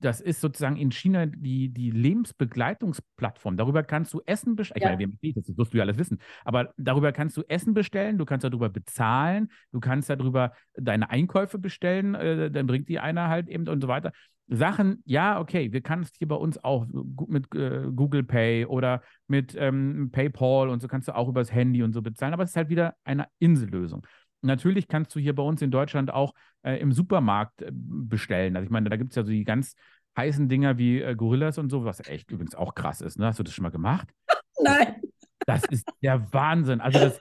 das 0.00 0.20
ist 0.20 0.40
sozusagen 0.40 0.76
in 0.76 0.90
China 0.90 1.26
die, 1.26 1.68
die 1.68 1.90
Lebensbegleitungsplattform. 1.90 3.56
Darüber 3.56 3.82
kannst 3.82 4.12
du 4.14 4.20
Essen 4.26 4.56
bestellen. 4.56 4.78
Ich 4.78 4.82
Ja. 4.84 4.88
meine, 4.90 4.98
wem 5.00 5.18
geht 5.20 5.36
das? 5.36 5.46
Das 5.46 5.56
wirst 5.58 5.72
du 5.74 5.78
ja 5.78 5.84
alles 5.84 5.98
wissen. 5.98 6.18
Aber 6.44 6.72
darüber 6.76 7.12
kannst 7.12 7.36
du 7.36 7.42
Essen 7.48 7.74
bestellen, 7.74 8.18
du 8.18 8.24
kannst 8.24 8.44
darüber 8.44 8.68
bezahlen, 8.68 9.50
du 9.72 9.80
kannst 9.80 10.10
darüber 10.10 10.52
deine 10.74 11.10
Einkäufe 11.10 11.58
bestellen, 11.58 12.14
äh, 12.14 12.50
dann 12.50 12.66
bringt 12.66 12.88
die 12.88 12.98
einer 12.98 13.28
halt 13.28 13.48
eben 13.48 13.68
und 13.68 13.80
so 13.80 13.88
weiter. 13.88 14.12
Sachen, 14.48 15.02
ja, 15.06 15.40
okay, 15.40 15.72
wir 15.72 15.80
kannst 15.80 16.16
hier 16.18 16.28
bei 16.28 16.36
uns 16.36 16.62
auch 16.62 16.86
mit 17.26 17.52
äh, 17.56 17.88
Google 17.92 18.22
Pay 18.22 18.66
oder 18.66 19.02
mit 19.26 19.56
ähm, 19.58 20.10
PayPal 20.12 20.68
und 20.68 20.80
so 20.80 20.86
kannst 20.86 21.08
du 21.08 21.16
auch 21.16 21.28
übers 21.28 21.52
Handy 21.52 21.82
und 21.82 21.92
so 21.92 22.00
bezahlen, 22.00 22.32
aber 22.32 22.44
es 22.44 22.50
ist 22.50 22.56
halt 22.56 22.68
wieder 22.68 22.94
eine 23.02 23.26
Insellösung. 23.40 24.06
Natürlich 24.42 24.88
kannst 24.88 25.14
du 25.14 25.20
hier 25.20 25.34
bei 25.34 25.42
uns 25.42 25.62
in 25.62 25.70
Deutschland 25.70 26.12
auch 26.12 26.34
äh, 26.62 26.76
im 26.76 26.92
Supermarkt 26.92 27.62
äh, 27.62 27.70
bestellen. 27.72 28.56
Also 28.56 28.64
ich 28.64 28.70
meine, 28.70 28.90
da 28.90 28.96
gibt 28.96 29.12
es 29.12 29.16
ja 29.16 29.24
so 29.24 29.30
die 29.30 29.44
ganz 29.44 29.74
heißen 30.16 30.48
Dinger 30.48 30.78
wie 30.78 31.00
äh, 31.00 31.14
Gorillas 31.14 31.58
und 31.58 31.70
so, 31.70 31.84
was 31.84 32.06
echt 32.08 32.30
übrigens 32.30 32.54
auch 32.54 32.74
krass 32.74 33.00
ist. 33.00 33.18
Ne? 33.18 33.26
Hast 33.26 33.38
du 33.38 33.42
das 33.42 33.54
schon 33.54 33.64
mal 33.64 33.70
gemacht? 33.70 34.08
Nein. 34.62 35.02
Das 35.46 35.62
ist 35.70 35.88
der 36.02 36.32
Wahnsinn. 36.32 36.80
Also, 36.80 36.98
das, 36.98 37.20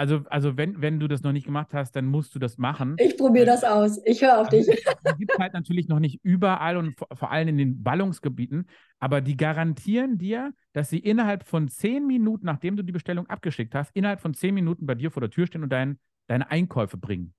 also, 0.00 0.22
also 0.30 0.56
wenn, 0.56 0.80
wenn 0.80 0.98
du 0.98 1.08
das 1.08 1.22
noch 1.22 1.32
nicht 1.32 1.44
gemacht 1.44 1.74
hast, 1.74 1.94
dann 1.94 2.06
musst 2.06 2.34
du 2.34 2.38
das 2.38 2.56
machen. 2.56 2.96
Ich 2.98 3.18
probiere 3.18 3.44
das 3.44 3.64
aus. 3.64 4.00
Ich 4.06 4.22
höre 4.22 4.40
auf 4.40 4.48
dich. 4.48 4.66
Die 4.66 5.18
gibt 5.18 5.32
es 5.32 5.38
halt 5.38 5.52
natürlich 5.52 5.88
noch 5.88 6.00
nicht 6.00 6.20
überall 6.22 6.78
und 6.78 6.98
vor, 6.98 7.08
vor 7.12 7.30
allem 7.30 7.48
in 7.48 7.58
den 7.58 7.82
Ballungsgebieten, 7.82 8.66
aber 8.98 9.20
die 9.20 9.36
garantieren 9.36 10.16
dir, 10.16 10.52
dass 10.72 10.88
sie 10.88 10.98
innerhalb 10.98 11.46
von 11.46 11.68
zehn 11.68 12.06
Minuten, 12.06 12.46
nachdem 12.46 12.76
du 12.76 12.82
die 12.82 12.92
Bestellung 12.92 13.26
abgeschickt 13.26 13.74
hast, 13.74 13.94
innerhalb 13.94 14.20
von 14.20 14.32
zehn 14.32 14.54
Minuten 14.54 14.86
bei 14.86 14.94
dir 14.94 15.10
vor 15.10 15.20
der 15.20 15.30
Tür 15.30 15.46
stehen 15.46 15.62
und 15.62 15.70
dein, 15.70 15.98
deine 16.30 16.50
Einkäufe 16.50 16.96
bringen. 16.96 17.34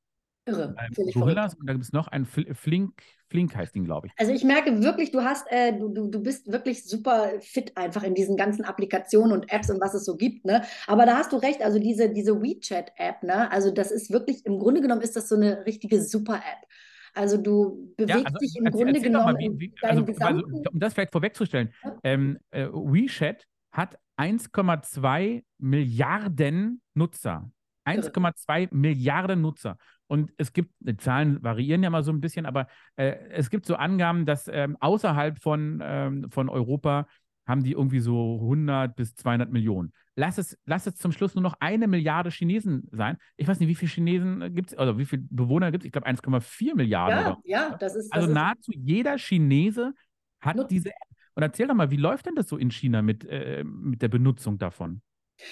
Irre. 0.46 0.76
Ähm, 0.98 1.12
Gorillas 1.14 1.54
und 1.54 1.68
da 1.68 1.74
gibt 1.74 1.86
es 1.86 1.94
noch 1.94 2.08
ein 2.08 2.26
Fl 2.26 2.54
Flink, 2.56 3.02
Flink 3.30 3.56
heißt 3.56 3.74
den, 3.76 3.86
glaube 3.86 4.08
ich. 4.08 4.14
Also 4.18 4.34
ich 4.34 4.44
merke 4.44 4.84
wirklich, 4.84 5.12
du 5.12 5.22
hast, 5.22 5.46
äh, 5.52 5.78
du, 5.78 5.90
du, 5.90 6.08
du 6.08 6.22
bist 6.22 6.52
wirklich 6.52 6.84
super 6.84 7.30
fit 7.40 7.78
einfach 7.78 8.04
in 8.04 8.16
diesen 8.16 8.36
ganzen 8.38 8.66
Applikationen 8.66 9.32
und 9.34 9.52
Apps 9.52 9.70
und 9.70 9.80
was 9.80 9.94
es 9.94 10.04
so 10.04 10.18
gibt, 10.18 10.44
ne? 10.46 10.64
Aber 10.88 11.06
da 11.06 11.18
hast 11.18 11.32
du 11.32 11.38
recht, 11.38 11.62
also 11.64 11.80
diese, 11.80 12.12
diese 12.12 12.42
WeChat-App, 12.42 13.24
ne? 13.24 13.50
Also 13.52 13.72
das 13.72 13.92
ist 13.92 14.12
wirklich, 14.12 14.46
im 14.46 14.58
Grunde 14.60 14.82
genommen 14.82 15.02
ist 15.02 15.16
das 15.16 15.30
so 15.30 15.36
eine 15.36 15.66
richtige 15.66 16.02
Super-App. 16.02 16.68
Also 17.14 17.38
du 17.38 17.94
bewegst 17.96 18.26
also 18.26 18.38
dich 18.40 18.56
im 18.58 18.66
erzähl- 18.66 18.78
Grunde 18.84 18.94
erzähl 18.96 19.12
genommen 19.12 19.34
mal, 19.34 19.60
wie, 19.60 19.74
also, 19.84 20.06
also, 20.20 20.44
um 20.72 20.80
das 20.80 20.94
vielleicht 20.94 21.12
vorwegzustellen, 21.12 21.72
Ja. 21.84 21.98
ähm, 22.04 22.40
äh, 22.50 22.68
WeChat 22.68 23.46
hat 23.72 23.98
1,2 24.18 25.44
Milliarden 25.60 26.82
Nutzer. 26.96 27.50
1,2 27.86 28.70
Milliarden 28.72 29.42
Nutzer. 29.42 29.78
Und 30.08 30.32
es 30.38 30.52
gibt, 30.52 30.74
die 30.80 30.98
Zahlen 30.98 31.42
variieren 31.42 31.84
ja 31.84 31.90
mal 31.90 32.04
so 32.04 32.12
ein 32.12 32.22
bisschen, 32.22 32.46
aber 32.46 32.68
äh, 32.98 33.16
es 33.30 33.50
gibt 33.50 33.66
so 33.66 33.76
Angaben, 33.76 34.26
dass 34.26 34.50
ähm, 34.52 34.76
außerhalb 34.80 35.40
von, 35.40 35.80
ähm, 35.82 36.30
von 36.30 36.50
Europa 36.50 37.08
haben 37.48 37.64
die 37.64 37.72
irgendwie 37.72 38.00
so 38.00 38.40
100 38.42 38.96
bis 38.96 39.16
200 39.16 39.52
Millionen. 39.52 39.94
Lass 40.16 40.38
es, 40.38 40.58
lass 40.66 40.86
es 40.86 40.96
zum 40.96 41.12
Schluss 41.12 41.34
nur 41.34 41.42
noch 41.42 41.56
eine 41.60 41.88
Milliarde 41.88 42.30
Chinesen 42.30 42.88
sein. 42.92 43.18
Ich 43.38 43.48
weiß 43.48 43.60
nicht, 43.60 43.70
wie 43.70 43.76
viele 43.76 43.92
Chinesen 43.92 44.54
gibt 44.54 44.72
es, 44.72 44.78
also 44.78 44.98
wie 44.98 45.06
viele 45.06 45.24
Bewohner 45.30 45.72
gibt 45.72 45.84
es? 45.84 45.86
Ich 45.86 45.92
glaube 45.92 46.08
1,4 46.08 46.76
Milliarden. 46.76 47.18
Ja, 47.18 47.32
oder 47.32 47.42
ja, 47.46 47.78
das 47.78 47.96
ist... 47.96 48.10
Das 48.10 48.18
also 48.18 48.28
ist 48.28 48.34
nahezu 48.34 48.72
jeder 48.76 49.18
Chinese 49.18 49.94
hat 50.42 50.58
Nutzt. 50.58 50.72
diese 50.72 50.90
App. 50.90 51.18
Und 51.36 51.44
erzähl 51.44 51.68
doch 51.68 51.76
mal, 51.76 51.92
wie 51.92 51.98
läuft 51.98 52.26
denn 52.26 52.36
das 52.36 52.50
so 52.50 52.58
in 52.58 52.72
China 52.72 53.02
mit, 53.02 53.26
äh, 53.26 53.64
mit 53.64 54.02
der 54.02 54.10
Benutzung 54.10 54.58
davon? 54.58 55.02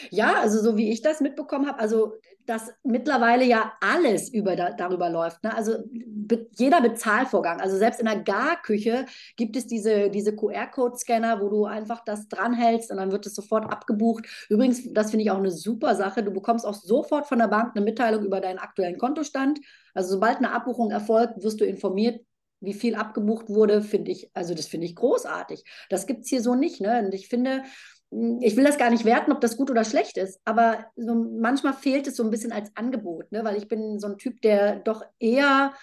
Ja, 0.10 0.36
also 0.40 0.62
so 0.62 0.78
wie 0.78 0.92
ich 0.92 1.02
das 1.02 1.22
mitbekommen 1.22 1.68
habe, 1.68 1.80
also 1.80 2.14
dass 2.50 2.74
mittlerweile 2.84 3.46
ja 3.46 3.74
alles 3.80 4.28
über 4.30 4.56
da, 4.56 4.72
darüber 4.72 5.10
läuft. 5.10 5.44
Ne? 5.44 5.56
Also 5.56 5.84
be, 5.86 6.48
jeder 6.58 6.82
Bezahlvorgang, 6.82 7.62
also 7.62 7.78
selbst 7.78 8.00
in 8.00 8.08
der 8.08 8.24
Garküche 8.24 9.06
gibt 9.38 9.56
es 9.56 9.68
diese, 9.68 10.10
diese 10.10 10.36
QR-Code-Scanner, 10.36 11.42
wo 11.42 11.50
du 11.50 11.66
einfach 11.66 12.04
das 12.04 12.28
dranhältst 12.28 12.90
und 12.90 12.98
dann 12.98 13.12
wird 13.12 13.28
es 13.28 13.36
sofort 13.36 13.72
abgebucht. 13.72 14.26
Übrigens, 14.50 14.92
das 14.94 15.12
finde 15.12 15.26
ich 15.26 15.32
auch 15.32 15.38
eine 15.38 15.52
super 15.52 15.94
Sache. 15.94 16.24
Du 16.24 16.32
bekommst 16.32 16.66
auch 16.66 16.74
sofort 16.74 17.28
von 17.28 17.38
der 17.38 17.50
Bank 17.50 17.76
eine 17.76 17.86
Mitteilung 17.86 18.26
über 18.26 18.42
deinen 18.42 18.58
aktuellen 18.58 18.98
Kontostand. 18.98 19.60
Also 19.94 20.10
sobald 20.10 20.38
eine 20.38 20.52
Abbuchung 20.52 20.90
erfolgt, 20.90 21.44
wirst 21.44 21.62
du 21.62 21.66
informiert, 21.66 22.20
wie 22.62 22.74
viel 22.74 22.96
abgebucht 22.96 23.50
wurde, 23.50 23.82
finde 23.82 24.12
ich, 24.12 24.32
also 24.34 24.54
das 24.54 24.66
finde 24.66 24.88
ich 24.88 24.96
großartig. 24.96 25.64
Das 25.90 26.08
gibt 26.08 26.24
es 26.24 26.30
hier 26.30 26.42
so 26.42 26.56
nicht. 26.56 26.82
Ne? 26.82 27.04
Und 27.06 27.14
ich 27.14 27.28
finde, 27.28 27.64
ich 28.12 28.58
will 28.58 28.64
das 28.64 28.78
gar 28.78 28.90
nicht 28.90 29.06
werten, 29.06 29.32
ob 29.32 29.42
das 29.42 29.56
gut 29.56 29.70
oder 29.70 29.84
schlecht 29.84 30.18
ist, 30.18 30.42
aber 30.44 30.86
so 30.96 31.14
manchmal 31.14 31.74
fehlt 31.74 32.08
es 32.08 32.16
so 32.16 32.24
ein 32.24 32.32
bisschen 32.32 32.52
als 32.52 32.72
Angebot, 32.76 33.32
ne? 33.32 33.44
weil 33.44 33.58
ich 33.58 33.68
bin 33.68 34.00
so 34.00 34.08
ein 34.08 34.18
Typ, 34.18 34.42
der 34.42 34.78
doch 34.78 35.04
eher 35.20 35.74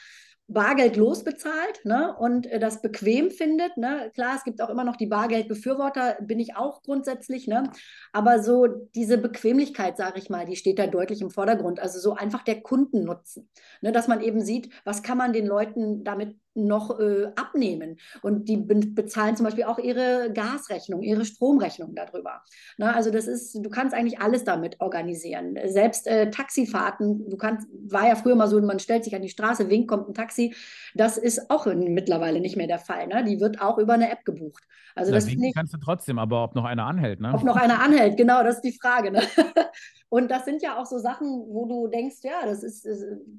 bargeldlos 0.49 1.25
bezahlt 1.25 1.85
ne? 1.85 2.17
und 2.19 2.47
äh, 2.47 2.59
das 2.59 2.83
bequem 2.83 3.31
findet. 3.31 3.77
Ne? 3.77 4.11
Klar, 4.15 4.37
es 4.37 4.45
gibt 4.45 4.61
auch 4.61 4.71
immer 4.71 4.85
noch 4.85 4.97
die 4.97 5.07
Bargeldbefürworter, 5.07 6.19
bin 6.21 6.41
ich 6.41 6.57
auch 6.57 6.83
grundsätzlich, 6.83 7.47
ne? 7.47 7.71
aber 8.13 8.43
so 8.43 8.67
diese 8.67 9.19
Bequemlichkeit, 9.19 9.97
sage 9.97 10.19
ich 10.19 10.31
mal, 10.31 10.47
die 10.47 10.57
steht 10.57 10.79
da 10.79 10.87
deutlich 10.87 11.21
im 11.21 11.31
Vordergrund. 11.31 11.81
Also 11.81 11.99
so 11.99 12.15
einfach 12.15 12.43
der 12.43 12.61
Kundennutzen, 12.61 13.49
ne? 13.81 13.93
dass 13.93 14.09
man 14.09 14.21
eben 14.21 14.41
sieht, 14.41 14.73
was 14.85 15.03
kann 15.03 15.19
man 15.19 15.33
den 15.33 15.47
Leuten 15.47 16.05
damit 16.05 16.37
noch 16.57 16.99
äh, 16.99 17.27
abnehmen. 17.37 17.97
Und 18.23 18.49
die 18.49 18.57
be 18.57 18.77
bezahlen 18.77 19.37
zum 19.37 19.45
Beispiel 19.45 19.65
auch 19.65 19.79
ihre 19.79 20.33
Gasrechnung, 20.33 21.03
ihre 21.03 21.25
Stromrechnung 21.25 21.95
darüber. 21.95 22.43
Na, 22.77 22.93
also 22.93 23.11
das 23.11 23.27
ist, 23.27 23.55
du 23.55 23.71
kannst 23.71 23.95
eigentlich 23.95 24.21
alles 24.21 24.45
damit 24.45 24.81
organisieren. 24.81 25.59
Selbst 25.67 26.07
äh, 26.07 26.31
Taxifahrten, 26.31 27.29
du 27.29 27.37
kannst, 27.37 27.69
war 27.89 28.09
ja 28.09 28.17
früher 28.17 28.35
mal 28.35 28.49
so, 28.49 28.61
man 28.61 28.79
stellt 28.79 29.05
sich 29.05 29.15
an 29.15 29.23
die 29.23 29.29
Straße, 29.29 29.71
winkt, 29.71 29.89
kommt 29.89 30.09
ein 30.09 30.15
Taxi. 30.15 30.55
Das 30.95 31.19
ist 31.19 31.51
auch 31.51 31.67
mittlerweile 31.67 32.41
nicht 32.41 32.57
mehr 32.57 32.67
der 32.67 32.79
Fall. 32.79 33.07
Ne? 33.07 33.25
Die 33.25 33.41
wird 33.41 33.61
auch 33.61 33.79
über 33.79 33.95
eine 33.95 34.11
App 34.11 34.25
gebucht. 34.25 34.65
Also 34.95 35.13
das 35.13 35.25
Deswegen 35.25 35.41
finde 35.41 35.49
ich, 35.49 35.55
kannst 35.55 35.75
du 35.75 35.79
trotzdem, 35.79 36.19
aber 36.19 36.45
ob 36.45 36.55
noch 36.55 36.65
einer 36.65 36.87
anhält, 36.87 37.21
ne? 37.21 37.33
ob 37.35 37.45
noch 37.45 37.57
einer 37.57 37.81
anhält, 37.81 38.17
genau, 38.17 38.43
das 38.43 38.57
ist 38.57 38.65
die 38.65 38.73
Frage. 38.73 39.11
Ne? 39.11 39.23
Und 40.09 40.31
das 40.31 40.45
sind 40.45 40.63
ja 40.63 40.79
auch 40.79 40.87
so 40.87 40.99
Sachen, 40.99 41.27
wo 41.49 41.67
du 41.67 41.89
denkst, 41.89 42.19
ja, 42.23 42.47
das 42.47 42.63
ist, 42.63 42.87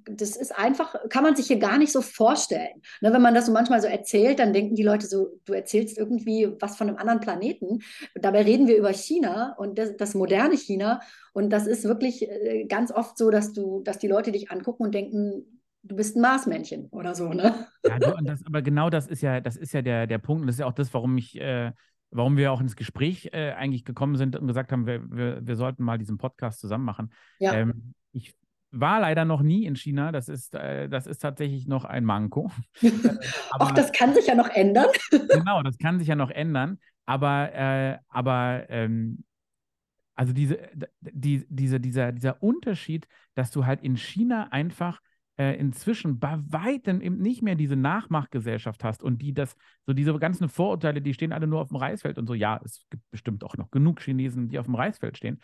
das 0.04 0.36
ist 0.36 0.58
einfach, 0.58 0.96
kann 1.10 1.24
man 1.24 1.36
sich 1.36 1.48
hier 1.48 1.60
gar 1.60 1.78
nicht 1.78 1.92
so 1.92 2.02
vorstellen. 2.02 2.82
Ne, 3.02 3.14
wenn 3.14 3.22
man 3.22 3.34
das 3.34 3.46
so 3.46 3.54
manchmal 3.54 3.82
so 3.82 3.88
erzählt, 3.88 4.40
dann 4.40 4.52
denken 4.52 4.76
die 4.76 4.84
Leute 4.84 5.08
so, 5.08 5.40
du 5.46 5.54
erzählst 5.54 5.98
irgendwie 5.98 6.50
was 6.60 6.76
von 6.78 6.90
einem 6.90 6.98
anderen 6.98 7.22
Planeten. 7.22 7.80
Dabei 8.16 8.42
reden 8.42 8.68
wir 8.68 8.78
über 8.78 8.92
China 8.92 9.56
und 9.58 9.78
das, 9.78 9.96
das 9.96 10.14
moderne 10.14 10.58
China. 10.58 11.00
Und 11.34 11.52
das 11.52 11.68
ist 11.68 11.86
wirklich 11.86 12.30
äh, 12.30 12.66
ganz 12.66 12.92
oft 12.92 13.18
so, 13.18 13.32
dass 13.32 13.54
du, 13.54 13.82
dass 13.84 14.00
die 14.00 14.08
Leute 14.08 14.32
dich 14.34 14.52
angucken 14.52 14.84
und 14.84 14.94
denken, 14.94 15.62
du 15.84 15.96
bist 15.96 16.18
ein 16.18 16.22
Marsmännchen 16.22 16.88
oder 16.88 17.16
so, 17.16 17.30
ne? 17.30 17.68
Ja, 17.86 17.98
das, 18.00 18.46
aber 18.46 18.62
genau 18.62 18.90
das 18.90 19.08
ist 19.08 19.22
ja, 19.22 19.40
das 19.40 19.56
ist 19.56 19.74
ja 19.74 19.82
der, 19.82 20.06
der 20.08 20.18
Punkt. 20.18 20.42
Und 20.42 20.48
das 20.48 20.56
ist 20.56 20.60
ja 20.60 20.66
auch 20.66 20.74
das, 20.74 20.94
warum 20.94 21.18
ich, 21.18 21.40
äh, 21.40 21.72
warum 22.12 22.38
wir 22.38 22.52
auch 22.52 22.62
ins 22.62 22.76
Gespräch 22.76 23.30
äh, 23.34 23.52
eigentlich 23.52 23.86
gekommen 23.86 24.16
sind 24.16 24.36
und 24.36 24.48
gesagt 24.48 24.72
haben, 24.72 24.86
wir, 24.86 25.10
wir, 25.12 25.46
wir 25.46 25.56
sollten 25.56 25.84
mal 25.84 25.98
diesen 25.98 26.18
Podcast 26.18 26.60
zusammen 26.60 26.86
machen. 26.86 27.12
Ja. 27.40 27.54
Ähm, 27.54 27.94
ich 28.14 28.34
war 28.72 29.00
leider 29.00 29.26
noch 29.26 29.42
nie 29.42 29.66
in 29.66 29.76
China. 29.76 30.12
Das 30.12 30.30
ist, 30.30 30.56
äh, 30.56 30.90
das 30.90 31.08
ist 31.08 31.20
tatsächlich 31.20 31.68
noch 31.68 31.86
ein 31.86 32.06
Manko. 32.06 32.52
Auch 33.52 33.72
das 33.72 33.92
kann 33.92 34.14
sich 34.14 34.28
ja 34.28 34.36
noch 34.36 34.50
ändern. 34.50 34.88
genau, 35.10 35.64
das 35.64 35.78
kann 35.78 36.00
sich 36.00 36.08
ja 36.08 36.16
noch 36.16 36.32
ändern. 36.32 36.80
Aber, 37.06 37.54
äh, 37.54 37.98
aber 38.10 38.70
ähm, 38.70 39.24
also 40.16 40.34
diese, 40.34 40.60
die, 41.02 41.46
diese, 41.50 41.80
dieser, 41.80 42.12
dieser 42.12 42.42
Unterschied, 42.42 43.08
dass 43.36 43.52
du 43.52 43.66
halt 43.66 43.82
in 43.84 43.96
China 43.98 44.48
einfach 44.52 45.00
äh, 45.38 45.58
inzwischen 45.58 46.20
bei 46.20 46.38
weitem 46.48 47.02
eben 47.02 47.18
nicht 47.18 47.42
mehr 47.42 47.56
diese 47.56 47.76
Nachmachgesellschaft 47.76 48.84
hast 48.84 49.04
und 49.04 49.22
die 49.22 49.34
das, 49.34 49.56
so 49.86 49.94
diese 49.94 50.18
ganzen 50.18 50.50
Vorurteile, 50.50 51.02
die 51.02 51.14
stehen 51.14 51.32
alle 51.32 51.48
nur 51.48 51.62
auf 51.62 51.70
dem 51.70 51.78
Reisfeld 51.78 52.18
und 52.18 52.28
so. 52.28 52.34
Ja, 52.34 52.60
es 52.64 52.86
gibt 52.90 53.04
bestimmt 53.12 53.44
auch 53.44 53.56
noch 53.58 53.72
genug 53.72 54.02
Chinesen, 54.02 54.50
die 54.50 54.60
auf 54.60 54.66
dem 54.66 54.76
Reisfeld 54.76 55.18
stehen. 55.18 55.40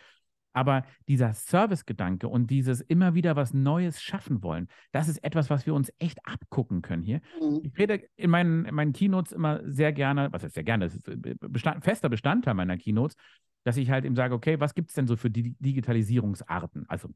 Aber 0.56 0.84
dieser 1.08 1.32
Servicegedanke 1.32 2.28
und 2.28 2.48
dieses 2.48 2.80
immer 2.80 3.14
wieder 3.14 3.34
was 3.34 3.52
Neues 3.52 4.00
schaffen 4.00 4.42
wollen, 4.42 4.68
das 4.92 5.08
ist 5.08 5.18
etwas, 5.24 5.50
was 5.50 5.66
wir 5.66 5.74
uns 5.74 5.92
echt 5.98 6.18
abgucken 6.24 6.80
können 6.80 7.02
hier. 7.02 7.20
Mhm. 7.40 7.60
Ich 7.64 7.76
rede 7.76 8.04
in 8.16 8.30
meinen, 8.30 8.64
in 8.64 8.74
meinen 8.74 8.92
Keynotes 8.92 9.32
immer 9.32 9.60
sehr 9.64 9.92
gerne, 9.92 10.32
was 10.32 10.44
heißt 10.44 10.54
sehr 10.54 10.62
gerne, 10.62 10.84
das 10.84 10.94
ist 10.94 11.10
Bestand, 11.40 11.84
fester 11.84 12.08
Bestandteil 12.08 12.54
meiner 12.54 12.78
Keynotes, 12.78 13.16
dass 13.64 13.76
ich 13.76 13.90
halt 13.90 14.04
eben 14.04 14.14
sage, 14.14 14.34
okay, 14.34 14.60
was 14.60 14.74
gibt 14.74 14.90
es 14.90 14.94
denn 14.94 15.08
so 15.08 15.16
für 15.16 15.30
die 15.30 15.56
Digitalisierungsarten? 15.58 16.84
Also 16.88 17.10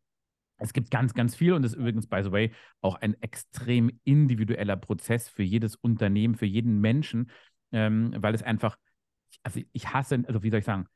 es 0.59 0.73
gibt 0.73 0.91
ganz, 0.91 1.15
ganz 1.15 1.35
viel 1.35 1.53
und 1.53 1.63
das 1.63 1.73
ist 1.73 1.79
übrigens, 1.79 2.07
by 2.07 2.23
the 2.23 2.33
way, 2.33 2.53
auch 2.81 2.97
ein 2.97 3.21
extrem 3.23 3.91
individueller 4.05 4.77
Prozess 4.77 5.29
für 5.29 5.43
jedes 5.43 5.77
Unternehmen, 5.77 6.35
für 6.35 6.47
jeden 6.47 6.81
Menschen, 6.81 7.31
ähm, 7.73 8.13
weil 8.17 8.35
es 8.35 8.43
einfach, 8.43 8.77
also 9.43 9.61
ich 9.73 9.93
hasse, 9.93 10.23
also 10.27 10.43
wie 10.43 10.51
soll 10.51 10.59
ich 10.59 10.65
sagen, 10.65 10.87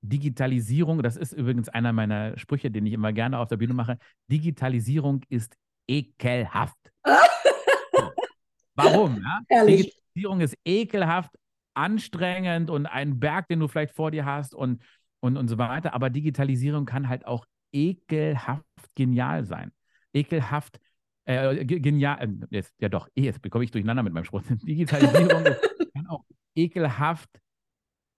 Digitalisierung, 0.00 1.02
das 1.02 1.16
ist 1.16 1.32
übrigens 1.32 1.68
einer 1.68 1.92
meiner 1.92 2.38
Sprüche, 2.38 2.70
den 2.70 2.86
ich 2.86 2.92
immer 2.92 3.12
gerne 3.12 3.38
auf 3.38 3.48
der 3.48 3.56
Bühne 3.56 3.74
mache. 3.74 3.98
Digitalisierung 4.30 5.22
ist 5.28 5.56
ekelhaft. 5.88 6.78
Warum? 8.74 9.22
Ja? 9.50 9.66
Digitalisierung 9.66 10.40
ist 10.40 10.56
ekelhaft, 10.64 11.34
anstrengend 11.74 12.70
und 12.70 12.86
ein 12.86 13.18
Berg, 13.18 13.48
den 13.48 13.60
du 13.60 13.68
vielleicht 13.68 13.94
vor 13.94 14.10
dir 14.10 14.24
hast 14.24 14.54
und, 14.54 14.82
und, 15.20 15.36
und 15.36 15.48
so 15.48 15.58
weiter. 15.58 15.94
Aber 15.94 16.10
Digitalisierung 16.10 16.86
kann 16.86 17.08
halt 17.08 17.26
auch 17.26 17.44
ekelhaft 17.72 18.64
genial 18.94 19.44
sein. 19.44 19.72
Ekelhaft 20.12 20.80
äh, 21.24 21.64
genial, 21.64 22.22
äh, 22.22 22.46
jetzt, 22.50 22.74
ja 22.78 22.88
doch, 22.88 23.08
eh, 23.14 23.22
jetzt 23.22 23.42
bekomme 23.42 23.64
ich 23.64 23.70
durcheinander 23.70 24.02
mit 24.02 24.12
meinem 24.12 24.24
Spruch. 24.24 24.42
Digitalisierung 24.62 25.44
kann 25.94 26.06
auch 26.08 26.24
ekelhaft 26.54 27.28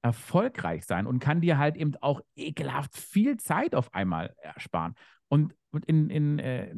erfolgreich 0.03 0.85
sein 0.85 1.07
und 1.07 1.19
kann 1.19 1.41
dir 1.41 1.59
halt 1.59 1.77
eben 1.77 1.95
auch 2.01 2.21
ekelhaft 2.37 2.97
viel 2.97 3.37
Zeit 3.37 3.75
auf 3.75 3.93
einmal 3.95 4.35
ersparen. 4.41 4.95
Und, 5.29 5.55
und 5.73 5.85
in, 5.87 6.09
in, 6.09 6.39
äh, 6.39 6.73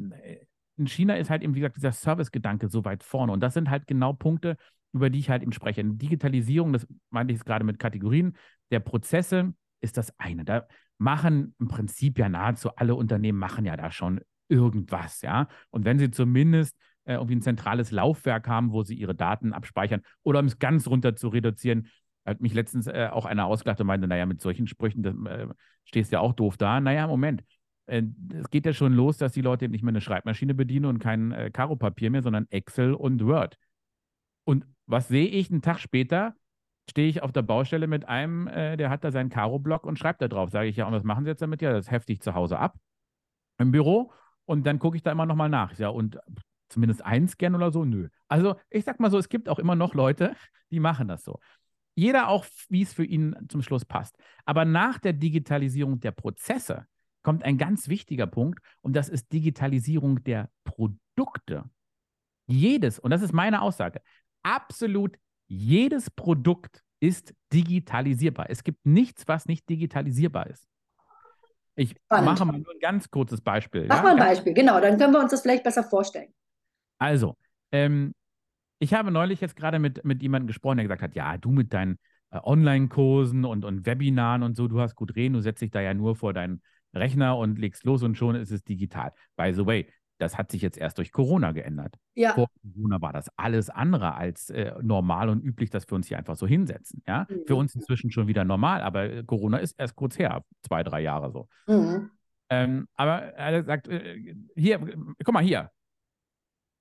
in 0.77 0.87
China 0.87 1.15
ist 1.15 1.29
halt 1.29 1.43
eben, 1.43 1.55
wie 1.55 1.59
gesagt, 1.59 1.77
dieser 1.77 1.91
Service-Gedanke 1.91 2.67
so 2.67 2.83
weit 2.83 3.03
vorne. 3.03 3.31
Und 3.31 3.39
das 3.39 3.53
sind 3.53 3.69
halt 3.69 3.87
genau 3.87 4.13
Punkte, 4.13 4.57
über 4.91 5.09
die 5.09 5.19
ich 5.19 5.29
halt 5.29 5.43
eben 5.43 5.53
spreche. 5.53 5.83
Digitalisierung, 5.83 6.73
das 6.73 6.87
meinte 7.09 7.31
ich 7.31 7.39
jetzt 7.39 7.45
gerade 7.45 7.63
mit 7.63 7.79
Kategorien, 7.79 8.35
der 8.71 8.79
Prozesse 8.79 9.53
ist 9.81 9.97
das 9.97 10.17
eine. 10.19 10.45
Da 10.45 10.67
machen 10.97 11.55
im 11.59 11.67
Prinzip 11.67 12.19
ja 12.19 12.29
nahezu 12.29 12.75
alle 12.75 12.95
Unternehmen 12.95 13.39
machen 13.39 13.65
ja 13.65 13.75
da 13.75 13.91
schon 13.91 14.21
irgendwas, 14.47 15.21
ja. 15.21 15.47
Und 15.69 15.85
wenn 15.85 15.99
sie 15.99 16.11
zumindest 16.11 16.77
äh, 17.05 17.13
irgendwie 17.13 17.35
ein 17.35 17.41
zentrales 17.41 17.91
Laufwerk 17.91 18.47
haben, 18.47 18.71
wo 18.71 18.83
sie 18.83 18.95
ihre 18.95 19.15
Daten 19.15 19.53
abspeichern 19.53 20.01
oder 20.23 20.39
um 20.39 20.45
es 20.45 20.59
ganz 20.59 20.87
runter 20.87 21.15
zu 21.15 21.27
reduzieren, 21.29 21.89
hat 22.25 22.39
mich 22.39 22.53
letztens 22.53 22.87
äh, 22.87 23.09
auch 23.11 23.25
einer 23.25 23.45
ausgelacht 23.45 23.81
und 23.81 23.87
meinte, 23.87 24.07
naja, 24.07 24.25
mit 24.25 24.41
solchen 24.41 24.67
Sprüchen 24.67 25.03
das, 25.03 25.15
äh, 25.25 25.47
stehst 25.85 26.11
du 26.11 26.15
ja 26.15 26.19
auch 26.21 26.33
doof 26.33 26.57
da. 26.57 26.79
Naja, 26.79 27.07
Moment. 27.07 27.43
Äh, 27.85 28.03
es 28.33 28.49
geht 28.49 28.65
ja 28.65 28.73
schon 28.73 28.93
los, 28.93 29.17
dass 29.17 29.33
die 29.33 29.41
Leute 29.41 29.67
nicht 29.67 29.83
mehr 29.83 29.89
eine 29.91 30.01
Schreibmaschine 30.01 30.53
bedienen 30.53 30.85
und 30.85 30.99
kein 30.99 31.31
äh, 31.31 31.51
Karo-Papier 31.51 32.11
mehr, 32.11 32.23
sondern 32.23 32.47
Excel 32.49 32.93
und 32.93 33.25
Word. 33.25 33.57
Und 34.45 34.65
was 34.85 35.07
sehe 35.07 35.27
ich 35.27 35.49
einen 35.49 35.61
Tag 35.61 35.79
später? 35.79 36.35
Stehe 36.89 37.07
ich 37.07 37.23
auf 37.23 37.31
der 37.31 37.41
Baustelle 37.43 37.87
mit 37.87 38.07
einem, 38.07 38.47
äh, 38.47 38.75
der 38.75 38.89
hat 38.89 39.03
da 39.03 39.11
seinen 39.11 39.29
Karo-Block 39.29 39.85
und 39.85 39.97
schreibt 39.97 40.21
da 40.21 40.27
drauf. 40.27 40.49
Sage 40.49 40.67
ich, 40.67 40.75
ja, 40.75 40.85
und 40.85 40.93
was 40.93 41.03
machen 41.03 41.23
Sie 41.23 41.29
jetzt 41.29 41.41
damit? 41.41 41.61
Ja, 41.61 41.71
das 41.71 41.89
hefte 41.89 42.11
ich 42.11 42.21
zu 42.21 42.33
Hause 42.33 42.59
ab 42.59 42.75
im 43.57 43.71
Büro 43.71 44.11
und 44.45 44.67
dann 44.67 44.79
gucke 44.79 44.97
ich 44.97 45.03
da 45.03 45.11
immer 45.11 45.25
nochmal 45.25 45.49
nach. 45.49 45.77
Ja, 45.77 45.89
und 45.89 46.19
zumindest 46.69 47.03
einscannen 47.05 47.55
oder 47.55 47.71
so? 47.71 47.85
Nö. 47.85 48.09
Also 48.27 48.55
ich 48.69 48.83
sag 48.83 48.99
mal 48.99 49.11
so, 49.11 49.17
es 49.17 49.29
gibt 49.29 49.47
auch 49.47 49.59
immer 49.59 49.75
noch 49.75 49.93
Leute, 49.93 50.35
die 50.71 50.79
machen 50.79 51.07
das 51.07 51.23
so. 51.23 51.39
Jeder 51.95 52.27
auch, 52.27 52.45
wie 52.69 52.81
es 52.81 52.93
für 52.93 53.05
ihn 53.05 53.35
zum 53.49 53.61
Schluss 53.61 53.85
passt. 53.85 54.17
Aber 54.45 54.65
nach 54.65 54.97
der 54.97 55.13
Digitalisierung 55.13 55.99
der 55.99 56.11
Prozesse 56.11 56.87
kommt 57.21 57.43
ein 57.43 57.57
ganz 57.57 57.87
wichtiger 57.87 58.27
Punkt 58.27 58.59
und 58.81 58.95
das 58.95 59.07
ist 59.09 59.31
Digitalisierung 59.31 60.23
der 60.23 60.49
Produkte. 60.63 61.63
Jedes, 62.47 62.99
und 62.99 63.11
das 63.11 63.21
ist 63.21 63.33
meine 63.33 63.61
Aussage, 63.61 64.01
absolut 64.41 65.17
jedes 65.47 66.09
Produkt 66.09 66.83
ist 66.99 67.33
digitalisierbar. 67.51 68.49
Es 68.49 68.63
gibt 68.63 68.85
nichts, 68.85 69.27
was 69.27 69.45
nicht 69.45 69.67
digitalisierbar 69.69 70.47
ist. 70.47 70.67
Ich 71.75 71.95
Spannend. 72.05 72.25
mache 72.25 72.45
mal 72.45 72.59
nur 72.59 72.71
ein 72.71 72.79
ganz 72.79 73.09
kurzes 73.09 73.41
Beispiel. 73.41 73.87
Mach 73.87 73.97
ja? 73.97 74.03
mal 74.03 74.11
ein 74.11 74.17
Beispiel, 74.19 74.53
genau, 74.53 74.79
dann 74.79 74.97
können 74.97 75.13
wir 75.13 75.19
uns 75.19 75.31
das 75.31 75.41
vielleicht 75.41 75.63
besser 75.63 75.83
vorstellen. 75.83 76.33
Also, 76.99 77.35
ähm, 77.71 78.13
ich 78.79 78.93
habe 78.93 79.11
neulich 79.11 79.41
jetzt 79.41 79.55
gerade 79.55 79.79
mit, 79.79 80.05
mit 80.05 80.21
jemandem 80.21 80.47
gesprochen, 80.47 80.77
der 80.77 80.85
gesagt 80.85 81.01
hat, 81.01 81.15
ja, 81.15 81.37
du 81.37 81.51
mit 81.51 81.73
deinen 81.73 81.97
äh, 82.31 82.39
Online-Kursen 82.43 83.43
und, 83.45 83.65
und 83.65 83.85
Webinaren 83.85 84.43
und 84.43 84.55
so, 84.55 84.67
du 84.67 84.79
hast 84.79 84.95
gut 84.95 85.15
reden, 85.15 85.33
du 85.33 85.41
setzt 85.41 85.61
dich 85.61 85.71
da 85.71 85.81
ja 85.81 85.93
nur 85.93 86.15
vor 86.15 86.33
deinen 86.33 86.61
Rechner 86.93 87.37
und 87.37 87.57
legst 87.57 87.83
los 87.85 88.03
und 88.03 88.17
schon 88.17 88.35
ist 88.35 88.51
es 88.51 88.63
digital. 88.63 89.11
By 89.35 89.53
the 89.53 89.65
way, 89.65 89.87
das 90.23 90.37
hat 90.37 90.51
sich 90.51 90.61
jetzt 90.61 90.77
erst 90.77 90.97
durch 90.97 91.11
Corona 91.11 91.51
geändert. 91.51 91.97
Ja. 92.15 92.33
Vor 92.33 92.47
Corona 92.61 93.01
war 93.01 93.13
das 93.13 93.29
alles 93.37 93.69
andere 93.69 94.15
als 94.15 94.49
äh, 94.49 94.73
normal 94.81 95.29
und 95.29 95.43
üblich, 95.43 95.69
dass 95.69 95.89
wir 95.89 95.95
uns 95.95 96.07
hier 96.07 96.17
einfach 96.17 96.35
so 96.35 96.47
hinsetzen. 96.47 97.03
Ja? 97.07 97.27
Mhm. 97.29 97.45
Für 97.45 97.55
uns 97.55 97.75
inzwischen 97.75 98.11
schon 98.11 98.27
wieder 98.27 98.45
normal, 98.45 98.81
aber 98.81 99.03
äh, 99.03 99.23
Corona 99.23 99.57
ist 99.57 99.73
erst 99.79 99.95
kurz 99.95 100.17
her, 100.17 100.43
zwei, 100.61 100.83
drei 100.83 101.01
Jahre 101.01 101.31
so. 101.31 101.47
Mhm. 101.67 102.09
Ähm, 102.49 102.87
aber 102.95 103.21
er 103.21 103.63
sagt, 103.63 103.87
äh, 103.87 104.35
hier, 104.55 104.79
guck 105.23 105.33
mal 105.33 105.43
hier, 105.43 105.71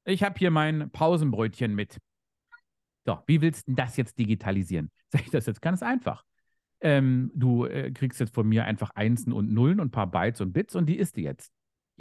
ich 0.04 0.22
habe 0.22 0.38
hier 0.38 0.50
mein 0.50 0.90
Pausenbrötchen 0.90 1.74
mit. 1.74 1.98
So, 3.04 3.18
wie 3.26 3.40
willst 3.40 3.68
du 3.68 3.74
das 3.74 3.96
jetzt 3.96 4.18
digitalisieren? 4.18 4.90
Sag 5.10 5.22
ich 5.22 5.30
das 5.30 5.46
jetzt 5.46 5.62
ganz 5.62 5.82
einfach. 5.82 6.24
Ähm, 6.80 7.30
du 7.34 7.66
äh, 7.66 7.90
kriegst 7.92 8.18
jetzt 8.20 8.34
von 8.34 8.48
mir 8.48 8.64
einfach 8.64 8.90
Einsen 8.90 9.32
und 9.32 9.52
Nullen 9.52 9.78
und 9.80 9.88
ein 9.88 9.90
paar 9.92 10.10
Bytes 10.10 10.40
und 10.40 10.52
Bits 10.52 10.74
und 10.74 10.86
die 10.86 10.98
isst 10.98 11.16
du 11.16 11.20
jetzt. 11.20 11.52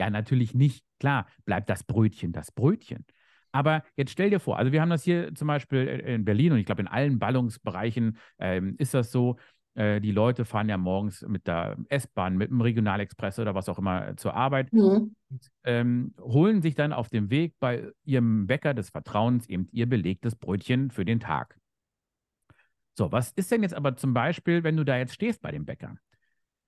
Ja, 0.02 0.10
natürlich 0.10 0.56
nicht. 0.56 0.84
Klar, 1.00 1.28
bleibt 1.46 1.70
das 1.70 1.84
Brötchen 1.84 2.32
das 2.32 2.52
Brötchen. 2.52 3.06
Aber 3.52 3.84
jetzt 3.96 4.10
stell 4.10 4.32
dir 4.32 4.40
vor, 4.40 4.58
also 4.58 4.72
wir 4.72 4.82
haben 4.82 4.90
das 4.90 5.04
hier 5.04 5.36
zum 5.36 5.48
Beispiel 5.48 5.86
in 5.86 6.26
Berlin 6.26 6.54
und 6.54 6.58
ich 6.58 6.66
glaube 6.66 6.82
in 6.82 6.88
allen 6.88 7.20
Ballungsbereichen 7.20 8.18
ähm, 8.40 8.74
ist 8.80 8.96
das 8.96 9.12
so, 9.12 9.36
äh, 9.76 10.02
die 10.02 10.12
Leute 10.12 10.44
fahren 10.44 10.70
ja 10.70 10.78
morgens 10.80 11.22
mit 11.22 11.46
der 11.46 11.78
S-Bahn, 11.90 12.36
mit 12.36 12.50
dem 12.50 12.62
Regionalexpress 12.62 13.38
oder 13.38 13.54
was 13.54 13.70
auch 13.70 13.78
immer 13.78 14.18
zur 14.18 14.34
Arbeit, 14.34 14.74
mhm. 14.74 15.16
und, 15.30 15.52
ähm, 15.66 16.16
holen 16.20 16.64
sich 16.64 16.74
dann 16.74 16.94
auf 16.94 17.10
dem 17.10 17.30
Weg 17.30 17.54
bei 17.60 17.92
ihrem 18.04 18.48
Bäcker 18.48 18.74
des 18.74 18.90
Vertrauens 18.90 19.48
eben 19.50 19.68
ihr 19.72 19.88
belegtes 19.88 20.36
Brötchen 20.36 20.90
für 20.90 21.06
den 21.06 21.20
Tag. 21.20 21.60
So, 22.98 23.12
was 23.12 23.34
ist 23.34 23.52
denn 23.52 23.62
jetzt 23.62 23.76
aber 23.76 23.96
zum 23.98 24.16
Beispiel, 24.16 24.64
wenn 24.64 24.78
du 24.78 24.84
da 24.84 24.98
jetzt 24.98 25.14
stehst 25.14 25.44
bei 25.44 25.52
dem 25.52 25.64
Bäcker? 25.64 25.96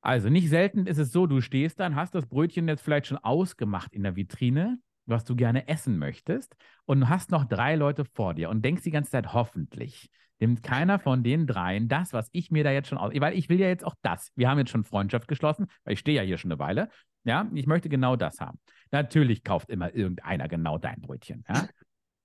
Also 0.04 0.30
nicht 0.30 0.50
selten 0.50 0.86
ist 0.86 0.98
es 0.98 1.14
so, 1.14 1.28
du 1.28 1.40
stehst 1.40 1.80
dann, 1.80 1.96
hast 1.96 2.14
das 2.14 2.28
Brötchen 2.28 2.68
jetzt 2.68 2.82
vielleicht 2.82 3.08
schon 3.08 3.18
ausgemacht 3.18 3.94
in 3.94 4.04
der 4.04 4.18
Vitrine, 4.18 4.78
was 5.06 5.24
du 5.24 5.34
gerne 5.34 5.70
essen 5.70 5.98
möchtest 5.98 6.58
und 6.86 7.08
hast 7.08 7.32
noch 7.32 7.46
drei 7.46 7.76
Leute 7.76 8.04
vor 8.04 8.34
dir 8.34 8.50
und 8.50 8.66
denkst 8.66 8.84
die 8.84 8.92
ganze 8.92 9.12
Zeit 9.12 9.34
hoffentlich 9.34 10.10
nimmt 10.40 10.62
keiner 10.62 11.00
von 11.00 11.24
den 11.24 11.48
dreien 11.48 11.88
das, 11.88 12.12
was 12.12 12.28
ich 12.34 12.52
mir 12.52 12.66
da 12.66 12.72
jetzt 12.72 12.90
schon 12.90 12.98
aus, 12.98 13.14
weil 13.16 13.38
ich 13.38 13.48
will 13.48 13.62
ja 13.62 13.68
jetzt 13.68 13.86
auch 13.86 13.96
das. 14.02 14.30
Wir 14.36 14.50
haben 14.50 14.58
jetzt 14.58 14.72
schon 14.72 14.84
Freundschaft 14.84 15.30
geschlossen, 15.30 15.68
weil 15.86 15.94
ich 15.94 16.00
stehe 16.00 16.18
ja 16.18 16.24
hier 16.24 16.38
schon 16.38 16.52
eine 16.52 16.60
Weile. 16.60 16.90
Ja, 17.24 17.50
ich 17.54 17.66
möchte 17.66 17.88
genau 17.88 18.18
das 18.18 18.42
haben. 18.42 18.60
Natürlich 18.92 19.46
kauft 19.46 19.70
immer 19.70 19.96
irgendeiner 19.96 20.50
genau 20.50 20.78
dein 20.78 21.00
Brötchen. 21.00 21.46
Ja? 21.48 21.66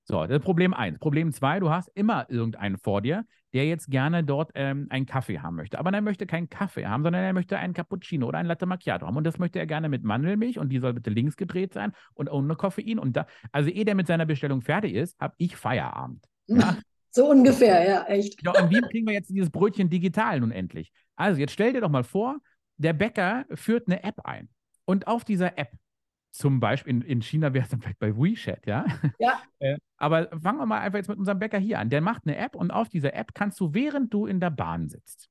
So, 0.02 0.26
das 0.26 0.38
ist 0.38 0.44
Problem 0.44 0.74
eins. 0.74 0.98
Problem 0.98 1.32
zwei, 1.32 1.60
du 1.60 1.70
hast 1.70 1.90
immer 1.94 2.28
irgendeinen 2.28 2.78
vor 2.78 3.02
dir, 3.02 3.24
der 3.52 3.66
jetzt 3.66 3.90
gerne 3.90 4.24
dort 4.24 4.50
ähm, 4.54 4.87
einen 4.90 5.06
Kaffee 5.06 5.40
haben 5.40 5.56
möchte. 5.56 5.78
Aber 5.78 5.92
er 5.92 6.00
möchte 6.00 6.26
keinen 6.26 6.48
Kaffee 6.48 6.87
haben, 6.87 7.02
sondern 7.02 7.22
er 7.22 7.32
möchte 7.32 7.58
einen 7.58 7.74
Cappuccino 7.74 8.26
oder 8.26 8.38
einen 8.38 8.48
Latte 8.48 8.66
Macchiato 8.66 9.06
haben. 9.06 9.16
Und 9.16 9.24
das 9.24 9.38
möchte 9.38 9.58
er 9.58 9.66
gerne 9.66 9.88
mit 9.88 10.04
Mandelmilch 10.04 10.58
und 10.58 10.68
die 10.68 10.78
soll 10.78 10.92
bitte 10.92 11.11
links 11.11 11.37
gedreht 11.37 11.72
sein 11.72 11.92
und 12.14 12.30
ohne 12.30 12.56
Koffein. 12.56 12.98
Und 12.98 13.16
da, 13.16 13.26
also 13.52 13.70
ehe 13.70 13.84
der 13.84 13.94
mit 13.94 14.06
seiner 14.06 14.26
Bestellung 14.26 14.61
fertig 14.61 14.94
ist, 14.94 15.18
habe 15.18 15.34
ich 15.38 15.56
Feierabend. 15.56 16.24
Ja? 16.46 16.76
So 17.11 17.30
ungefähr, 17.30 17.88
ja, 17.88 18.04
echt. 18.04 18.44
Ja, 18.44 18.52
und 18.62 18.70
wie 18.70 18.80
kriegen 18.82 19.06
wir 19.06 19.14
jetzt 19.14 19.30
dieses 19.30 19.48
Brötchen 19.50 19.88
digital 19.88 20.40
nun 20.40 20.50
endlich? 20.50 20.92
Also, 21.16 21.40
jetzt 21.40 21.52
stell 21.52 21.72
dir 21.72 21.80
doch 21.80 21.88
mal 21.88 22.04
vor, 22.04 22.37
der 22.76 22.92
Bäcker 22.92 23.46
führt 23.54 23.88
eine 23.88 24.04
App 24.04 24.20
ein. 24.24 24.50
Und 24.84 25.06
auf 25.06 25.24
dieser 25.24 25.58
App, 25.58 25.72
zum 26.38 26.61
Beispiel 26.61 26.92
in, 26.92 27.03
in 27.03 27.20
China 27.20 27.53
wäre 27.53 27.64
es 27.64 27.70
dann 27.70 27.81
vielleicht 27.81 27.98
bei 27.98 28.16
WeChat, 28.16 28.66
ja? 28.66 28.85
Ja. 29.18 29.42
Äh, 29.61 29.77
aber 29.96 30.29
fangen 30.40 30.61
wir 30.61 30.66
mal 30.66 30.79
einfach 30.79 30.98
jetzt 30.98 31.09
mit 31.09 31.18
unserem 31.18 31.40
Bäcker 31.40 31.59
hier 31.59 31.81
an. 31.81 31.90
Der 31.90 32.01
macht 32.01 32.22
eine 32.24 32.37
App 32.37 32.55
und 32.55 32.70
auf 32.70 32.88
dieser 32.88 33.12
App 33.14 33.35
kannst 33.35 33.59
du, 33.59 33.74
während 33.74 34.14
du 34.14 34.27
in 34.27 34.38
der 34.38 34.51
Bahn 34.51 34.88
sitzt, 34.88 35.31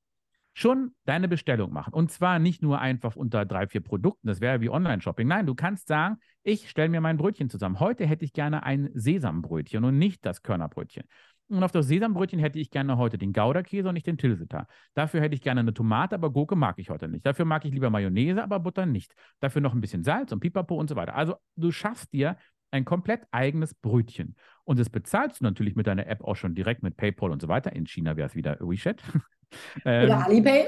schon 0.52 0.94
deine 1.06 1.28
Bestellung 1.28 1.72
machen. 1.72 1.94
Und 1.94 2.12
zwar 2.12 2.38
nicht 2.38 2.60
nur 2.60 2.78
einfach 2.78 3.16
unter 3.16 3.46
drei, 3.46 3.66
vier 3.66 3.80
Produkten, 3.80 4.26
das 4.26 4.42
wäre 4.42 4.60
wie 4.60 4.68
Online-Shopping. 4.68 5.26
Nein, 5.26 5.46
du 5.46 5.54
kannst 5.54 5.88
sagen, 5.88 6.18
ich 6.42 6.68
stelle 6.68 6.90
mir 6.90 7.00
mein 7.00 7.16
Brötchen 7.16 7.48
zusammen. 7.48 7.80
Heute 7.80 8.04
hätte 8.04 8.26
ich 8.26 8.34
gerne 8.34 8.64
ein 8.64 8.90
Sesambrötchen 8.92 9.82
und 9.84 9.96
nicht 9.96 10.26
das 10.26 10.42
Körnerbrötchen. 10.42 11.04
Und 11.48 11.62
auf 11.62 11.72
das 11.72 11.86
Sesambrötchen 11.86 12.38
hätte 12.38 12.58
ich 12.58 12.70
gerne 12.70 12.98
heute 12.98 13.16
den 13.16 13.32
Gouda-Käse 13.32 13.88
und 13.88 13.94
nicht 13.94 14.06
den 14.06 14.18
Tilsiter. 14.18 14.66
Dafür 14.94 15.20
hätte 15.22 15.34
ich 15.34 15.40
gerne 15.40 15.60
eine 15.60 15.72
Tomate, 15.72 16.14
aber 16.14 16.30
Gurke 16.30 16.56
mag 16.56 16.78
ich 16.78 16.90
heute 16.90 17.08
nicht. 17.08 17.24
Dafür 17.24 17.46
mag 17.46 17.64
ich 17.64 17.72
lieber 17.72 17.88
Mayonnaise, 17.88 18.42
aber 18.42 18.60
Butter 18.60 18.84
nicht. 18.84 19.14
Dafür 19.40 19.62
noch 19.62 19.72
ein 19.72 19.80
bisschen 19.80 20.04
Salz 20.04 20.30
und 20.32 20.40
Pipapo 20.40 20.74
und 20.74 20.88
so 20.88 20.96
weiter. 20.96 21.14
Also 21.14 21.36
du 21.56 21.70
schaffst 21.70 22.12
dir 22.12 22.36
ein 22.70 22.84
komplett 22.84 23.22
eigenes 23.30 23.74
Brötchen. 23.74 24.36
Und 24.64 24.78
das 24.78 24.90
bezahlst 24.90 25.40
du 25.40 25.44
natürlich 25.44 25.74
mit 25.74 25.86
deiner 25.86 26.06
App 26.06 26.22
auch 26.22 26.36
schon 26.36 26.54
direkt 26.54 26.82
mit 26.82 26.96
PayPal 26.96 27.30
und 27.30 27.40
so 27.40 27.48
weiter. 27.48 27.72
In 27.72 27.86
China 27.86 28.16
wäre 28.16 28.28
es 28.28 28.34
wieder 28.34 28.58
WeChat. 28.60 29.02
ähm, 29.86 30.04
Oder 30.04 30.26
Alipay. 30.26 30.66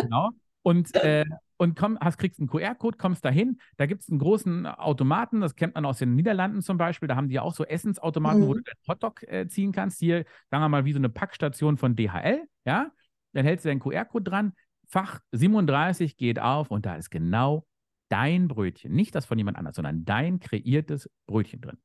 genau. 0.00 0.30
Und, 0.62 0.94
äh, 0.94 1.24
und 1.62 1.76
komm, 1.76 1.96
hast, 2.00 2.18
kriegst 2.18 2.40
einen 2.40 2.48
QR-Code, 2.48 2.98
kommst 2.98 3.24
dahin. 3.24 3.58
Da 3.76 3.86
gibt 3.86 4.02
es 4.02 4.08
einen 4.08 4.18
großen 4.18 4.66
Automaten, 4.66 5.40
das 5.40 5.54
kennt 5.54 5.76
man 5.76 5.84
aus 5.84 5.98
den 5.98 6.16
Niederlanden 6.16 6.60
zum 6.60 6.76
Beispiel. 6.76 7.06
Da 7.06 7.14
haben 7.14 7.28
die 7.28 7.36
ja 7.36 7.42
auch 7.42 7.54
so 7.54 7.64
Essensautomaten, 7.64 8.40
mhm. 8.40 8.46
wo 8.48 8.54
du 8.54 8.62
deinen 8.62 8.88
Hotdog 8.88 9.22
äh, 9.22 9.46
ziehen 9.46 9.70
kannst. 9.70 10.00
Hier, 10.00 10.24
sagen 10.50 10.64
wir 10.64 10.68
mal, 10.68 10.84
wie 10.84 10.92
so 10.92 10.98
eine 10.98 11.08
Packstation 11.08 11.76
von 11.76 11.94
DHL. 11.94 12.42
Ja, 12.64 12.90
dann 13.32 13.44
hältst 13.44 13.64
du 13.64 13.68
deinen 13.68 13.78
QR-Code 13.78 14.28
dran. 14.28 14.52
Fach 14.88 15.20
37 15.30 16.16
geht 16.16 16.40
auf 16.40 16.72
und 16.72 16.84
da 16.84 16.96
ist 16.96 17.10
genau 17.10 17.64
dein 18.08 18.48
Brötchen, 18.48 18.92
nicht 18.92 19.14
das 19.14 19.24
von 19.24 19.38
jemand 19.38 19.56
anders, 19.56 19.76
sondern 19.76 20.04
dein 20.04 20.40
kreiertes 20.40 21.08
Brötchen 21.26 21.60
drin. 21.60 21.78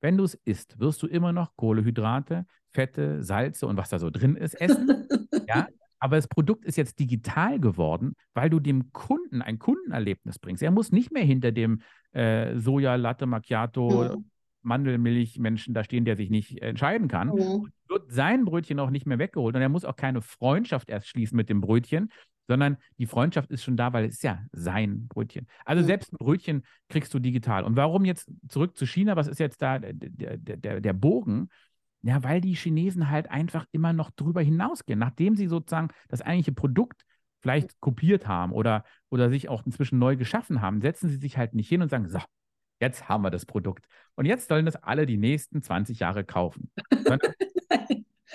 Wenn 0.00 0.16
du 0.16 0.24
es 0.24 0.34
isst, 0.34 0.80
wirst 0.80 1.02
du 1.04 1.06
immer 1.06 1.32
noch 1.32 1.54
Kohlehydrate, 1.54 2.46
Fette, 2.72 3.22
Salze 3.22 3.66
und 3.68 3.76
was 3.76 3.90
da 3.90 4.00
so 4.00 4.10
drin 4.10 4.34
ist 4.34 4.60
essen. 4.60 5.06
ja, 5.46 5.68
aber 6.00 6.16
das 6.16 6.26
Produkt 6.26 6.64
ist 6.64 6.76
jetzt 6.76 6.98
digital 6.98 7.60
geworden, 7.60 8.14
weil 8.34 8.50
du 8.50 8.58
dem 8.58 8.92
Kunden 8.92 9.42
ein 9.42 9.58
Kundenerlebnis 9.58 10.38
bringst. 10.38 10.62
Er 10.62 10.70
muss 10.70 10.92
nicht 10.92 11.12
mehr 11.12 11.22
hinter 11.22 11.52
dem 11.52 11.82
äh, 12.12 12.56
Soja, 12.56 12.96
Latte 12.96 13.26
Macchiato, 13.26 14.16
mhm. 14.16 14.24
Mandelmilchmenschen 14.62 15.74
da 15.74 15.84
stehen, 15.84 16.04
der 16.04 16.16
sich 16.16 16.30
nicht 16.30 16.60
entscheiden 16.62 17.06
kann. 17.06 17.28
Mhm. 17.28 17.68
Wird 17.88 18.10
sein 18.10 18.44
Brötchen 18.44 18.80
auch 18.80 18.90
nicht 18.90 19.06
mehr 19.06 19.18
weggeholt 19.18 19.54
und 19.54 19.62
er 19.62 19.68
muss 19.68 19.84
auch 19.84 19.96
keine 19.96 20.22
Freundschaft 20.22 20.88
erst 20.88 21.08
schließen 21.08 21.36
mit 21.36 21.48
dem 21.48 21.60
Brötchen, 21.60 22.10
sondern 22.48 22.78
die 22.98 23.06
Freundschaft 23.06 23.50
ist 23.50 23.62
schon 23.62 23.76
da, 23.76 23.92
weil 23.92 24.06
es 24.06 24.14
ist 24.14 24.24
ja 24.24 24.42
sein 24.52 25.06
Brötchen. 25.06 25.46
Also 25.64 25.82
mhm. 25.82 25.86
selbst 25.86 26.12
ein 26.12 26.16
Brötchen 26.16 26.62
kriegst 26.88 27.12
du 27.12 27.18
digital. 27.18 27.62
Und 27.64 27.76
warum 27.76 28.04
jetzt 28.04 28.30
zurück 28.48 28.76
zu 28.76 28.86
China? 28.86 29.16
Was 29.16 29.28
ist 29.28 29.38
jetzt 29.38 29.60
da 29.62 29.78
der, 29.78 30.36
der, 30.38 30.80
der 30.80 30.92
Bogen? 30.92 31.50
Ja, 32.02 32.22
weil 32.22 32.40
die 32.40 32.54
Chinesen 32.54 33.10
halt 33.10 33.30
einfach 33.30 33.66
immer 33.72 33.92
noch 33.92 34.10
drüber 34.10 34.40
hinausgehen. 34.40 34.98
Nachdem 34.98 35.36
sie 35.36 35.48
sozusagen 35.48 35.88
das 36.08 36.22
eigentliche 36.22 36.52
Produkt 36.52 37.04
vielleicht 37.40 37.80
kopiert 37.80 38.26
haben 38.26 38.52
oder, 38.52 38.84
oder 39.10 39.30
sich 39.30 39.48
auch 39.48 39.64
inzwischen 39.66 39.98
neu 39.98 40.16
geschaffen 40.16 40.60
haben, 40.60 40.80
setzen 40.80 41.08
sie 41.08 41.16
sich 41.16 41.36
halt 41.36 41.54
nicht 41.54 41.68
hin 41.68 41.82
und 41.82 41.90
sagen, 41.90 42.08
so, 42.08 42.18
jetzt 42.80 43.08
haben 43.08 43.22
wir 43.22 43.30
das 43.30 43.46
Produkt. 43.46 43.86
Und 44.14 44.24
jetzt 44.24 44.48
sollen 44.48 44.66
das 44.66 44.76
alle 44.76 45.06
die 45.06 45.16
nächsten 45.16 45.62
20 45.62 46.00
Jahre 46.00 46.24
kaufen. 46.24 46.70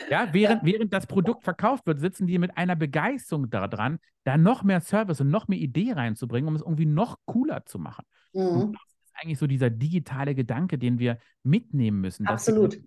ja, 0.10 0.30
während, 0.32 0.64
während 0.64 0.94
das 0.94 1.08
Produkt 1.08 1.44
verkauft 1.44 1.86
wird, 1.88 2.00
sitzen 2.00 2.28
die 2.28 2.38
mit 2.38 2.58
einer 2.58 2.76
Begeisterung 2.76 3.50
daran, 3.50 4.00
da 4.24 4.38
noch 4.38 4.64
mehr 4.64 4.82
Service 4.82 5.22
und 5.22 5.30
noch 5.30 5.48
mehr 5.48 5.60
Idee 5.60 5.94
reinzubringen, 5.94 6.48
um 6.48 6.56
es 6.56 6.62
irgendwie 6.62 6.86
noch 6.86 7.18
cooler 7.26 7.66
zu 7.66 7.80
machen. 7.80 8.06
Mhm. 8.34 8.42
Und 8.42 8.74
das 8.74 8.84
ist 9.06 9.14
eigentlich 9.16 9.40
so 9.40 9.48
dieser 9.48 9.70
digitale 9.70 10.36
Gedanke, 10.36 10.78
den 10.78 11.00
wir 11.00 11.18
mitnehmen 11.44 12.02
müssen. 12.02 12.28
Absolut. 12.28 12.80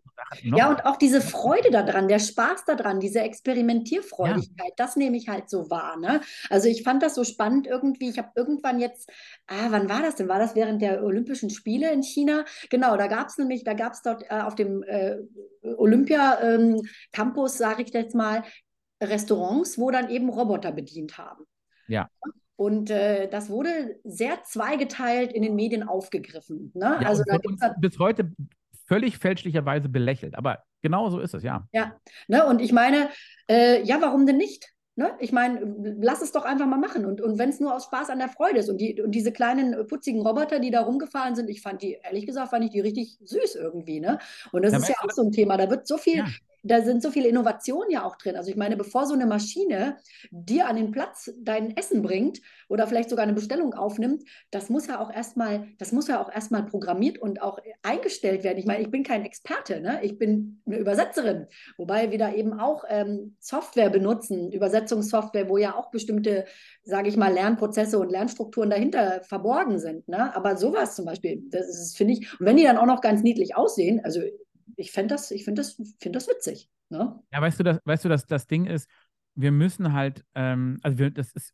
Ja, 0.43 0.71
und 0.71 0.85
auch 0.85 0.97
diese 0.97 1.21
Freude 1.21 1.71
daran, 1.71 2.09
der 2.09 2.19
Spaß 2.19 2.65
daran, 2.65 3.01
diese 3.01 3.21
Experimentierfreudigkeit, 3.21 4.69
ja. 4.69 4.75
das 4.77 4.97
nehme 4.97 5.17
ich 5.17 5.29
halt 5.29 5.49
so 5.49 5.71
wahr. 5.71 5.97
Ne? 5.99 6.21
Also 6.51 6.69
ich 6.69 6.83
fand 6.83 7.03
das 7.03 7.15
so 7.15 7.25
spannend 7.25 7.67
irgendwie. 7.67 8.09
Ich 8.11 8.19
habe 8.19 8.31
irgendwann 8.35 8.81
jetzt, 8.81 9.11
ah, 9.47 9.69
wann 9.71 9.89
war 9.89 10.03
das 10.03 10.17
denn? 10.17 10.29
War 10.29 10.39
das 10.39 10.55
während 10.55 10.83
der 10.83 11.03
Olympischen 11.03 11.51
Spiele 11.51 11.93
in 11.93 12.03
China? 12.03 12.45
Genau, 12.71 12.97
da 12.97 13.07
gab 13.07 13.29
es 13.29 13.39
nämlich, 13.39 13.65
da 13.65 13.75
gab 13.75 13.93
es 13.93 14.03
dort 14.03 14.25
äh, 14.31 14.41
auf 14.41 14.55
dem 14.55 14.83
äh, 14.83 15.17
Olympia-Campus, 15.63 17.53
ähm, 17.53 17.59
sage 17.59 17.83
ich 17.83 17.93
jetzt 17.93 18.15
mal, 18.15 18.43
Restaurants, 19.03 19.79
wo 19.79 19.91
dann 19.91 20.11
eben 20.11 20.29
Roboter 20.29 20.73
bedient 20.73 21.19
haben. 21.19 21.45
Ja. 21.87 22.09
Und 22.57 22.91
äh, 22.91 23.29
das 23.29 23.51
wurde 23.51 24.01
sehr 24.03 24.43
zweigeteilt 24.43 25.33
in 25.33 25.43
den 25.43 25.55
Medien 25.55 25.85
aufgegriffen. 25.85 26.73
Ne? 26.75 26.99
Ja, 27.01 27.09
also 27.09 27.23
bis 27.79 27.99
heute 28.01 28.33
völlig 28.89 29.19
fälschlicherweise 29.19 29.89
belächelt. 29.89 30.35
Aber 30.35 30.65
genau 30.83 31.11
so 31.11 31.21
ist 31.21 31.35
es, 31.35 31.43
ja. 31.43 31.69
Ja, 31.73 31.95
ne, 32.27 32.47
und 32.47 32.61
ich 32.61 32.73
meine, 32.73 33.11
äh, 33.49 33.83
ja, 33.85 34.01
warum 34.01 34.27
denn 34.27 34.39
nicht? 34.39 34.73
Ne? 34.97 35.13
Ich 35.21 35.31
meine, 35.31 35.61
lass 36.01 36.23
es 36.23 36.33
doch 36.33 36.45
einfach 36.45 36.67
mal 36.67 36.79
machen. 36.79 37.07
Und, 37.07 37.21
und 37.21 37.39
wenn 37.39 37.51
es 37.51 37.61
nur 37.61 37.75
aus 37.75 37.85
Spaß 37.85 38.11
an 38.11 38.19
der 38.19 38.29
Freude 38.29 38.59
ist. 38.59 38.69
Und, 38.69 38.81
die, 38.81 39.01
und 39.01 39.13
diese 39.13 39.31
kleinen 39.31 39.87
putzigen 39.87 40.23
Roboter, 40.23 40.59
die 40.59 40.73
da 40.73 40.81
rumgefahren 40.81 41.37
sind, 41.37 41.49
ich 41.51 41.63
fand 41.63 41.83
die, 41.83 41.99
ehrlich 42.03 42.27
gesagt, 42.27 42.51
fand 42.51 42.65
ich 42.65 42.71
die 42.71 42.81
richtig 42.81 43.17
süß 43.21 43.55
irgendwie. 43.55 44.01
Ne? 44.01 44.19
Und 44.51 44.63
das 44.63 44.73
ja, 44.73 44.79
ist 44.79 44.89
ja 44.89 44.97
auch 45.01 45.11
so 45.11 45.23
ein 45.23 45.31
Thema. 45.31 45.57
Da 45.57 45.71
wird 45.71 45.87
so 45.87 45.99
viel, 45.99 46.17
ja 46.17 46.27
da 46.63 46.83
sind 46.83 47.03
so 47.03 47.11
viele 47.11 47.29
Innovationen 47.29 47.91
ja 47.91 48.05
auch 48.05 48.17
drin. 48.17 48.37
Also 48.37 48.51
ich 48.51 48.57
meine, 48.57 48.77
bevor 48.77 49.07
so 49.07 49.15
eine 49.15 49.27
Maschine 49.27 49.97
dir 50.31 50.67
an 50.67 50.77
den 50.77 50.91
Platz 50.91 51.31
dein 51.41 51.77
Essen 51.77 52.03
bringt 52.03 52.41
oder 52.69 52.87
vielleicht 52.87 53.11
sogar 53.11 53.25
eine 53.25 53.33
Bestellung 53.35 53.75
aufnimmt, 53.75 54.25
das 54.51 54.69
muss 54.69 54.87
ja 54.87 55.01
auch 55.01 55.13
erstmal, 55.13 55.69
das 55.79 55.93
muss 55.93 56.09
ja 56.09 56.23
auch 56.23 56.33
erstmal 56.33 56.67
programmiert 56.67 57.19
und 57.19 57.43
auch 57.43 57.59
eingestellt 57.83 58.45
werden. 58.45 58.59
Ich 58.59 58.67
meine, 58.67 58.83
ich 58.83 58.91
bin 58.91 59.03
kein 59.03 59.25
Experte, 59.25 59.81
ne? 59.81 60.01
ich 60.03 60.19
bin 60.19 60.61
eine 60.67 60.79
Übersetzerin, 60.79 61.47
wobei 61.77 62.11
wir 62.11 62.19
da 62.19 62.33
eben 62.33 62.59
auch 62.59 62.85
ähm, 62.89 63.37
Software 63.39 63.91
benutzen, 63.91 64.53
Übersetzungssoftware, 64.53 65.49
wo 65.49 65.59
ja 65.59 65.77
auch 65.77 65.91
bestimmte, 65.91 66.45
sage 66.83 67.09
ich 67.09 67.17
mal, 67.17 67.33
Lernprozesse 67.33 67.99
und 67.99 68.11
Lernstrukturen 68.11 68.71
dahinter 68.71 69.23
verborgen 69.23 69.79
sind. 69.79 70.09
Ne? 70.09 70.35
Aber 70.35 70.57
sowas 70.57 70.95
zum 70.95 71.05
Beispiel, 71.05 71.43
das 71.51 71.95
finde 71.97 72.15
ich, 72.15 72.41
und 72.41 72.47
wenn 72.47 72.57
die 72.57 72.65
dann 72.65 72.79
auch 72.79 72.87
noch 72.87 73.01
ganz 73.01 73.23
niedlich 73.23 73.57
aussehen, 73.57 74.01
also 74.05 74.21
ich 74.79 74.93
fände 74.93 75.15
das, 75.15 75.31
ich 75.31 75.45
finde 75.45 75.61
das, 75.61 75.81
find 76.01 76.15
das 76.15 76.29
witzig. 76.29 76.71
Ne? 76.89 77.21
Ja, 77.33 77.41
weißt 77.41 77.59
du, 77.59 77.65
das, 77.65 77.81
weißt 77.85 78.05
du, 78.05 78.09
dass 78.09 78.27
das 78.27 78.47
Ding 78.47 78.65
ist, 78.65 78.89
wir 79.35 79.53
müssen 79.53 79.93
halt, 79.93 80.25
ähm, 80.35 80.79
also 80.83 80.99
wir, 80.99 81.11
das 81.11 81.33
ist, 81.33 81.53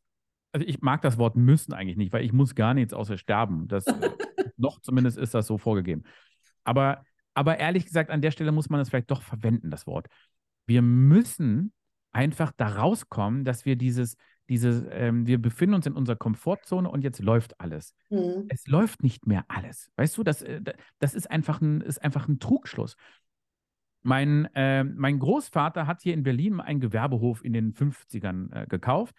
also 0.53 0.67
ich 0.67 0.83
mag 0.83 1.03
das 1.03 1.19
Wort 1.19 1.35
müssen 1.35 1.73
eigentlich 1.73 1.97
nicht, 1.97 2.13
weil 2.13 2.25
ich 2.25 2.33
muss 2.33 2.55
gar 2.55 2.75
nichts 2.75 2.93
außer 2.93 3.19
sterben. 3.19 3.67
Das, 3.67 3.85
noch 4.57 4.81
zumindest 4.81 5.19
ist 5.19 5.35
das 5.35 5.47
so 5.47 5.59
vorgegeben. 5.59 6.05
Aber, 6.65 7.03
aber 7.33 7.59
ehrlich 7.59 7.87
gesagt, 7.87 8.11
an 8.11 8.23
der 8.23 8.31
Stelle 8.31 8.53
muss 8.53 8.69
man 8.69 8.81
es 8.81 8.91
vielleicht 8.91 9.11
doch 9.11 9.23
verwenden, 9.23 9.71
das 9.71 9.87
Wort. 9.87 10.07
Wir 10.67 10.83
müssen 10.83 11.73
einfach 12.13 12.53
da 12.57 12.69
rauskommen, 12.69 13.45
dass 13.45 13.65
wir 13.65 13.77
dieses, 13.77 14.17
dieses, 14.49 14.85
ähm, 14.91 15.27
wir 15.27 15.41
befinden 15.41 15.75
uns 15.75 15.87
in 15.87 15.95
unserer 15.95 16.17
Komfortzone 16.17 16.89
und 16.89 17.03
jetzt 17.03 17.21
läuft 17.21 17.61
alles. 17.61 17.95
Mhm. 18.11 18.47
Es 18.49 18.67
läuft 18.67 19.03
nicht 19.03 19.27
mehr 19.27 19.45
alles. 19.49 19.91
Weißt 19.97 20.17
du, 20.17 20.23
das, 20.23 20.43
äh, 20.43 20.61
das 20.99 21.15
ist, 21.15 21.31
einfach 21.31 21.61
ein, 21.61 21.81
ist 21.81 22.03
einfach 22.03 22.29
ein 22.29 22.39
Trugschluss. 22.39 22.97
Mein, 24.03 24.47
äh, 24.55 24.85
mein 24.85 25.19
Großvater 25.19 25.87
hat 25.87 26.03
hier 26.03 26.13
in 26.13 26.23
Berlin 26.23 26.61
einen 26.61 26.81
Gewerbehof 26.81 27.43
in 27.43 27.55
den 27.55 27.73
50ern 27.73 28.53
äh, 28.53 28.67
gekauft, 28.67 29.17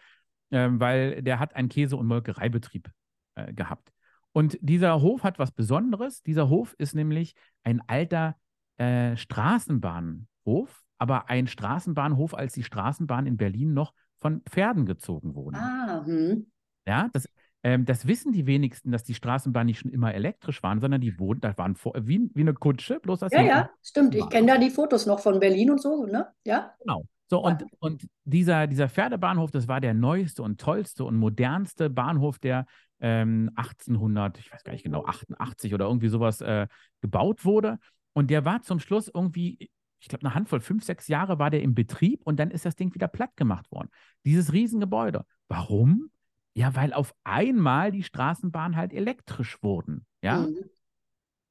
äh, 0.51 0.69
weil 0.71 1.23
der 1.23 1.39
hat 1.39 1.55
einen 1.55 1.69
Käse- 1.69 1.97
und 1.97 2.05
Molkereibetrieb 2.05 2.91
äh, 3.33 3.51
gehabt. 3.53 3.91
Und 4.31 4.57
dieser 4.61 5.01
Hof 5.01 5.23
hat 5.23 5.39
was 5.39 5.51
Besonderes. 5.51 6.21
Dieser 6.21 6.49
Hof 6.49 6.75
ist 6.77 6.93
nämlich 6.93 7.35
ein 7.63 7.81
alter 7.87 8.35
äh, 8.77 9.15
Straßenbahnhof, 9.15 10.83
aber 10.97 11.29
ein 11.29 11.47
Straßenbahnhof, 11.47 12.33
als 12.35 12.53
die 12.53 12.63
Straßenbahn 12.63 13.25
in 13.25 13.37
Berlin 13.37 13.73
noch 13.73 13.93
von 14.19 14.41
Pferden 14.49 14.85
gezogen 14.85 15.35
wurden. 15.35 15.55
Ah, 15.55 16.03
hm. 16.05 16.47
Ja, 16.87 17.09
das, 17.13 17.27
ähm, 17.63 17.85
das 17.85 18.05
wissen 18.05 18.31
die 18.31 18.45
wenigsten, 18.45 18.91
dass 18.91 19.03
die 19.03 19.15
Straßenbahnen 19.15 19.65
nicht 19.65 19.79
schon 19.79 19.91
immer 19.91 20.13
elektrisch 20.13 20.61
waren, 20.61 20.79
sondern 20.79 21.01
die 21.01 21.17
wurden, 21.19 21.41
das 21.41 21.57
waren 21.57 21.75
vor, 21.75 21.93
wie, 21.99 22.29
wie 22.33 22.41
eine 22.41 22.53
Kutsche, 22.53 22.99
bloß 22.99 23.19
dass 23.19 23.31
Ja, 23.31 23.41
ja, 23.41 23.69
stimmt. 23.81 24.13
Ich 24.13 24.29
kenne 24.29 24.47
da 24.47 24.57
die 24.57 24.69
Fotos 24.69 25.05
noch 25.05 25.19
von 25.19 25.39
Berlin 25.39 25.71
und 25.71 25.81
so, 25.81 26.05
ne? 26.05 26.27
Ja. 26.45 26.75
Genau. 26.79 27.05
So, 27.27 27.43
und, 27.43 27.61
ja. 27.61 27.67
und 27.79 28.07
dieser, 28.23 28.67
dieser 28.67 28.87
Pferdebahnhof, 28.87 29.49
das 29.49 29.67
war 29.67 29.81
der 29.81 29.95
neueste 29.95 30.43
und 30.43 30.61
tollste 30.61 31.05
und 31.05 31.15
modernste 31.15 31.89
Bahnhof, 31.89 32.37
der 32.37 32.67
ähm, 32.99 33.49
1800, 33.55 34.37
ich 34.37 34.53
weiß 34.53 34.63
gar 34.63 34.73
nicht 34.73 34.83
genau, 34.83 35.03
88 35.05 35.73
oder 35.73 35.85
irgendwie 35.85 36.09
sowas 36.09 36.41
äh, 36.41 36.67
gebaut 37.01 37.45
wurde. 37.45 37.79
Und 38.13 38.29
der 38.29 38.45
war 38.45 38.61
zum 38.61 38.79
Schluss 38.79 39.09
irgendwie 39.13 39.71
ich 40.05 40.09
glaube, 40.09 40.23
eine 40.23 40.35
Handvoll, 40.35 40.59
fünf, 40.59 40.83
sechs 40.83 41.07
Jahre 41.07 41.39
war 41.39 41.49
der 41.49 41.63
im 41.63 41.73
Betrieb 41.73 42.21
und 42.25 42.39
dann 42.39 42.51
ist 42.51 42.63
das 42.63 42.75
Ding 42.75 42.93
wieder 42.93 43.07
platt 43.07 43.35
gemacht 43.35 43.71
worden. 43.71 43.89
Dieses 44.23 44.53
Riesengebäude. 44.53 45.25
Warum? 45.47 46.11
Ja, 46.53 46.75
weil 46.75 46.93
auf 46.93 47.15
einmal 47.23 47.91
die 47.91 48.03
Straßenbahnen 48.03 48.77
halt 48.77 48.93
elektrisch 48.93 49.63
wurden. 49.63 50.05
Ja. 50.21 50.41
Mhm. 50.41 50.57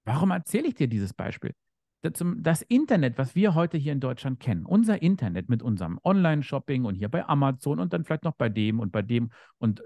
Warum 0.05 0.30
erzähle 0.30 0.68
ich 0.68 0.76
dir 0.76 0.86
dieses 0.86 1.12
Beispiel? 1.12 1.52
Das 2.02 2.62
Internet, 2.62 3.18
was 3.18 3.34
wir 3.34 3.57
heute 3.57 3.76
hier 3.76 3.92
in 3.92 3.98
Deutschland 3.98 4.38
kennen, 4.38 4.66
unser 4.66 5.02
Internet 5.02 5.48
mit 5.48 5.61
unserem 5.61 5.98
Online-Shopping 6.05 6.84
und 6.84 6.94
hier 6.94 7.09
bei 7.09 7.26
Amazon 7.26 7.80
und 7.80 7.92
dann 7.92 8.05
vielleicht 8.05 8.24
noch 8.24 8.36
bei 8.36 8.48
dem 8.48 8.78
und 8.78 8.92
bei 8.92 9.02
dem 9.02 9.32
und 9.59 9.82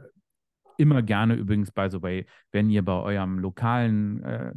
immer 0.76 1.00
gerne 1.00 1.36
übrigens, 1.36 1.70
by 1.70 1.88
the 1.90 2.02
way, 2.02 2.26
wenn 2.52 2.68
ihr 2.68 2.84
bei 2.84 3.00
eurem 3.00 3.38
lokalen 3.38 4.22
äh, 4.24 4.52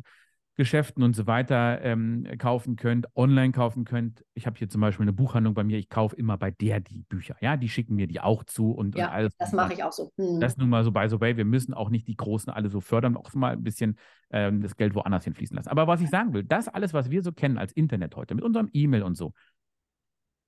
Geschäften 0.62 1.02
und 1.02 1.16
so 1.16 1.26
weiter 1.26 1.82
ähm, 1.82 2.28
kaufen 2.38 2.76
könnt, 2.76 3.08
online 3.16 3.52
kaufen 3.52 3.84
könnt. 3.84 4.24
Ich 4.36 4.46
habe 4.46 4.60
hier 4.60 4.70
zum 4.70 4.80
Beispiel 4.80 5.06
eine 5.06 5.12
Buchhandlung 5.12 5.56
bei 5.56 5.64
mir, 5.64 5.80
ich 5.80 5.90
kaufe 5.90 6.16
immer 6.16 6.38
bei 6.38 6.52
der 6.52 6.80
die 6.80 7.02
Bücher. 7.10 7.36
Ja, 7.42 7.58
die 7.58 7.68
schicken 7.68 7.96
mir 7.96 8.06
die 8.06 8.20
auch 8.20 8.44
zu 8.44 8.70
und, 8.70 8.96
ja, 8.96 9.08
und 9.08 9.12
alles. 9.12 9.36
Das 9.40 9.54
mache 9.54 9.74
ich 9.74 9.84
auch 9.84 9.92
so. 9.92 10.12
Hm. 10.18 10.40
Das 10.40 10.58
nun 10.58 10.70
mal 10.70 10.84
so 10.84 10.92
by 10.92 11.08
the 11.10 11.20
way. 11.20 11.36
Wir 11.36 11.46
müssen 11.46 11.74
auch 11.74 11.90
nicht 11.90 12.08
die 12.08 12.16
Großen 12.16 12.54
alle 12.54 12.70
so 12.70 12.80
fördern, 12.80 13.18
auch 13.18 13.34
mal 13.34 13.54
ein 13.54 13.64
bisschen 13.64 13.98
ähm, 14.30 14.62
das 14.62 14.76
Geld 14.76 14.94
woanders 14.94 15.24
hinfließen 15.24 15.56
lassen. 15.56 15.70
Aber 15.70 15.88
was 15.88 16.00
ich 16.00 16.12
sagen 16.12 16.32
will, 16.36 16.44
das 16.44 16.68
alles, 16.68 16.94
was 16.94 17.10
wir 17.10 17.24
so 17.24 17.32
kennen 17.32 17.58
als 17.58 17.72
Internet 17.72 18.16
heute, 18.16 18.36
mit 18.36 18.44
unserem 18.44 18.70
E-Mail 18.72 19.02
und 19.02 19.16
so, 19.16 19.34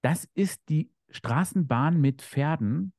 das 0.03 0.30
ist 0.36 0.61
die 0.70 0.91
Straßenbahn 1.09 1.99
mit 1.99 2.22
Pferden 2.22 2.93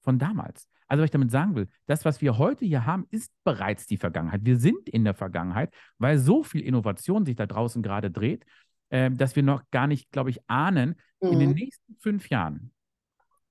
von 0.00 0.18
damals. 0.18 0.70
Also, 0.88 1.02
was 1.02 1.06
ich 1.06 1.12
damit 1.12 1.30
sagen 1.30 1.54
will, 1.54 1.68
das, 1.86 2.04
was 2.04 2.20
wir 2.20 2.38
heute 2.38 2.64
hier 2.64 2.86
haben, 2.86 3.06
ist 3.10 3.32
bereits 3.44 3.86
die 3.86 3.96
Vergangenheit. 3.96 4.42
Wir 4.44 4.58
sind 4.58 4.88
in 4.88 5.04
der 5.04 5.14
Vergangenheit, 5.14 5.74
weil 5.98 6.18
so 6.18 6.42
viel 6.42 6.62
Innovation 6.62 7.24
sich 7.24 7.36
da 7.36 7.46
draußen 7.46 7.82
gerade 7.82 8.10
dreht, 8.10 8.44
äh, 8.90 9.10
dass 9.10 9.34
wir 9.36 9.42
noch 9.42 9.62
gar 9.70 9.86
nicht, 9.86 10.10
glaube 10.10 10.30
ich, 10.30 10.40
ahnen, 10.48 10.96
mhm. 11.20 11.32
in 11.32 11.38
den 11.40 11.48
mhm. 11.50 11.56
nächsten 11.56 11.96
fünf 11.98 12.28
Jahren, 12.28 12.72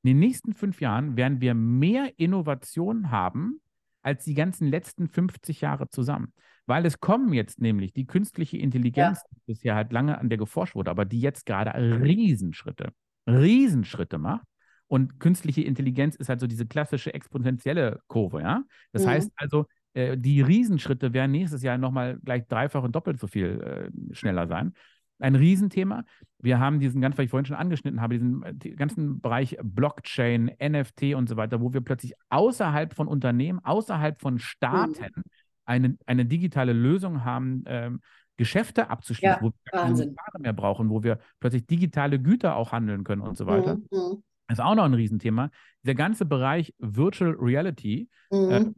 in 0.06 0.10
den 0.10 0.20
nächsten 0.20 0.54
fünf 0.54 0.82
Jahren 0.82 1.18
werden 1.18 1.42
wir 1.42 1.56
mehr 1.56 2.20
Innovation 2.20 3.10
haben 3.10 3.60
als 4.04 4.24
die 4.24 4.36
ganzen 4.36 4.68
letzten 4.68 5.08
50 5.08 5.62
Jahre 5.62 5.90
zusammen. 5.90 6.32
Weil 6.68 6.86
es 6.86 7.00
kommen 7.00 7.34
jetzt 7.34 7.60
nämlich 7.60 7.92
die 7.92 8.06
künstliche 8.06 8.58
Intelligenz, 8.60 9.24
ja. 9.24 9.30
die 9.32 9.42
bisher 9.48 9.74
halt 9.74 9.92
lange 9.92 10.20
an 10.20 10.30
der 10.30 10.38
geforscht 10.38 10.76
wurde, 10.76 10.92
aber 10.92 11.06
die 11.06 11.22
jetzt 11.22 11.48
gerade 11.48 11.74
Riesenschritte, 11.74 12.92
Riesenschritte 13.28 14.20
macht. 14.20 14.46
Und 14.88 15.20
künstliche 15.20 15.62
Intelligenz 15.62 16.16
ist 16.16 16.30
halt 16.30 16.40
so 16.40 16.48
diese 16.48 16.66
klassische 16.66 17.14
exponentielle 17.14 18.02
Kurve, 18.08 18.42
ja. 18.42 18.64
Das 18.92 19.04
mhm. 19.04 19.10
heißt 19.10 19.32
also, 19.36 19.66
äh, 19.94 20.18
die 20.18 20.42
Riesenschritte 20.42 21.14
werden 21.14 21.32
nächstes 21.32 21.64
Jahr 21.64 21.78
nochmal 21.78 22.20
gleich 22.24 22.48
dreifach 22.48 22.84
und 22.84 22.96
doppelt 22.96 23.20
so 23.20 23.28
viel 23.28 23.92
äh, 23.92 24.16
schneller 24.16 24.48
sein. 24.48 24.74
Ein 25.18 25.36
Riesenthema. 25.36 26.04
Wir 26.40 26.60
haben 26.60 26.80
diesen 26.80 27.02
ganz, 27.02 27.18
was 27.18 27.24
ich 27.24 27.32
vorhin 27.32 27.46
schon 27.46 27.56
angeschnitten 27.56 28.02
habe, 28.02 28.16
diesen 28.16 28.44
äh, 28.44 28.54
ganzen 28.72 29.22
Bereich 29.22 29.58
Blockchain, 29.64 30.52
NFT 30.62 31.16
und 31.16 31.30
so 31.30 31.38
weiter, 31.38 31.62
wo 31.62 31.74
wir 31.74 31.82
plötzlich 31.82 32.14
außerhalb 32.30 32.94
von 32.94 33.08
Unternehmen, 33.08 33.60
außerhalb 33.64 34.20
von 34.20 34.38
Staaten 34.38 35.06
mhm. 35.16 35.24
eine, 35.66 35.98
eine 36.06 36.26
digitale 36.26 36.74
Lösung 36.74 37.24
haben, 37.24 37.64
ähm, 37.66 38.02
Geschäfte 38.38 38.90
abzuschließen, 38.90 39.38
Ja, 39.38 39.42
wo 39.42 39.48
wir 39.48 39.72
keine. 39.72 39.94
Notare 39.94 40.40
mehr 40.40 40.54
brauchen, 40.54 40.90
wo 40.90 41.04
wir 41.04 41.20
plötzlich 41.40 41.66
digitale 41.66 42.20
Güter 42.20 42.58
auch 42.58 42.74
handeln 42.74 43.06
können 43.06 43.22
und 43.22 43.38
so 43.38 43.48
weiter. 43.48 43.76
Mhm, 43.78 43.88
mhm, 43.92 44.24
ist 44.50 44.62
auch 44.62 44.76
noch 44.76 44.86
ein 44.86 44.94
Riesenthema. 44.94 45.50
Der 45.84 45.96
ganze 45.96 46.26
Bereich 46.26 46.74
Virtual 46.80 47.36
Reality, 47.40 48.10
äh, 48.32 48.60
mhm. 48.60 48.76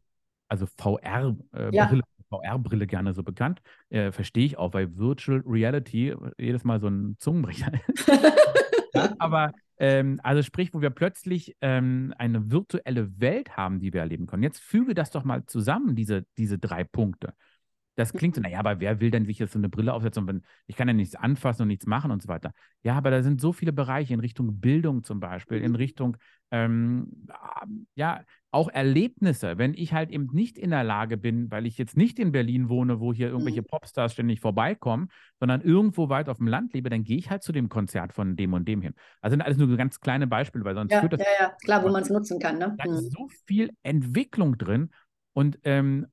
also 0.48 0.66
VR-Brille, 0.78 1.72
Ja. 1.74 1.90
VR-Brille 2.30 2.88
gerne 2.88 3.14
so 3.14 3.24
bekannt, 3.24 3.62
äh, 3.90 4.12
verstehe 4.12 4.46
ich 4.46 4.58
auch, 4.58 4.74
weil 4.74 4.96
Virtual 4.98 5.42
Reality 5.46 6.16
jedes 6.38 6.64
Mal 6.64 6.80
so 6.80 6.88
ein 6.88 7.16
Zungenbrecher 7.20 7.72
ist. 7.88 8.08
Ja, 8.94 9.16
aber 9.20 9.52
ähm, 9.80 10.20
also 10.24 10.42
sprich, 10.42 10.74
wo 10.74 10.82
wir 10.82 10.90
plötzlich 10.90 11.56
ähm, 11.62 12.14
eine 12.18 12.52
virtuelle 12.52 13.20
Welt 13.20 13.56
haben, 13.56 13.80
die 13.80 13.94
wir 13.94 14.02
erleben 14.02 14.26
können. 14.26 14.44
Jetzt 14.44 14.60
füge 14.60 14.94
das 14.94 15.12
doch 15.12 15.24
mal 15.24 15.46
zusammen, 15.46 15.96
diese, 15.96 16.26
diese 16.38 16.58
drei 16.58 16.84
Punkte. 16.84 17.34
Das 17.98 18.16
klingt 18.16 18.36
so, 18.36 18.42
naja, 18.42 18.60
aber 18.60 18.80
wer 18.80 19.02
will 19.02 19.12
denn 19.12 19.26
sich 19.26 19.40
jetzt 19.40 19.54
so 19.54 19.60
eine 19.60 19.70
Brille 19.70 19.94
aufsetzen 19.94 20.24
und 20.24 20.28
wenn, 20.30 20.44
ich 20.68 20.78
kann 20.78 20.88
ja 20.88 20.94
nichts 20.94 21.16
anfassen 21.16 21.64
und 21.64 21.68
nichts 21.70 21.86
machen 21.88 22.12
und 22.12 22.22
so 22.22 22.30
weiter. 22.30 22.54
Ja, 22.84 22.96
aber 22.96 23.12
da 23.12 23.24
sind 23.24 23.42
so 23.42 23.54
viele 23.54 23.74
Bereiche 23.74 24.14
in 24.14 24.22
Richtung 24.22 24.60
Bildung 24.62 25.04
zum 25.04 25.20
Beispiel, 25.20 25.60
in 25.62 25.76
Richtung, 25.76 26.18
ähm, 26.52 27.28
ja, 27.96 28.24
auch 28.52 28.70
Erlebnisse. 28.70 29.58
Wenn 29.58 29.74
ich 29.74 29.94
halt 29.94 30.12
eben 30.12 30.28
nicht 30.32 30.58
in 30.58 30.70
der 30.70 30.84
Lage 30.84 31.18
bin, 31.18 31.52
weil 31.52 31.66
ich 31.66 31.78
jetzt 31.78 31.98
nicht 31.98 32.20
in 32.20 32.32
Berlin 32.32 32.70
wohne, 32.70 33.00
wo 33.00 33.14
hier 33.14 33.28
irgendwelche 33.28 33.62
Mhm. 33.62 33.66
Popstars 33.66 34.14
ständig 34.14 34.40
vorbeikommen, 34.40 35.10
sondern 35.40 35.62
irgendwo 35.62 36.10
weit 36.10 36.30
auf 36.30 36.38
dem 36.38 36.48
Land 36.48 36.74
lebe, 36.74 36.90
dann 36.90 37.04
gehe 37.04 37.18
ich 37.18 37.30
halt 37.30 37.44
zu 37.44 37.52
dem 37.52 37.70
Konzert 37.70 38.14
von 38.14 38.36
dem 38.36 38.54
und 38.54 38.68
dem 38.68 38.82
hin. 38.82 38.94
Also 39.22 39.34
sind 39.34 39.42
alles 39.42 39.58
nur 39.58 39.76
ganz 39.78 40.00
kleine 40.00 40.28
Beispiele, 40.28 40.64
weil 40.66 40.76
sonst 40.76 40.96
Ja, 40.96 41.00
führt 41.00 41.14
das 41.14 41.22
ja, 41.22 41.26
ja, 41.40 41.58
klar, 41.64 41.84
wo 41.84 41.90
man 41.90 42.02
es 42.04 42.10
nutzen 42.10 42.40
kann. 42.40 42.58
Ne? 42.58 42.78
da 42.78 42.86
Mhm. 42.86 43.10
ist 43.10 43.12
so 43.12 43.28
viel 43.46 43.72
Entwicklung 43.84 44.58
drin 44.58 44.92
und, 45.34 45.60
ähm, 45.64 46.08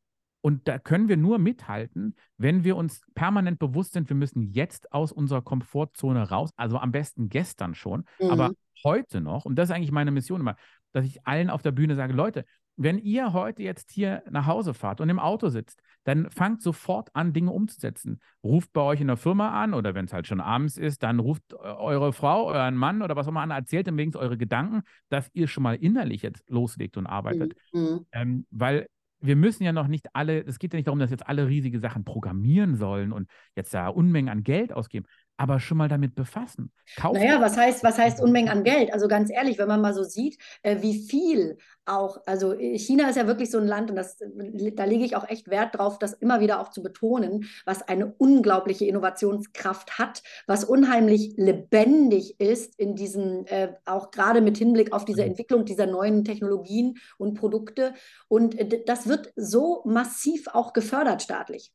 und 0.45 0.69
da 0.69 0.79
können 0.79 1.09
wir 1.09 1.17
nur 1.17 1.39
mithalten, 1.39 2.17
wenn 2.37 2.65
wir 2.65 2.77
uns 2.77 3.01
permanent 3.15 3.59
bewusst 3.59 3.95
sind, 3.95 4.11
wir 4.11 4.17
müssen 4.17 4.43
jetzt 4.43 4.93
aus 4.93 5.11
unserer 5.11 5.41
Komfortzone 5.41 6.29
raus, 6.29 6.51
also 6.57 6.77
am 6.77 6.93
besten 6.93 7.31
gestern 7.31 7.75
schon, 7.75 8.05
aber 8.29 8.51
Mhm. 8.51 8.55
heute 8.85 9.21
noch, 9.23 9.47
und 9.47 9.57
das 9.57 9.71
ist 9.71 9.75
eigentlich 9.75 9.91
meine 9.91 10.11
Mission 10.11 10.41
immer, 10.41 10.57
dass 10.93 11.07
ich 11.07 11.27
allen 11.27 11.49
auf 11.49 11.63
der 11.63 11.73
Bühne 11.73 11.95
sage, 11.95 12.13
Leute, 12.13 12.45
wenn 12.77 12.99
ihr 12.99 13.33
heute 13.33 13.63
jetzt 13.63 13.91
hier 13.93 14.23
nach 14.29 14.47
Hause 14.47 14.75
fahrt 14.75 15.01
und 15.01 15.09
im 15.09 15.19
Auto 15.21 15.49
sitzt, 15.49 15.81
dann 16.03 16.29
fangt 16.31 16.61
sofort 16.61 17.09
an, 17.15 17.33
Dinge 17.33 17.53
umzusetzen. 17.53 18.21
Ruft 18.43 18.73
bei 18.73 18.83
euch 18.83 19.01
in 19.01 19.07
der 19.07 19.17
Firma 19.17 19.63
an 19.63 19.73
oder 19.73 19.95
wenn 19.95 20.05
es 20.05 20.13
halt 20.13 20.27
schon 20.27 20.41
abends 20.41 20.77
ist, 20.77 21.03
dann 21.05 21.21
ruft 21.21 21.55
eure 21.55 22.13
Frau, 22.13 22.49
euren 22.49 22.77
Mann 22.77 23.01
oder 23.01 23.17
was 23.17 23.27
auch 23.27 23.31
immer 23.31 23.43
an, 23.43 23.53
erzählt 23.53 23.87
dem 23.87 23.97
wenigstens 23.97 24.21
eure 24.21 24.37
Gedanken, 24.37 24.83
dass 25.09 25.31
ihr 25.33 25.47
schon 25.47 25.63
mal 25.63 25.77
innerlich 25.77 26.23
jetzt 26.23 26.43
loslegt 26.51 26.97
und 26.99 27.07
arbeitet. 27.07 27.55
Mhm. 27.73 28.07
Ähm, 28.13 28.47
weil 28.51 28.89
wir 29.25 29.37
müssen 29.37 29.65
ja 29.65 29.73
noch 29.73 29.89
nicht 29.89 30.15
alle, 30.15 30.45
es 30.45 30.59
geht 30.59 30.73
ja 30.73 30.77
nicht 30.77 30.87
darum, 30.87 30.99
dass 30.99 31.11
jetzt 31.11 31.27
alle 31.27 31.49
riesige 31.49 31.81
Sachen 31.81 32.05
programmieren 32.05 32.75
sollen 32.77 33.13
und 33.13 33.29
jetzt 33.57 33.73
da 33.73 33.89
Unmengen 33.89 34.29
an 34.29 34.43
Geld 34.45 34.73
ausgeben, 34.73 35.07
aber 35.37 35.59
schon 35.61 35.79
mal 35.79 35.89
damit 35.89 36.15
befassen. 36.15 36.71
Kauft 36.97 37.21
Naja, 37.21 37.41
was 37.41 37.57
heißt, 37.57 37.83
was 37.83 37.99
heißt 37.99 38.21
Unmengen 38.21 38.51
an 38.51 38.63
Geld? 38.63 38.93
Also 38.93 39.09
ganz 39.09 39.31
ehrlich, 39.31 39.59
wenn 39.59 39.69
man 39.69 39.81
mal 39.81 39.95
so 39.95 40.05
sieht, 40.05 40.39
äh, 40.63 40.81
wie 40.81 41.07
viel 41.07 41.59
auch, 41.87 42.19
also 42.27 42.53
äh, 42.55 42.79
China 42.79 43.09
ist 43.09 43.17
ja 43.17 43.27
wirklich 43.27 43.51
so 43.51 43.59
ein 43.59 43.67
Land 43.67 43.91
und 43.91 43.97
das, 43.97 44.21
äh, 44.21 44.73
da 44.73 44.85
lege 44.85 45.05
ich 45.05 45.17
auch 45.17 45.29
echt 45.29 45.51
Wert 45.51 45.77
drauf, 45.77 45.99
das 45.99 46.13
immer 46.15 46.41
wieder 46.41 46.61
auch 46.61 46.71
zu 46.71 46.83
betonen, 46.83 47.47
was 47.65 47.83
eine 47.83 48.15
unglaubliche 48.19 48.87
Innovationskraft 48.87 49.99
hat, 49.99 50.23
was 50.47 50.65
unheimlich 50.65 51.35
lebendig 51.37 52.39
ist 52.39 52.79
in 52.79 52.95
diesen, 52.95 53.47
äh, 53.47 53.75
auch 53.87 54.11
gerade 54.11 54.41
mit 54.41 54.57
Hinblick 54.57 54.93
auf 54.93 55.05
diese 55.05 55.23
Mhm. 55.23 55.31
Entwicklung 55.31 55.65
dieser 55.65 55.87
neuen 55.87 56.25
Technologien 56.25 56.99
und 57.19 57.35
Produkte. 57.35 57.95
Und 58.29 58.57
das 58.87 59.09
wird 59.09 59.33
so 59.37 59.83
massiv 59.85 60.49
auch 60.49 60.73
gefördert 60.73 61.23
staatlich, 61.23 61.73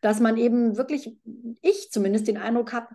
dass 0.00 0.20
man 0.20 0.36
eben 0.36 0.76
wirklich, 0.76 1.16
ich 1.60 1.90
zumindest 1.90 2.26
den 2.26 2.38
Eindruck 2.38 2.72
habe, 2.72 2.88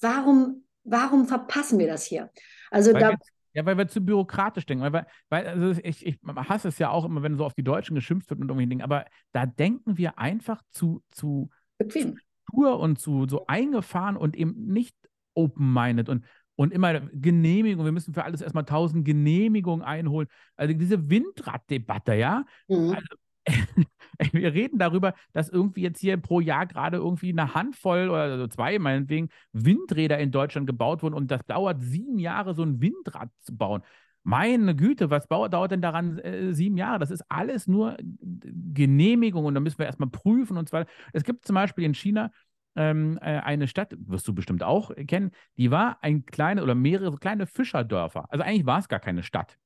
warum, 0.00 0.64
warum 0.84 1.26
verpassen 1.26 1.78
wir 1.78 1.86
das 1.86 2.04
hier? 2.04 2.30
Also 2.70 2.92
Weil 2.92 3.00
da, 3.00 3.10
wir, 3.10 3.18
ja, 3.54 3.66
weil 3.66 3.78
wir 3.78 3.88
zu 3.88 4.00
bürokratisch 4.00 4.66
denken. 4.66 4.92
Weil, 4.92 5.06
weil 5.28 5.46
also 5.46 5.80
ich, 5.82 6.06
ich 6.06 6.18
hasse 6.24 6.68
es 6.68 6.78
ja 6.78 6.90
auch 6.90 7.04
immer, 7.04 7.22
wenn 7.22 7.36
so 7.36 7.44
auf 7.44 7.54
die 7.54 7.64
Deutschen 7.64 7.94
geschimpft 7.94 8.30
wird 8.30 8.40
und 8.40 8.48
irgendwelche 8.48 8.68
Dinge, 8.68 8.84
aber 8.84 9.06
da 9.32 9.46
denken 9.46 9.96
wir 9.96 10.18
einfach 10.18 10.62
zu, 10.70 11.02
zu 11.10 11.50
bequem. 11.78 12.18
stur 12.48 12.78
und 12.78 12.98
zu 12.98 13.26
so 13.28 13.46
eingefahren 13.46 14.16
und 14.16 14.36
eben 14.36 14.66
nicht 14.66 14.94
open-minded 15.34 16.08
und, 16.08 16.24
und 16.56 16.72
immer 16.72 17.00
Genehmigung. 17.12 17.84
Wir 17.84 17.92
müssen 17.92 18.14
für 18.14 18.24
alles 18.24 18.40
erstmal 18.40 18.64
tausend 18.64 19.04
Genehmigungen 19.04 19.84
einholen. 19.84 20.28
Also 20.56 20.74
diese 20.74 21.08
Windraddebatte, 21.08 22.14
ja. 22.14 22.44
Mhm. 22.68 22.90
Also, 22.90 23.06
wir 24.32 24.52
reden 24.54 24.78
darüber, 24.78 25.14
dass 25.32 25.48
irgendwie 25.48 25.82
jetzt 25.82 26.00
hier 26.00 26.16
pro 26.16 26.40
Jahr 26.40 26.66
gerade 26.66 26.98
irgendwie 26.98 27.30
eine 27.30 27.54
Handvoll 27.54 28.08
oder 28.10 28.22
also 28.22 28.46
zwei 28.48 28.78
meinetwegen 28.78 29.28
Windräder 29.52 30.18
in 30.18 30.30
Deutschland 30.30 30.66
gebaut 30.66 31.02
wurden 31.02 31.14
und 31.14 31.30
das 31.30 31.44
dauert 31.46 31.82
sieben 31.82 32.18
Jahre, 32.18 32.54
so 32.54 32.62
ein 32.62 32.80
Windrad 32.80 33.30
zu 33.40 33.56
bauen. 33.56 33.82
Meine 34.24 34.76
Güte, 34.76 35.10
was 35.10 35.26
dauert, 35.28 35.70
denn 35.70 35.80
daran 35.80 36.18
äh, 36.18 36.52
sieben 36.52 36.76
Jahre? 36.76 36.98
Das 36.98 37.10
ist 37.10 37.24
alles 37.28 37.66
nur 37.66 37.96
Genehmigung 38.20 39.44
und 39.44 39.54
da 39.54 39.60
müssen 39.60 39.78
wir 39.78 39.86
erstmal 39.86 40.10
prüfen 40.10 40.58
und 40.58 40.70
weiter. 40.72 40.90
Es 41.12 41.24
gibt 41.24 41.46
zum 41.46 41.54
Beispiel 41.54 41.84
in 41.84 41.94
China 41.94 42.30
ähm, 42.76 43.18
äh, 43.22 43.38
eine 43.38 43.68
Stadt, 43.68 43.94
wirst 43.98 44.28
du 44.28 44.34
bestimmt 44.34 44.62
auch 44.62 44.92
kennen, 45.06 45.30
die 45.56 45.70
war 45.70 45.98
ein 46.02 46.26
kleine 46.26 46.62
oder 46.62 46.74
mehrere 46.74 47.16
kleine 47.16 47.46
Fischerdörfer. 47.46 48.26
Also 48.30 48.44
eigentlich 48.44 48.66
war 48.66 48.80
es 48.80 48.88
gar 48.88 49.00
keine 49.00 49.22
Stadt. 49.22 49.56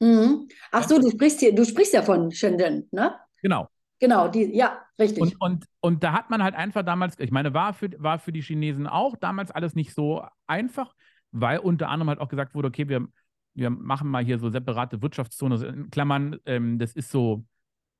Mhm. 0.00 0.48
Ach 0.72 0.86
so, 0.86 0.98
du 0.98 1.10
sprichst 1.10 1.40
hier, 1.40 1.54
du 1.54 1.64
sprichst 1.64 1.94
ja 1.94 2.02
von 2.02 2.30
Shenzhen, 2.30 2.88
ne? 2.90 3.14
Genau. 3.42 3.68
Genau, 3.98 4.28
die, 4.28 4.54
ja, 4.54 4.82
richtig. 4.98 5.22
Und, 5.22 5.40
und, 5.40 5.64
und 5.80 6.04
da 6.04 6.12
hat 6.12 6.28
man 6.28 6.42
halt 6.42 6.54
einfach 6.54 6.82
damals, 6.82 7.18
ich 7.18 7.30
meine, 7.30 7.54
war 7.54 7.72
für, 7.72 7.90
war 7.98 8.18
für 8.18 8.32
die 8.32 8.42
Chinesen 8.42 8.86
auch 8.86 9.16
damals 9.16 9.50
alles 9.50 9.74
nicht 9.74 9.94
so 9.94 10.22
einfach, 10.46 10.94
weil 11.32 11.58
unter 11.58 11.88
anderem 11.88 12.10
halt 12.10 12.20
auch 12.20 12.28
gesagt 12.28 12.54
wurde, 12.54 12.68
okay, 12.68 12.88
wir, 12.88 13.06
wir 13.54 13.70
machen 13.70 14.08
mal 14.08 14.22
hier 14.22 14.38
so 14.38 14.50
separate 14.50 15.00
Wirtschaftszone, 15.00 15.64
in 15.66 15.90
Klammern, 15.90 16.36
ähm, 16.44 16.78
das 16.78 16.92
ist 16.92 17.10
so, 17.10 17.46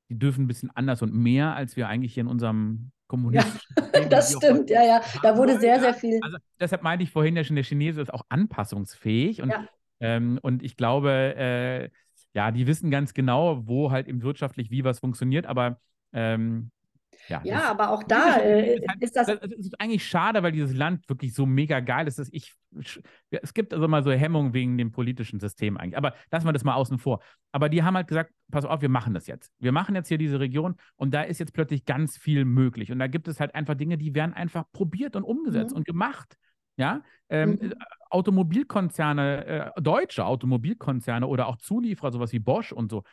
die 0.09 0.19
dürfen 0.19 0.43
ein 0.43 0.47
bisschen 0.47 0.69
anders 0.75 1.01
und 1.01 1.15
mehr, 1.15 1.55
als 1.55 1.75
wir 1.75 1.87
eigentlich 1.87 2.13
hier 2.13 2.21
in 2.21 2.27
unserem 2.27 2.91
kommunistischen 3.07 3.59
System, 3.79 4.09
das 4.09 4.33
stimmt, 4.33 4.69
ja, 4.69 4.83
ja. 4.83 5.01
Da 5.23 5.35
wurde 5.35 5.59
sehr, 5.59 5.77
ja. 5.77 5.81
sehr 5.81 5.93
viel. 5.95 6.19
Also 6.21 6.37
deshalb 6.59 6.83
meinte 6.83 7.03
ich 7.03 7.11
vorhin 7.11 7.35
ja 7.35 7.43
schon, 7.43 7.55
der 7.55 7.65
Chinese 7.65 8.01
ist 8.01 8.13
auch 8.13 8.23
anpassungsfähig 8.29 9.41
und, 9.41 9.49
Ja. 9.49 9.67
ähm, 9.99 10.37
und 10.43 10.61
ich 10.61 10.77
glaube, 10.77 11.35
äh, 11.35 11.89
ja, 12.37 12.51
die 12.51 12.67
wissen 12.67 12.91
ganz 12.91 13.13
genau, 13.15 13.67
wo 13.67 13.89
halt 13.91 14.07
im 14.07 14.21
wirtschaftlich 14.21 14.69
wie 14.69 14.83
was 14.83 14.99
funktioniert, 14.99 15.47
aber 15.47 15.79
ähm, 16.13 16.69
ja, 17.29 17.41
Ja, 17.43 17.71
aber 17.71 17.89
auch 17.89 18.03
da 18.03 18.37
äh, 18.37 18.75
ist 18.75 18.87
halt- 18.87 19.01
ist 19.01 19.15
das. 19.15 19.25
das, 19.27 19.51
ist 19.57 19.81
eigentlich 19.81 20.05
schade, 20.07 20.43
weil 20.43 20.51
dieses 20.51 20.75
Land 20.75 21.09
wirklich 21.09 21.33
so 21.33 21.45
mega 21.47 21.79
geil 21.79 22.07
ist, 22.07 22.19
dass 22.19 22.29
ich. 22.31 22.53
Es 23.31 23.53
gibt 23.55 23.73
also 23.73 23.87
mal 23.87 24.03
so 24.03 24.11
Hemmungen 24.11 24.53
wegen 24.53 24.77
dem 24.77 24.91
politischen 24.91 25.39
System 25.39 25.77
eigentlich. 25.77 25.97
Aber 25.97 26.13
lassen 26.31 26.45
wir 26.47 26.53
das 26.53 26.63
mal 26.63 26.75
außen 26.75 26.99
vor. 26.99 27.21
Aber 27.51 27.69
die 27.69 27.81
haben 27.81 27.95
halt 27.95 28.07
gesagt: 28.07 28.31
Pass 28.51 28.65
auf, 28.65 28.81
wir 28.81 28.89
machen 28.89 29.15
das 29.15 29.25
jetzt. 29.25 29.51
Wir 29.59 29.71
machen 29.71 29.95
jetzt 29.95 30.09
hier 30.09 30.19
diese 30.19 30.39
Region 30.39 30.75
und 30.95 31.11
da 31.13 31.23
ist 31.23 31.39
jetzt 31.39 31.53
plötzlich 31.53 31.85
ganz 31.85 32.17
viel 32.17 32.45
möglich. 32.45 32.91
Und 32.91 32.99
da 32.99 33.07
gibt 33.07 33.27
es 33.27 33.39
halt 33.39 33.55
einfach 33.55 33.73
Dinge, 33.75 33.97
die 33.97 34.13
werden 34.13 34.33
einfach 34.33 34.65
probiert 34.71 35.15
und 35.15 35.23
umgesetzt 35.23 35.71
Mhm. 35.71 35.77
und 35.77 35.85
gemacht. 35.87 36.37
Ja, 36.77 37.01
ähm, 37.29 37.57
Mhm. 37.61 37.73
Automobilkonzerne, 38.09 39.45
äh, 39.75 39.81
deutsche 39.81 40.25
Automobilkonzerne 40.25 41.27
oder 41.27 41.47
auch 41.47 41.57
Zulieferer, 41.57 42.11
sowas 42.11 42.31
wie 42.31 42.39
Bosch 42.39 42.71
und 42.71 42.91
so, 42.91 43.03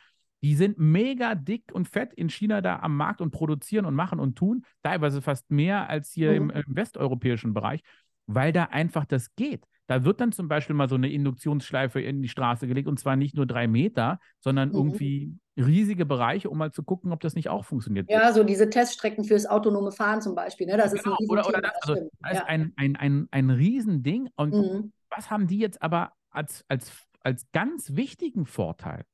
die 0.42 0.54
sind 0.54 0.78
mega 0.78 1.34
dick 1.34 1.64
und 1.72 1.88
fett 1.88 2.12
in 2.12 2.28
China 2.28 2.60
da 2.60 2.78
am 2.80 2.96
Markt 2.96 3.20
und 3.20 3.30
produzieren 3.30 3.86
und 3.86 3.94
machen 3.94 4.20
und 4.20 4.36
tun, 4.36 4.64
teilweise 4.82 5.22
fast 5.22 5.50
mehr 5.50 5.88
als 5.88 6.12
hier 6.12 6.30
Mhm. 6.32 6.50
im, 6.50 6.50
im 6.50 6.76
westeuropäischen 6.76 7.54
Bereich, 7.54 7.80
weil 8.26 8.52
da 8.52 8.64
einfach 8.64 9.06
das 9.06 9.34
geht. 9.34 9.64
Da 9.86 10.04
wird 10.04 10.20
dann 10.20 10.32
zum 10.32 10.48
Beispiel 10.48 10.76
mal 10.76 10.88
so 10.88 10.94
eine 10.94 11.10
Induktionsschleife 11.10 12.00
in 12.00 12.22
die 12.22 12.28
Straße 12.28 12.66
gelegt 12.66 12.88
und 12.88 12.98
zwar 12.98 13.16
nicht 13.16 13.34
nur 13.34 13.46
drei 13.46 13.66
Meter, 13.66 14.18
sondern 14.40 14.68
Mhm. 14.68 14.74
irgendwie 14.74 15.36
riesige 15.56 16.06
Bereiche, 16.06 16.50
um 16.50 16.58
mal 16.58 16.72
zu 16.72 16.82
gucken, 16.82 17.12
ob 17.12 17.20
das 17.20 17.34
nicht 17.34 17.48
auch 17.48 17.64
funktioniert. 17.64 18.10
Ja, 18.10 18.32
so 18.32 18.44
diese 18.44 18.68
Teststrecken 18.70 19.24
fürs 19.24 19.46
autonome 19.46 19.92
Fahren 19.92 20.20
zum 20.20 20.34
Beispiel, 20.34 20.66
ne? 20.66 20.76
Das 20.76 20.92
ist 20.92 21.06
ein 21.06 21.12
Genau, 21.20 21.32
oder, 21.32 21.48
oder 21.48 21.60
das, 21.60 21.72
also, 21.82 22.10
das 22.20 22.32
ist 22.32 22.38
Ja. 22.38 22.44
ein, 22.46 22.72
ein, 22.76 22.96
ein, 22.96 23.28
ein 23.30 23.50
Riesending. 23.50 24.28
Und 24.36 24.54
Mhm. 24.54 24.92
was 25.10 25.30
haben 25.30 25.46
die 25.46 25.58
jetzt 25.58 25.80
aber 25.82 26.12
als, 26.30 26.64
als, 26.68 26.92
als 27.20 27.46
ganz 27.52 27.94
wichtigen 27.94 28.46
Vorteil? 28.46 29.04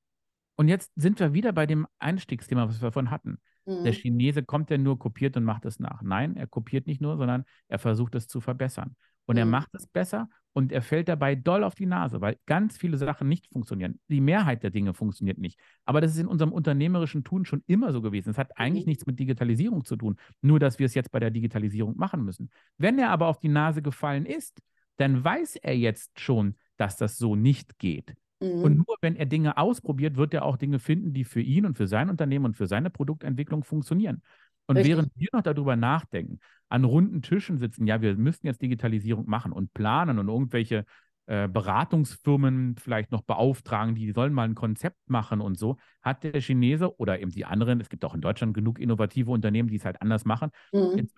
Und 0.56 0.68
jetzt 0.68 0.92
sind 0.96 1.20
wir 1.20 1.32
wieder 1.32 1.52
bei 1.52 1.66
dem 1.66 1.86
Einstiegsthema, 1.98 2.68
was 2.68 2.80
wir 2.80 2.88
davon 2.88 3.10
hatten. 3.10 3.38
Der 3.66 3.92
Mhm. 3.92 3.96
Chinese 3.96 4.42
kommt 4.42 4.70
ja 4.70 4.76
nur, 4.78 4.98
kopiert 4.98 5.36
und 5.36 5.44
macht 5.44 5.64
es 5.64 5.78
nach. 5.78 6.02
Nein, 6.02 6.36
er 6.36 6.46
kopiert 6.46 6.86
nicht 6.86 7.00
nur, 7.00 7.16
sondern 7.16 7.44
er 7.68 7.78
versucht 7.78 8.14
es 8.14 8.28
zu 8.28 8.40
verbessern. 8.40 8.96
Und 9.30 9.36
er 9.36 9.44
Mhm. 9.44 9.50
macht 9.50 9.72
es 9.74 9.86
besser 9.86 10.28
und 10.52 10.72
er 10.72 10.82
fällt 10.82 11.08
dabei 11.08 11.36
doll 11.36 11.62
auf 11.62 11.76
die 11.76 11.86
Nase, 11.86 12.20
weil 12.20 12.36
ganz 12.46 12.76
viele 12.76 12.96
Sachen 12.98 13.28
nicht 13.28 13.46
funktionieren. 13.46 14.00
Die 14.08 14.20
Mehrheit 14.20 14.64
der 14.64 14.70
Dinge 14.70 14.92
funktioniert 14.92 15.38
nicht. 15.38 15.60
Aber 15.84 16.00
das 16.00 16.10
ist 16.12 16.18
in 16.18 16.26
unserem 16.26 16.52
unternehmerischen 16.52 17.22
Tun 17.22 17.44
schon 17.44 17.62
immer 17.68 17.92
so 17.92 18.02
gewesen. 18.02 18.30
Es 18.30 18.38
hat 18.38 18.58
eigentlich 18.58 18.86
Mhm. 18.86 18.90
nichts 18.90 19.06
mit 19.06 19.20
Digitalisierung 19.20 19.84
zu 19.84 19.94
tun, 19.96 20.16
nur 20.42 20.58
dass 20.58 20.80
wir 20.80 20.86
es 20.86 20.94
jetzt 20.94 21.12
bei 21.12 21.20
der 21.20 21.30
Digitalisierung 21.30 21.96
machen 21.96 22.24
müssen. 22.24 22.50
Wenn 22.76 22.98
er 22.98 23.10
aber 23.10 23.28
auf 23.28 23.38
die 23.38 23.48
Nase 23.48 23.82
gefallen 23.82 24.26
ist, 24.26 24.60
dann 24.96 25.22
weiß 25.22 25.56
er 25.56 25.76
jetzt 25.76 26.18
schon, 26.18 26.56
dass 26.76 26.96
das 26.96 27.16
so 27.16 27.36
nicht 27.36 27.78
geht. 27.78 28.14
Und 28.60 28.76
Mhm. 28.76 28.84
nur 28.86 28.96
wenn 29.00 29.16
er 29.16 29.26
Dinge 29.26 29.56
ausprobiert, 29.56 30.16
wird 30.16 30.34
er 30.34 30.44
auch 30.44 30.56
Dinge 30.56 30.78
finden, 30.80 31.14
die 31.14 31.24
für 31.24 31.40
ihn 31.40 31.64
und 31.64 31.76
für 31.78 31.86
sein 31.86 32.10
Unternehmen 32.10 32.44
und 32.46 32.56
für 32.56 32.66
seine 32.66 32.90
Produktentwicklung 32.90 33.64
funktionieren. 33.64 34.22
Und 34.70 34.76
Richtig. 34.76 34.94
während 34.94 35.10
wir 35.16 35.28
noch 35.32 35.42
darüber 35.42 35.74
nachdenken, 35.74 36.38
an 36.68 36.84
runden 36.84 37.22
Tischen 37.22 37.58
sitzen, 37.58 37.88
ja, 37.88 38.02
wir 38.02 38.14
müssen 38.14 38.46
jetzt 38.46 38.62
Digitalisierung 38.62 39.28
machen 39.28 39.50
und 39.50 39.74
planen 39.74 40.20
und 40.20 40.28
irgendwelche 40.28 40.84
äh, 41.26 41.48
Beratungsfirmen 41.48 42.76
vielleicht 42.76 43.10
noch 43.10 43.22
beauftragen, 43.22 43.96
die 43.96 44.12
sollen 44.12 44.32
mal 44.32 44.44
ein 44.44 44.54
Konzept 44.54 45.10
machen 45.10 45.40
und 45.40 45.58
so, 45.58 45.76
hat 46.02 46.22
der 46.22 46.40
Chinese 46.40 46.96
oder 47.00 47.18
eben 47.18 47.32
die 47.32 47.44
anderen, 47.44 47.80
es 47.80 47.88
gibt 47.88 48.04
auch 48.04 48.14
in 48.14 48.20
Deutschland 48.20 48.54
genug 48.54 48.78
innovative 48.78 49.32
Unternehmen, 49.32 49.68
die 49.68 49.74
es 49.74 49.84
halt 49.84 50.00
anders 50.00 50.24
machen, 50.24 50.52
mhm. 50.72 51.08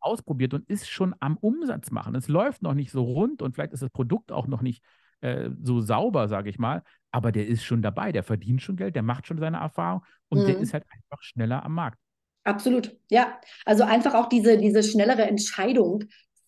ausprobiert 0.00 0.52
und 0.52 0.68
ist 0.68 0.88
schon 0.88 1.14
am 1.20 1.36
Umsatz 1.36 1.92
machen. 1.92 2.16
Es 2.16 2.26
läuft 2.26 2.62
noch 2.62 2.74
nicht 2.74 2.90
so 2.90 3.04
rund 3.04 3.40
und 3.40 3.54
vielleicht 3.54 3.72
ist 3.72 3.84
das 3.84 3.90
Produkt 3.90 4.32
auch 4.32 4.48
noch 4.48 4.62
nicht 4.62 4.82
äh, 5.20 5.50
so 5.62 5.80
sauber, 5.80 6.26
sage 6.26 6.50
ich 6.50 6.58
mal, 6.58 6.82
aber 7.12 7.30
der 7.30 7.46
ist 7.46 7.62
schon 7.62 7.82
dabei, 7.82 8.10
der 8.10 8.24
verdient 8.24 8.62
schon 8.62 8.74
Geld, 8.74 8.96
der 8.96 9.04
macht 9.04 9.28
schon 9.28 9.38
seine 9.38 9.58
Erfahrung 9.58 10.04
und 10.28 10.40
mhm. 10.40 10.46
der 10.46 10.58
ist 10.58 10.74
halt 10.74 10.82
einfach 10.90 11.22
schneller 11.22 11.64
am 11.64 11.74
Markt. 11.74 12.00
Absolut, 12.46 12.96
ja. 13.10 13.40
Also 13.64 13.82
einfach 13.82 14.14
auch 14.14 14.28
diese, 14.28 14.56
diese 14.56 14.84
schnellere 14.84 15.22
Entscheidung 15.22 16.04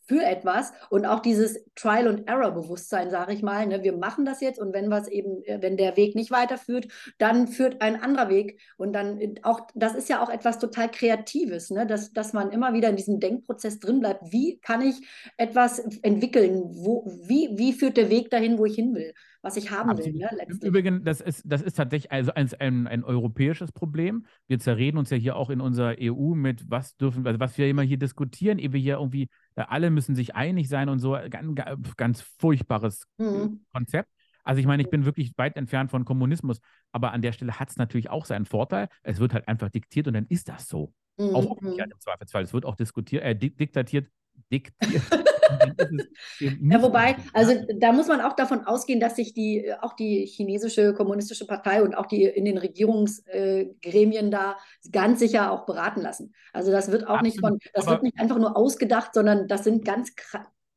für 0.06 0.22
etwas 0.22 0.72
und 0.90 1.04
auch 1.04 1.18
dieses 1.18 1.58
Trial 1.74 2.06
and 2.06 2.28
Error 2.28 2.52
Bewusstsein, 2.52 3.10
sage 3.10 3.34
ich 3.34 3.42
mal. 3.42 3.66
Ne? 3.66 3.82
Wir 3.82 3.96
machen 3.96 4.24
das 4.24 4.40
jetzt 4.40 4.60
und 4.60 4.72
wenn 4.72 4.90
was 4.90 5.08
eben, 5.08 5.42
äh, 5.42 5.58
wenn 5.60 5.76
der 5.76 5.96
Weg 5.96 6.14
nicht 6.14 6.30
weiterführt, 6.30 6.86
dann 7.18 7.48
führt 7.48 7.82
ein 7.82 8.00
anderer 8.00 8.28
Weg 8.30 8.60
und 8.76 8.92
dann 8.92 9.20
äh, 9.20 9.34
auch, 9.42 9.66
das 9.74 9.96
ist 9.96 10.08
ja 10.08 10.22
auch 10.22 10.30
etwas 10.30 10.60
total 10.60 10.88
Kreatives, 10.88 11.70
ne? 11.70 11.84
dass, 11.84 12.12
dass 12.12 12.32
man 12.32 12.52
immer 12.52 12.72
wieder 12.74 12.90
in 12.90 12.96
diesem 12.96 13.18
Denkprozess 13.18 13.80
drin 13.80 13.98
bleibt. 13.98 14.32
Wie 14.32 14.60
kann 14.60 14.82
ich 14.82 15.04
etwas 15.36 15.80
entwickeln? 15.80 16.62
Wo, 16.64 17.04
wie, 17.26 17.50
wie 17.58 17.72
führt 17.72 17.96
der 17.96 18.08
Weg 18.08 18.30
dahin, 18.30 18.56
wo 18.56 18.66
ich 18.66 18.76
hin 18.76 18.94
will? 18.94 19.12
Was 19.42 19.56
ich 19.56 19.70
haben 19.70 19.90
Absolut. 19.90 20.14
will. 20.14 20.20
Ne, 20.20 20.66
Übrigens, 20.66 21.04
das 21.04 21.20
ist, 21.20 21.42
das 21.46 21.62
ist 21.62 21.74
tatsächlich 21.74 22.10
also 22.10 22.32
ein, 22.34 22.50
ein, 22.58 22.86
ein, 22.86 23.04
europäisches 23.04 23.72
Problem. 23.72 24.26
Wir 24.46 24.58
zerreden 24.58 24.98
uns 24.98 25.10
ja 25.10 25.16
hier 25.16 25.36
auch 25.36 25.50
in 25.50 25.60
unserer 25.60 25.96
EU 26.00 26.34
mit, 26.34 26.70
was 26.70 26.96
dürfen, 26.96 27.26
also 27.26 27.38
was 27.38 27.56
wir 27.56 27.68
immer 27.68 27.82
hier 27.82 27.98
diskutieren, 27.98 28.58
ehe 28.58 28.72
wir 28.72 28.80
hier 28.80 28.94
irgendwie, 28.94 29.28
alle 29.54 29.90
müssen 29.90 30.14
sich 30.14 30.34
einig 30.34 30.68
sein 30.68 30.88
und 30.88 30.98
so, 30.98 31.16
ganz, 31.30 31.96
ganz 31.96 32.20
furchtbares 32.38 33.06
mhm. 33.18 33.64
Konzept. 33.72 34.08
Also 34.42 34.60
ich 34.60 34.66
meine, 34.66 34.82
ich 34.82 34.90
bin 34.90 35.04
wirklich 35.04 35.36
weit 35.36 35.56
entfernt 35.56 35.90
von 35.90 36.04
Kommunismus, 36.04 36.60
aber 36.90 37.12
an 37.12 37.22
der 37.22 37.32
Stelle 37.32 37.60
hat 37.60 37.68
es 37.70 37.76
natürlich 37.76 38.10
auch 38.10 38.24
seinen 38.24 38.46
Vorteil. 38.46 38.88
Es 39.02 39.20
wird 39.20 39.34
halt 39.34 39.46
einfach 39.46 39.68
diktiert 39.68 40.06
und 40.06 40.14
dann 40.14 40.26
ist 40.26 40.48
das 40.48 40.68
so. 40.68 40.92
Mhm. 41.18 41.34
Auch 41.34 41.44
umgekehrt 41.46 41.90
im 41.92 42.00
Zweifelsfall. 42.00 42.44
Es 42.44 42.52
wird 42.52 42.64
auch 42.64 42.76
diskutiert, 42.76 43.22
äh, 43.24 43.36
diktatiert, 43.36 44.08
diktiert. 44.50 45.02
ja, 46.40 46.82
wobei, 46.82 47.16
also 47.32 47.52
da 47.78 47.92
muss 47.92 48.08
man 48.08 48.20
auch 48.20 48.34
davon 48.34 48.64
ausgehen, 48.64 49.00
dass 49.00 49.16
sich 49.16 49.34
die, 49.34 49.72
auch 49.80 49.94
die 49.94 50.26
chinesische 50.26 50.94
kommunistische 50.94 51.46
Partei 51.46 51.82
und 51.82 51.94
auch 51.94 52.06
die 52.06 52.24
in 52.24 52.44
den 52.44 52.58
Regierungsgremien 52.58 54.26
äh, 54.26 54.30
da 54.30 54.56
ganz 54.92 55.20
sicher 55.20 55.52
auch 55.52 55.66
beraten 55.66 56.00
lassen. 56.00 56.34
Also 56.52 56.70
das 56.70 56.90
wird 56.90 57.04
auch 57.04 57.18
Absolut. 57.18 57.22
nicht 57.24 57.40
von, 57.40 57.58
das 57.74 57.86
wird 57.86 58.02
nicht 58.02 58.18
einfach 58.18 58.38
nur 58.38 58.56
ausgedacht, 58.56 59.14
sondern 59.14 59.48
das 59.48 59.64
sind 59.64 59.84
ganz 59.84 60.12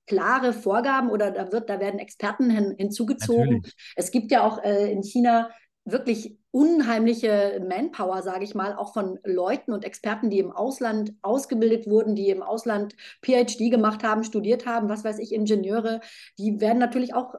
klare 0.08 0.52
Vorgaben 0.52 1.10
oder 1.10 1.32
da 1.32 1.52
wird, 1.52 1.70
da 1.70 1.80
werden 1.80 2.00
Experten 2.00 2.50
hin, 2.50 2.76
hinzugezogen. 2.78 3.58
Natürlich. 3.58 3.94
Es 3.96 4.12
gibt 4.12 4.32
ja 4.32 4.44
auch 4.44 4.64
äh, 4.64 4.92
in 4.92 5.04
China 5.04 5.50
wirklich 5.86 6.38
unheimliche 6.52 7.66
Manpower, 7.68 8.22
sage 8.22 8.44
ich 8.44 8.54
mal, 8.54 8.76
auch 8.76 8.94
von 8.94 9.20
Leuten 9.24 9.72
und 9.72 9.86
Experten, 9.86 10.30
die 10.30 10.40
im 10.40 10.52
Ausland 10.52 11.14
ausgebildet 11.22 11.88
wurden, 11.88 12.14
die 12.16 12.30
im 12.30 12.44
Ausland 12.44 12.96
PhD 13.24 13.72
gemacht 13.72 14.04
haben, 14.04 14.24
studiert 14.24 14.66
haben, 14.66 14.90
was 14.90 15.04
weiß 15.04 15.20
ich, 15.20 15.34
Ingenieure, 15.34 16.02
die 16.38 16.60
werden 16.60 16.78
natürlich 16.78 17.14
auch 17.14 17.36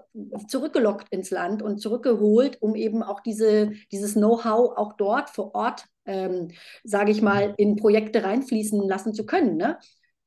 zurückgelockt 0.49 1.09
ins 1.11 1.31
Land 1.31 1.63
und 1.63 1.79
zurückgeholt, 1.79 2.61
um 2.61 2.75
eben 2.75 3.03
auch 3.03 3.21
diese, 3.21 3.73
dieses 3.93 4.15
Know-how 4.15 4.77
auch 4.77 4.95
dort 4.95 5.31
vor 5.31 5.55
Ort, 5.55 5.87
ähm, 6.07 6.49
sage 6.83 7.13
ich 7.13 7.23
mal, 7.23 7.55
in 7.59 7.77
Projekte 7.77 8.25
reinfließen 8.25 8.89
lassen 8.89 9.15
zu 9.15 9.25
können. 9.25 9.57
Ne? 9.57 9.79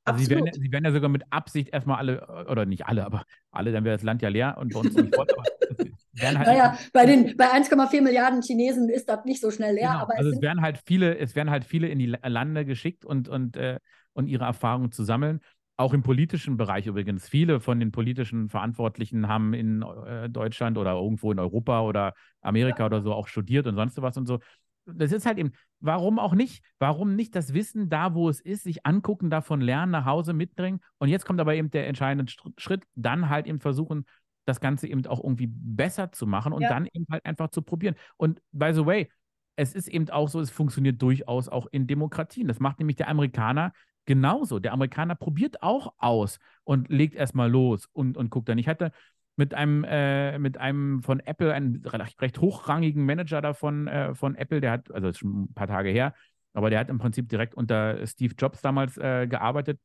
Also 0.05 0.23
sie 0.23 0.29
werden, 0.29 0.49
sie 0.53 0.71
werden, 0.71 0.85
ja 0.85 0.91
sogar 0.91 1.09
mit 1.09 1.23
Absicht 1.31 1.73
erstmal 1.73 1.97
alle, 1.97 2.45
oder 2.49 2.65
nicht 2.65 2.85
alle, 2.85 3.03
aber 3.03 3.25
alle, 3.51 3.71
dann 3.71 3.83
wäre 3.83 3.95
das 3.95 4.03
Land 4.03 4.21
ja 4.21 4.29
leer 4.29 4.55
und 4.59 4.71
bei 4.71 4.79
uns 4.79 4.93
nicht 4.93 5.15
voll. 5.15 5.27
Halt 6.21 6.39
naja, 6.39 6.77
bei, 6.93 7.05
den, 7.05 7.35
bei 7.37 7.51
1,4 7.51 8.01
Milliarden 8.01 8.41
Chinesen 8.41 8.89
ist 8.89 9.09
das 9.09 9.25
nicht 9.25 9.41
so 9.41 9.51
schnell 9.51 9.75
leer. 9.75 9.89
Genau, 9.89 10.01
aber 10.03 10.17
also 10.17 10.29
es, 10.29 10.37
es 10.37 10.41
werden 10.41 10.61
halt 10.61 10.79
viele, 10.85 11.17
es 11.17 11.35
werden 11.35 11.49
halt 11.49 11.65
viele 11.65 11.87
in 11.87 11.99
die 11.99 12.05
Lande 12.05 12.65
geschickt 12.65 13.05
und, 13.05 13.27
und, 13.27 13.57
äh, 13.57 13.79
und 14.13 14.27
ihre 14.27 14.45
Erfahrungen 14.45 14.91
zu 14.91 15.03
sammeln. 15.03 15.41
Auch 15.77 15.93
im 15.93 16.03
politischen 16.03 16.55
Bereich 16.55 16.87
übrigens. 16.87 17.27
Viele 17.27 17.59
von 17.59 17.79
den 17.81 17.91
politischen 17.91 18.47
Verantwortlichen 18.47 19.27
haben 19.27 19.53
in 19.53 19.81
äh, 19.81 20.29
Deutschland 20.29 20.77
oder 20.77 20.93
irgendwo 20.93 21.33
in 21.33 21.39
Europa 21.39 21.81
oder 21.81 22.13
Amerika 22.41 22.79
ja. 22.79 22.85
oder 22.85 23.01
so 23.01 23.13
auch 23.13 23.27
studiert 23.27 23.67
und 23.67 23.75
sonst 23.75 24.01
was 24.01 24.15
und 24.15 24.25
so 24.25 24.39
das 24.85 25.11
ist 25.11 25.25
halt 25.25 25.37
eben, 25.37 25.51
warum 25.79 26.19
auch 26.19 26.33
nicht? 26.33 26.63
Warum 26.79 27.15
nicht 27.15 27.35
das 27.35 27.53
Wissen 27.53 27.89
da, 27.89 28.13
wo 28.13 28.29
es 28.29 28.39
ist, 28.39 28.63
sich 28.63 28.85
angucken, 28.85 29.29
davon 29.29 29.61
lernen, 29.61 29.91
nach 29.91 30.05
Hause 30.05 30.33
mitbringen? 30.33 30.79
Und 30.99 31.09
jetzt 31.09 31.25
kommt 31.25 31.39
aber 31.39 31.55
eben 31.55 31.71
der 31.71 31.87
entscheidende 31.87 32.31
Schritt, 32.57 32.83
dann 32.95 33.29
halt 33.29 33.47
eben 33.47 33.59
versuchen, 33.59 34.05
das 34.45 34.59
Ganze 34.59 34.87
eben 34.87 35.05
auch 35.07 35.23
irgendwie 35.23 35.47
besser 35.47 36.11
zu 36.11 36.27
machen 36.27 36.53
und 36.53 36.61
ja. 36.61 36.69
dann 36.69 36.87
eben 36.93 37.05
halt 37.09 37.25
einfach 37.25 37.49
zu 37.49 37.61
probieren. 37.61 37.95
Und 38.17 38.41
by 38.51 38.73
the 38.73 38.85
way, 38.85 39.09
es 39.55 39.73
ist 39.73 39.87
eben 39.87 40.09
auch 40.09 40.29
so, 40.29 40.39
es 40.39 40.51
funktioniert 40.51 41.01
durchaus 41.01 41.49
auch 41.49 41.67
in 41.71 41.87
Demokratien. 41.87 42.47
Das 42.47 42.59
macht 42.59 42.79
nämlich 42.79 42.97
der 42.97 43.07
Amerikaner 43.07 43.73
genauso. 44.05 44.59
Der 44.59 44.73
Amerikaner 44.73 45.15
probiert 45.15 45.63
auch 45.63 45.93
aus 45.97 46.39
und 46.63 46.89
legt 46.89 47.15
erstmal 47.15 47.49
los 47.49 47.87
und, 47.93 48.17
und 48.17 48.29
guckt 48.29 48.49
dann. 48.49 48.57
Ich 48.57 48.67
hatte 48.67 48.91
mit 49.35 49.53
einem, 49.53 49.83
äh, 49.83 50.37
mit 50.39 50.57
einem 50.57 51.01
von 51.01 51.19
Apple, 51.19 51.53
einen 51.53 51.85
recht, 51.85 52.21
recht 52.21 52.39
hochrangigen 52.39 53.05
Manager 53.05 53.41
davon 53.41 53.87
äh, 53.87 54.13
von 54.13 54.35
Apple, 54.35 54.61
der 54.61 54.71
hat, 54.71 54.91
also 54.91 55.09
ist 55.09 55.19
schon 55.19 55.43
ein 55.43 55.53
paar 55.53 55.67
Tage 55.67 55.89
her, 55.89 56.13
aber 56.53 56.69
der 56.69 56.79
hat 56.79 56.89
im 56.89 56.99
Prinzip 56.99 57.27
direkt 57.27 57.55
unter 57.55 58.05
Steve 58.07 58.33
Jobs 58.37 58.61
damals 58.61 58.97
äh, 58.97 59.27
gearbeitet. 59.27 59.79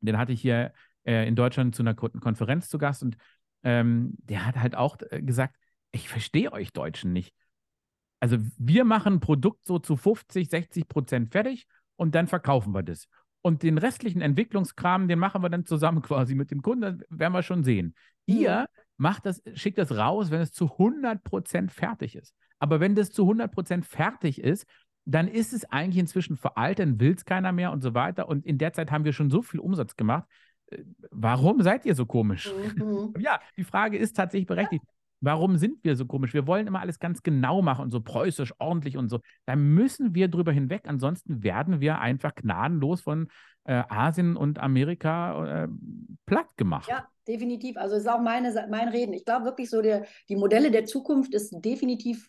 Den 0.00 0.18
hatte 0.18 0.32
ich 0.32 0.40
hier 0.40 0.72
äh, 1.04 1.28
in 1.28 1.36
Deutschland 1.36 1.76
zu 1.76 1.82
einer 1.82 1.94
Konferenz 1.94 2.68
zu 2.68 2.78
Gast 2.78 3.04
und 3.04 3.16
ähm, 3.62 4.14
der 4.18 4.46
hat 4.46 4.56
halt 4.56 4.74
auch 4.74 4.96
äh, 5.10 5.22
gesagt, 5.22 5.56
ich 5.92 6.08
verstehe 6.08 6.52
euch 6.52 6.72
Deutschen 6.72 7.12
nicht. 7.12 7.34
Also 8.20 8.38
wir 8.56 8.84
machen 8.84 9.14
ein 9.14 9.20
Produkt 9.20 9.66
so 9.66 9.78
zu 9.78 9.96
50, 9.96 10.48
60 10.48 10.88
Prozent 10.88 11.32
fertig 11.32 11.66
und 11.96 12.14
dann 12.14 12.28
verkaufen 12.28 12.72
wir 12.72 12.82
das. 12.82 13.08
Und 13.42 13.64
den 13.64 13.78
restlichen 13.78 14.22
Entwicklungskram, 14.22 15.08
den 15.08 15.18
machen 15.18 15.42
wir 15.42 15.50
dann 15.50 15.66
zusammen 15.66 16.02
quasi 16.02 16.34
mit 16.34 16.50
dem 16.50 16.62
Kunden, 16.62 16.98
das 16.98 17.06
werden 17.10 17.32
wir 17.32 17.42
schon 17.42 17.64
sehen. 17.64 17.94
Ihr 18.26 18.66
macht 18.96 19.26
das, 19.26 19.42
schickt 19.54 19.78
das 19.78 19.96
raus, 19.96 20.30
wenn 20.30 20.40
es 20.40 20.52
zu 20.52 20.66
100% 20.66 21.70
fertig 21.70 22.14
ist. 22.14 22.34
Aber 22.60 22.78
wenn 22.78 22.94
das 22.94 23.10
zu 23.10 23.28
100% 23.28 23.82
fertig 23.82 24.40
ist, 24.40 24.66
dann 25.04 25.26
ist 25.26 25.52
es 25.52 25.64
eigentlich 25.64 25.98
inzwischen 25.98 26.36
veraltet, 26.36 26.86
dann 26.86 27.00
will 27.00 27.14
es 27.14 27.24
keiner 27.24 27.50
mehr 27.50 27.72
und 27.72 27.82
so 27.82 27.94
weiter. 27.94 28.28
Und 28.28 28.46
in 28.46 28.58
der 28.58 28.72
Zeit 28.72 28.92
haben 28.92 29.04
wir 29.04 29.12
schon 29.12 29.30
so 29.30 29.42
viel 29.42 29.58
Umsatz 29.58 29.96
gemacht. 29.96 30.28
Warum 31.10 31.62
seid 31.62 31.84
ihr 31.86 31.94
so 31.94 32.06
komisch? 32.06 32.52
Mhm. 32.76 33.14
ja, 33.18 33.40
die 33.56 33.64
Frage 33.64 33.98
ist 33.98 34.16
tatsächlich 34.16 34.46
berechtigt. 34.46 34.84
Warum 35.20 35.56
sind 35.56 35.84
wir 35.84 35.94
so 35.94 36.04
komisch? 36.04 36.34
Wir 36.34 36.48
wollen 36.48 36.66
immer 36.66 36.80
alles 36.80 36.98
ganz 36.98 37.22
genau 37.22 37.62
machen 37.62 37.84
und 37.84 37.90
so 37.92 38.00
preußisch, 38.00 38.54
ordentlich 38.58 38.96
und 38.96 39.08
so. 39.08 39.20
Da 39.46 39.54
müssen 39.54 40.16
wir 40.16 40.26
drüber 40.26 40.50
hinweg. 40.50 40.82
Ansonsten 40.86 41.44
werden 41.44 41.80
wir 41.80 42.00
einfach 42.00 42.34
gnadenlos 42.34 43.02
von 43.02 43.28
äh, 43.64 43.84
Asien 43.88 44.36
und 44.36 44.58
Amerika 44.58 45.64
äh, 45.64 45.68
platt 46.26 46.48
gemacht. 46.56 46.88
Ja, 46.88 47.06
definitiv. 47.28 47.76
Also 47.76 47.94
ist 47.94 48.08
auch 48.08 48.20
meine, 48.20 48.52
mein 48.68 48.88
Reden. 48.88 49.12
Ich 49.12 49.24
glaube 49.24 49.44
wirklich 49.44 49.70
so, 49.70 49.80
der, 49.80 50.06
die 50.28 50.34
Modelle 50.34 50.72
der 50.72 50.86
Zukunft 50.86 51.34
ist 51.34 51.54
definitiv 51.64 52.28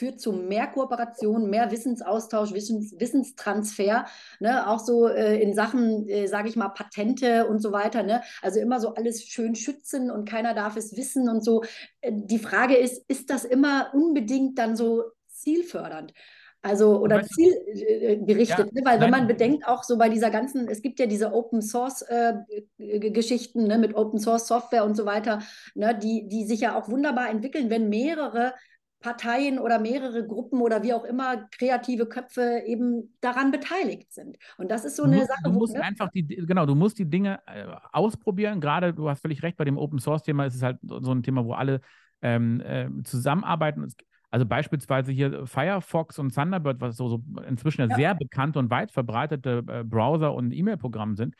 führt 0.00 0.18
zu 0.18 0.32
mehr 0.32 0.66
Kooperation, 0.66 1.50
mehr 1.50 1.70
Wissensaustausch, 1.70 2.54
Wissens, 2.54 2.98
Wissenstransfer, 2.98 4.06
ne? 4.40 4.66
auch 4.66 4.78
so 4.78 5.06
äh, 5.08 5.38
in 5.42 5.52
Sachen, 5.52 6.08
äh, 6.08 6.26
sage 6.26 6.48
ich 6.48 6.56
mal, 6.56 6.70
Patente 6.70 7.46
und 7.46 7.60
so 7.60 7.70
weiter. 7.70 8.02
Ne? 8.02 8.22
Also 8.40 8.60
immer 8.60 8.80
so 8.80 8.94
alles 8.94 9.22
schön 9.24 9.54
schützen 9.54 10.10
und 10.10 10.26
keiner 10.26 10.54
darf 10.54 10.76
es 10.76 10.96
wissen 10.96 11.28
und 11.28 11.44
so. 11.44 11.64
Äh, 12.00 12.12
die 12.14 12.38
Frage 12.38 12.76
ist, 12.76 13.04
ist 13.08 13.28
das 13.28 13.44
immer 13.44 13.90
unbedingt 13.92 14.58
dann 14.58 14.74
so 14.74 15.04
zielfördernd? 15.28 16.14
Also 16.62 16.98
oder 16.98 17.22
zielgerichtet, 17.22 18.58
ja, 18.72 18.80
ne? 18.80 18.82
weil 18.84 18.98
nein. 18.98 19.00
wenn 19.00 19.10
man 19.10 19.26
bedenkt, 19.26 19.66
auch 19.66 19.82
so 19.82 19.96
bei 19.96 20.08
dieser 20.08 20.30
ganzen, 20.30 20.68
es 20.68 20.82
gibt 20.82 20.98
ja 20.98 21.06
diese 21.06 21.32
Open 21.32 21.62
Source 21.62 22.02
äh, 22.02 22.34
Geschichten 22.78 23.66
ne? 23.66 23.78
mit 23.78 23.94
Open 23.94 24.18
Source 24.18 24.46
Software 24.46 24.84
und 24.84 24.94
so 24.94 25.06
weiter, 25.06 25.40
ne? 25.74 25.98
die, 25.98 26.26
die 26.28 26.44
sich 26.44 26.60
ja 26.60 26.78
auch 26.78 26.90
wunderbar 26.90 27.30
entwickeln, 27.30 27.70
wenn 27.70 27.88
mehrere 27.88 28.54
Parteien 29.00 29.58
oder 29.58 29.78
mehrere 29.78 30.26
Gruppen 30.26 30.60
oder 30.60 30.82
wie 30.82 30.92
auch 30.92 31.04
immer 31.04 31.48
kreative 31.50 32.06
Köpfe 32.06 32.62
eben 32.66 33.14
daran 33.20 33.50
beteiligt 33.50 34.12
sind. 34.12 34.36
Und 34.58 34.70
das 34.70 34.84
ist 34.84 34.96
so 34.96 35.04
eine 35.04 35.16
musst, 35.16 35.28
Sache. 35.28 35.40
Du 35.44 35.52
musst 35.52 35.74
ne? 35.74 35.82
einfach 35.82 36.10
die, 36.10 36.26
genau, 36.26 36.66
du 36.66 36.74
musst 36.74 36.98
die 36.98 37.08
Dinge 37.08 37.40
äh, 37.46 37.66
ausprobieren. 37.92 38.60
Gerade, 38.60 38.92
du 38.92 39.08
hast 39.08 39.22
völlig 39.22 39.42
recht, 39.42 39.56
bei 39.56 39.64
dem 39.64 39.78
Open 39.78 39.98
Source 39.98 40.22
Thema 40.22 40.44
ist 40.44 40.54
es 40.54 40.62
halt 40.62 40.78
so 40.82 41.12
ein 41.12 41.22
Thema, 41.22 41.44
wo 41.44 41.54
alle 41.54 41.80
ähm, 42.20 42.60
äh, 42.60 42.88
zusammenarbeiten. 43.04 43.86
Also 44.30 44.46
beispielsweise 44.46 45.12
hier 45.12 45.46
Firefox 45.46 46.18
und 46.18 46.34
Thunderbird, 46.34 46.80
was 46.80 46.96
so, 46.96 47.08
so 47.08 47.22
inzwischen 47.48 47.88
ja. 47.88 47.96
sehr 47.96 48.14
bekannte 48.14 48.58
und 48.58 48.70
weit 48.70 48.92
verbreitete 48.92 49.64
äh, 49.66 49.82
Browser- 49.82 50.34
und 50.34 50.52
E-Mail-Programme 50.52 51.16
sind. 51.16 51.34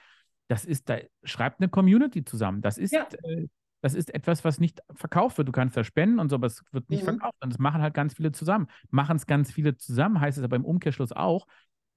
Das 0.48 0.64
ist, 0.64 0.88
da 0.88 0.96
schreibt 1.22 1.60
eine 1.60 1.68
Community 1.68 2.24
zusammen. 2.24 2.62
Das 2.62 2.78
ist 2.78 2.92
ja. 2.92 3.06
Das 3.80 3.94
ist 3.94 4.12
etwas, 4.14 4.44
was 4.44 4.60
nicht 4.60 4.80
verkauft 4.94 5.38
wird. 5.38 5.48
Du 5.48 5.52
kannst 5.52 5.76
da 5.76 5.84
spenden 5.84 6.18
und 6.18 6.28
so, 6.28 6.36
aber 6.36 6.46
es 6.46 6.62
wird 6.72 6.90
nicht 6.90 7.02
mhm. 7.02 7.18
verkauft. 7.18 7.36
Und 7.42 7.52
das 7.52 7.58
machen 7.58 7.82
halt 7.82 7.94
ganz 7.94 8.14
viele 8.14 8.32
zusammen. 8.32 8.66
Machen 8.90 9.16
es 9.16 9.26
ganz 9.26 9.52
viele 9.52 9.76
zusammen, 9.76 10.20
heißt 10.20 10.38
es 10.38 10.44
aber 10.44 10.56
im 10.56 10.64
Umkehrschluss 10.64 11.12
auch, 11.12 11.46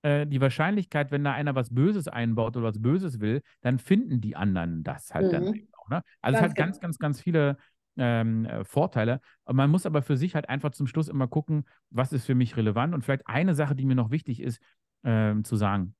äh, 0.04 0.28
die 0.28 0.42
Wahrscheinlichkeit, 0.42 1.12
wenn 1.12 1.24
da 1.24 1.34
einer 1.34 1.56
was 1.56 1.74
Böses 1.74 2.08
einbaut 2.08 2.56
oder 2.58 2.68
was 2.68 2.82
Böses 2.82 3.20
will, 3.20 3.42
dann 3.62 3.80
finden 3.80 4.22
die 4.22 4.36
anderen 4.36 4.84
das 4.84 5.14
halt 5.14 5.28
mhm. 5.28 5.32
dann 5.32 5.62
auch. 5.78 5.90
Ne? 5.90 6.02
Also 6.22 6.36
ganz 6.36 6.36
es 6.36 6.42
hat 6.42 6.56
ganz, 6.56 6.80
ganz, 6.80 7.00
ganz 7.00 7.22
viele 7.22 7.58
ähm, 7.98 8.46
äh, 8.46 8.64
Vorteile. 8.64 9.22
Man 9.46 9.70
muss 9.70 9.86
aber 9.86 10.02
für 10.02 10.18
sich 10.18 10.36
halt 10.36 10.50
einfach 10.50 10.72
zum 10.72 10.88
Schluss 10.88 11.08
immer 11.08 11.28
gucken, 11.28 11.66
was 11.90 12.14
ist 12.14 12.26
für 12.26 12.36
mich 12.36 12.58
relevant. 12.58 12.94
Und 12.94 13.04
vielleicht 13.04 13.28
eine 13.28 13.54
Sache, 13.56 13.76
die 13.76 13.86
mir 13.86 13.96
noch 13.96 14.12
wichtig 14.12 14.42
ist, 14.42 14.62
ähm, 15.04 15.44
zu 15.44 15.56
sagen. 15.56 15.96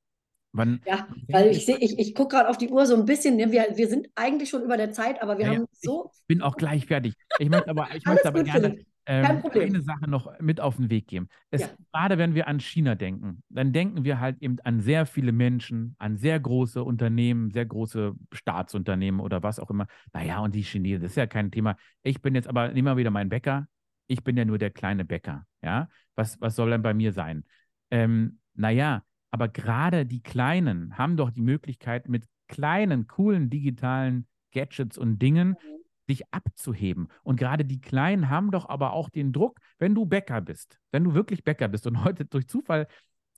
Wann, 0.56 0.82
ja, 0.86 1.08
weil 1.30 1.50
ich 1.50 1.66
sehe, 1.66 1.78
ich, 1.78 1.98
ich 1.98 2.14
gucke 2.14 2.36
gerade 2.36 2.50
auf 2.50 2.58
die 2.58 2.70
Uhr 2.70 2.86
so 2.86 2.96
ein 2.96 3.06
bisschen. 3.06 3.38
Ne, 3.38 3.52
wir, 3.52 3.66
wir 3.76 3.88
sind 3.88 4.08
eigentlich 4.14 4.50
schon 4.50 4.62
über 4.62 4.78
der 4.78 4.92
Zeit, 4.92 5.22
aber 5.22 5.40
wir 5.40 5.46
ja, 5.46 5.56
haben 5.56 5.66
so. 5.72 6.12
Ich 6.14 6.28
bin 6.28 6.42
auch 6.44 6.56
gleich 6.56 6.86
fertig. 6.86 7.16
Ich 7.40 7.50
möchte 7.50 7.70
aber, 7.70 7.88
ich 7.96 8.06
möchte 8.06 8.28
aber 8.28 8.44
gerne 8.44 8.78
ähm, 9.06 9.42
eine 9.52 9.82
Sache 9.82 10.08
noch 10.08 10.40
mit 10.40 10.62
auf 10.62 10.78
den 10.78 10.92
Weg 10.92 11.08
geben. 11.08 11.28
Es, 11.50 11.62
ja. 11.62 11.70
Gerade 11.92 12.20
wenn 12.20 12.36
wir 12.36 12.48
an 12.48 12.60
China 12.60 12.94
denken, 12.96 13.44
dann 13.50 13.74
denken 13.74 14.04
wir 14.04 14.20
halt 14.20 14.42
eben 14.42 14.60
an 14.64 14.80
sehr 14.80 15.06
viele 15.06 15.32
Menschen, 15.32 15.96
an 15.98 16.18
sehr 16.18 16.40
große 16.40 16.84
Unternehmen, 16.84 17.52
sehr 17.52 17.66
große 17.66 18.14
Staatsunternehmen 18.32 19.20
oder 19.20 19.44
was 19.44 19.60
auch 19.60 19.72
immer. 19.72 19.88
Naja, 20.14 20.40
und 20.40 20.56
die 20.56 20.62
Chinesen, 20.62 21.02
das 21.02 21.12
ist 21.14 21.18
ja 21.18 21.28
kein 21.28 21.52
Thema. 21.52 21.76
Ich 22.04 22.22
bin 22.22 22.36
jetzt 22.36 22.48
aber, 22.48 22.70
nehmen 22.70 22.88
wir 22.88 22.98
wieder 22.98 23.12
meinen 23.12 23.30
Bäcker. 23.30 23.68
Ich 24.08 24.24
bin 24.24 24.38
ja 24.38 24.46
nur 24.46 24.58
der 24.58 24.70
kleine 24.70 25.04
Bäcker. 25.04 25.46
Ja, 25.64 25.90
was, 26.16 26.40
was 26.40 26.56
soll 26.56 26.70
denn 26.70 26.84
bei 26.84 26.94
mir 26.94 27.12
sein? 27.12 27.44
Ähm, 27.90 28.40
naja, 28.54 29.04
aber 29.34 29.48
gerade 29.48 30.06
die 30.06 30.22
Kleinen 30.22 30.96
haben 30.96 31.18
doch 31.18 31.32
die 31.32 31.42
Möglichkeit, 31.42 32.08
mit 32.08 32.28
kleinen, 32.48 33.08
coolen 33.08 33.50
digitalen 33.50 34.28
Gadgets 34.52 34.96
und 34.96 35.18
Dingen 35.18 35.58
sich 36.06 36.32
abzuheben. 36.32 37.08
Und 37.24 37.40
gerade 37.40 37.66
die 37.66 37.82
Kleinen 37.82 38.30
haben 38.30 38.52
doch 38.52 38.70
aber 38.70 38.94
auch 38.94 39.10
den 39.10 39.34
Druck, 39.34 39.60
wenn 39.80 39.96
du 39.96 40.06
Bäcker 40.06 40.40
bist, 40.40 40.78
wenn 40.92 41.04
du 41.04 41.16
wirklich 41.16 41.44
Bäcker 41.44 41.68
bist 41.68 41.88
und 41.88 42.04
heute 42.04 42.26
durch 42.26 42.48
Zufall 42.48 42.86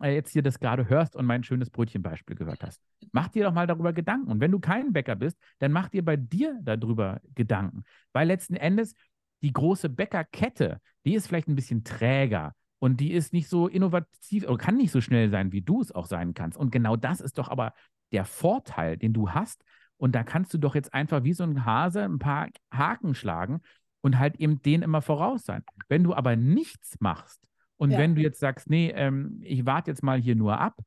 äh, 0.02 0.14
jetzt 0.14 0.34
hier 0.34 0.44
das 0.44 0.60
gerade 0.60 0.90
hörst 0.90 1.16
und 1.16 1.26
mein 1.26 1.46
schönes 1.46 1.70
Brötchenbeispiel 1.70 2.36
gehört 2.36 2.62
hast. 2.62 2.82
Mach 3.14 3.30
dir 3.30 3.46
doch 3.46 3.54
mal 3.54 3.66
darüber 3.66 3.94
Gedanken. 3.94 4.30
Und 4.30 4.42
wenn 4.42 4.52
du 4.52 4.60
kein 4.60 4.92
Bäcker 4.92 5.16
bist, 5.16 5.38
dann 5.60 5.72
mach 5.72 5.88
dir 5.88 6.04
bei 6.04 6.18
dir 6.18 6.60
darüber 6.62 7.22
Gedanken. 7.36 7.86
Weil 8.12 8.28
letzten 8.28 8.58
Endes 8.58 8.96
die 9.44 9.54
große 9.54 9.88
Bäckerkette, 9.88 10.82
die 11.06 11.14
ist 11.14 11.28
vielleicht 11.28 11.48
ein 11.48 11.56
bisschen 11.56 11.86
träger 11.86 12.54
und 12.86 12.98
die 12.98 13.14
ist 13.14 13.34
nicht 13.34 13.50
so 13.50 13.68
innovativ 13.68 14.44
oder 14.44 14.58
kann 14.58 14.78
nicht 14.78 14.92
so 14.92 15.02
schnell 15.02 15.32
sein, 15.32 15.52
wie 15.52 15.64
du 15.64 15.82
es 15.82 15.92
auch 15.92 16.06
sein 16.06 16.36
kannst. 16.36 16.56
Und 16.56 16.72
genau 16.72 16.96
das 16.96 17.20
ist 17.20 17.40
doch 17.40 17.50
aber 17.50 17.74
der 18.12 18.26
Vorteil, 18.26 18.96
den 18.96 19.12
du 19.12 19.32
hast. 19.32 19.64
Und 19.98 20.14
da 20.14 20.24
kannst 20.24 20.54
du 20.54 20.60
doch 20.60 20.76
jetzt 20.76 20.94
einfach 20.94 21.24
wie 21.24 21.34
so 21.34 21.44
ein 21.44 21.66
Hase 21.66 22.04
ein 22.04 22.20
paar 22.20 22.48
Haken 22.72 23.16
schlagen 23.16 23.62
und 24.02 24.20
halt 24.20 24.36
eben 24.36 24.62
den 24.62 24.84
immer 24.84 25.02
voraus 25.02 25.46
sein. 25.46 25.64
Wenn 25.88 26.04
du 26.04 26.14
aber 26.14 26.36
nichts 26.36 26.98
machst 27.00 27.42
und 27.78 27.90
ja. 27.90 27.98
wenn 27.98 28.14
du 28.14 28.22
jetzt 28.22 28.40
sagst, 28.40 28.70
nee, 28.70 28.92
ähm, 28.92 29.40
ich 29.42 29.66
warte 29.66 29.90
jetzt 29.90 30.04
mal 30.04 30.22
hier 30.22 30.36
nur 30.36 30.60
ab, 30.60 30.80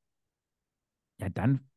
ja, 1.20 1.30
dann, 1.30 1.68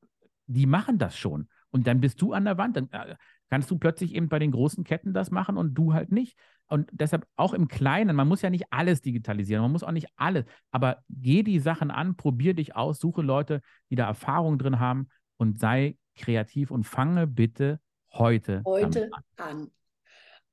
die 0.45 0.67
machen 0.67 0.99
das 0.99 1.17
schon. 1.17 1.49
Und 1.71 1.87
dann 1.87 1.99
bist 1.99 2.21
du 2.21 2.33
an 2.33 2.45
der 2.45 2.59
Wand. 2.59 2.77
Dann 2.77 2.89
äh, 2.91 3.15
kannst 3.49 3.71
du 3.71 3.79
plötzlich 3.79 4.13
eben 4.13 4.29
bei 4.29 4.37
den 4.37 4.51
großen 4.51 4.83
Ketten 4.83 5.13
das 5.13 5.31
machen 5.31 5.57
und 5.57 5.73
du 5.73 5.95
halt 5.95 6.11
nicht. 6.11 6.37
Und 6.71 6.89
deshalb 6.93 7.27
auch 7.35 7.53
im 7.53 7.67
Kleinen, 7.67 8.15
man 8.15 8.29
muss 8.29 8.41
ja 8.41 8.49
nicht 8.49 8.63
alles 8.69 9.01
digitalisieren, 9.01 9.61
man 9.61 9.73
muss 9.73 9.83
auch 9.83 9.91
nicht 9.91 10.07
alles, 10.15 10.45
aber 10.71 11.03
geh 11.09 11.43
die 11.43 11.59
Sachen 11.59 11.91
an, 11.91 12.15
probier 12.15 12.53
dich 12.53 12.77
aus, 12.77 12.99
suche 12.99 13.21
Leute, 13.21 13.61
die 13.89 13.97
da 13.97 14.07
Erfahrung 14.07 14.57
drin 14.57 14.79
haben 14.79 15.09
und 15.35 15.59
sei 15.59 15.97
kreativ 16.15 16.71
und 16.71 16.85
fange 16.85 17.27
bitte 17.27 17.81
heute, 18.13 18.61
heute 18.65 19.09
an. 19.11 19.49
an. 19.49 19.71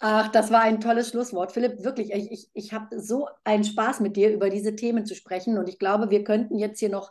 Ach, 0.00 0.28
das 0.28 0.50
war 0.50 0.62
ein 0.62 0.80
tolles 0.80 1.10
Schlusswort. 1.10 1.52
Philipp, 1.52 1.84
wirklich, 1.84 2.12
ich, 2.12 2.32
ich, 2.32 2.50
ich 2.52 2.72
habe 2.72 3.00
so 3.00 3.28
einen 3.44 3.62
Spaß 3.64 4.00
mit 4.00 4.16
dir, 4.16 4.32
über 4.32 4.50
diese 4.50 4.74
Themen 4.74 5.06
zu 5.06 5.14
sprechen. 5.14 5.56
Und 5.56 5.68
ich 5.68 5.78
glaube, 5.78 6.10
wir 6.10 6.24
könnten 6.24 6.58
jetzt 6.58 6.78
hier 6.80 6.88
noch 6.88 7.10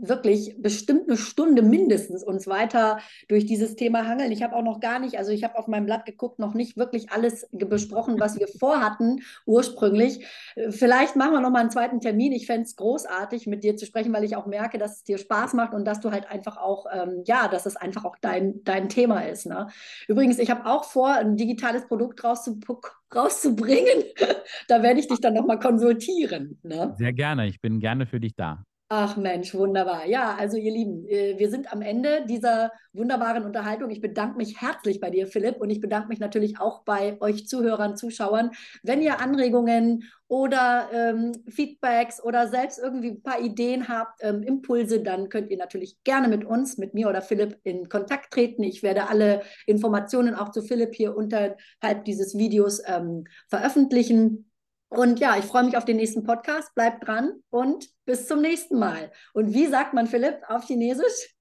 wirklich 0.00 0.56
bestimmt 0.58 1.08
eine 1.08 1.16
Stunde 1.16 1.62
mindestens 1.62 2.24
uns 2.24 2.46
weiter 2.46 2.98
durch 3.28 3.46
dieses 3.46 3.76
Thema 3.76 4.06
hangeln. 4.06 4.32
Ich 4.32 4.42
habe 4.42 4.56
auch 4.56 4.62
noch 4.62 4.80
gar 4.80 4.98
nicht, 4.98 5.18
also 5.18 5.32
ich 5.32 5.44
habe 5.44 5.58
auf 5.58 5.68
meinem 5.68 5.86
Blatt 5.86 6.06
geguckt, 6.06 6.38
noch 6.38 6.54
nicht 6.54 6.76
wirklich 6.76 7.10
alles 7.12 7.48
besprochen, 7.52 8.18
was 8.18 8.38
wir 8.38 8.48
vorhatten 8.48 9.22
ursprünglich. 9.46 10.26
Vielleicht 10.70 11.16
machen 11.16 11.32
wir 11.32 11.40
noch 11.40 11.50
mal 11.50 11.60
einen 11.60 11.70
zweiten 11.70 12.00
Termin. 12.00 12.32
Ich 12.32 12.46
fände 12.46 12.62
es 12.62 12.76
großartig, 12.76 13.46
mit 13.46 13.64
dir 13.64 13.76
zu 13.76 13.86
sprechen, 13.86 14.12
weil 14.12 14.24
ich 14.24 14.36
auch 14.36 14.46
merke, 14.46 14.78
dass 14.78 14.98
es 14.98 15.04
dir 15.04 15.18
Spaß 15.18 15.54
macht 15.54 15.74
und 15.74 15.84
dass 15.84 16.00
du 16.00 16.10
halt 16.10 16.30
einfach 16.30 16.56
auch, 16.56 16.86
ähm, 16.92 17.22
ja, 17.26 17.48
dass 17.48 17.66
es 17.66 17.76
einfach 17.76 18.04
auch 18.04 18.16
dein, 18.20 18.64
dein 18.64 18.88
Thema 18.88 19.20
ist. 19.20 19.46
Ne? 19.46 19.68
Übrigens, 20.08 20.38
ich 20.38 20.50
habe 20.50 20.66
auch 20.66 20.84
vor, 20.84 21.12
ein 21.12 21.36
digitales 21.36 21.86
Produkt 21.86 22.22
rauszubringen. 22.24 24.04
da 24.68 24.82
werde 24.82 25.00
ich 25.00 25.08
dich 25.08 25.20
dann 25.20 25.34
noch 25.34 25.46
mal 25.46 25.58
konsultieren. 25.58 26.58
Ne? 26.62 26.94
Sehr 26.98 27.12
gerne. 27.12 27.46
Ich 27.46 27.60
bin 27.60 27.80
gerne 27.80 28.06
für 28.06 28.20
dich 28.20 28.34
da. 28.34 28.64
Ach 28.94 29.16
Mensch, 29.16 29.54
wunderbar. 29.54 30.04
Ja, 30.04 30.36
also 30.38 30.58
ihr 30.58 30.70
Lieben, 30.70 31.08
äh, 31.08 31.38
wir 31.38 31.48
sind 31.48 31.72
am 31.72 31.80
Ende 31.80 32.26
dieser 32.28 32.72
wunderbaren 32.92 33.42
Unterhaltung. 33.42 33.88
Ich 33.88 34.02
bedanke 34.02 34.36
mich 34.36 34.60
herzlich 34.60 35.00
bei 35.00 35.08
dir, 35.08 35.26
Philipp, 35.26 35.62
und 35.62 35.70
ich 35.70 35.80
bedanke 35.80 36.08
mich 36.08 36.20
natürlich 36.20 36.60
auch 36.60 36.84
bei 36.84 37.16
euch 37.22 37.48
Zuhörern, 37.48 37.96
Zuschauern. 37.96 38.50
Wenn 38.82 39.00
ihr 39.00 39.18
Anregungen 39.18 40.04
oder 40.28 40.90
ähm, 40.92 41.32
Feedbacks 41.48 42.22
oder 42.22 42.48
selbst 42.48 42.78
irgendwie 42.78 43.12
ein 43.12 43.22
paar 43.22 43.40
Ideen 43.40 43.88
habt, 43.88 44.22
ähm, 44.22 44.42
Impulse, 44.42 45.00
dann 45.00 45.30
könnt 45.30 45.50
ihr 45.50 45.56
natürlich 45.56 45.96
gerne 46.04 46.28
mit 46.28 46.44
uns, 46.44 46.76
mit 46.76 46.92
mir 46.92 47.08
oder 47.08 47.22
Philipp 47.22 47.56
in 47.64 47.88
Kontakt 47.88 48.30
treten. 48.34 48.62
Ich 48.62 48.82
werde 48.82 49.08
alle 49.08 49.40
Informationen 49.64 50.34
auch 50.34 50.50
zu 50.50 50.60
Philipp 50.60 50.94
hier 50.94 51.16
unterhalb 51.16 52.04
dieses 52.04 52.36
Videos 52.36 52.82
ähm, 52.86 53.24
veröffentlichen. 53.48 54.51
Und 54.92 55.20
ja, 55.20 55.38
ich 55.38 55.46
freue 55.46 55.64
mich 55.64 55.76
auf 55.78 55.86
den 55.86 55.96
nächsten 55.96 56.22
Podcast. 56.22 56.74
Bleibt 56.74 57.06
dran 57.06 57.32
und 57.48 57.88
bis 58.04 58.28
zum 58.28 58.42
nächsten 58.42 58.78
Mal. 58.78 59.10
Und 59.32 59.54
wie 59.54 59.66
sagt 59.66 59.94
man, 59.94 60.06
Philipp, 60.06 60.42
auf 60.48 60.64
Chinesisch? 60.66 61.34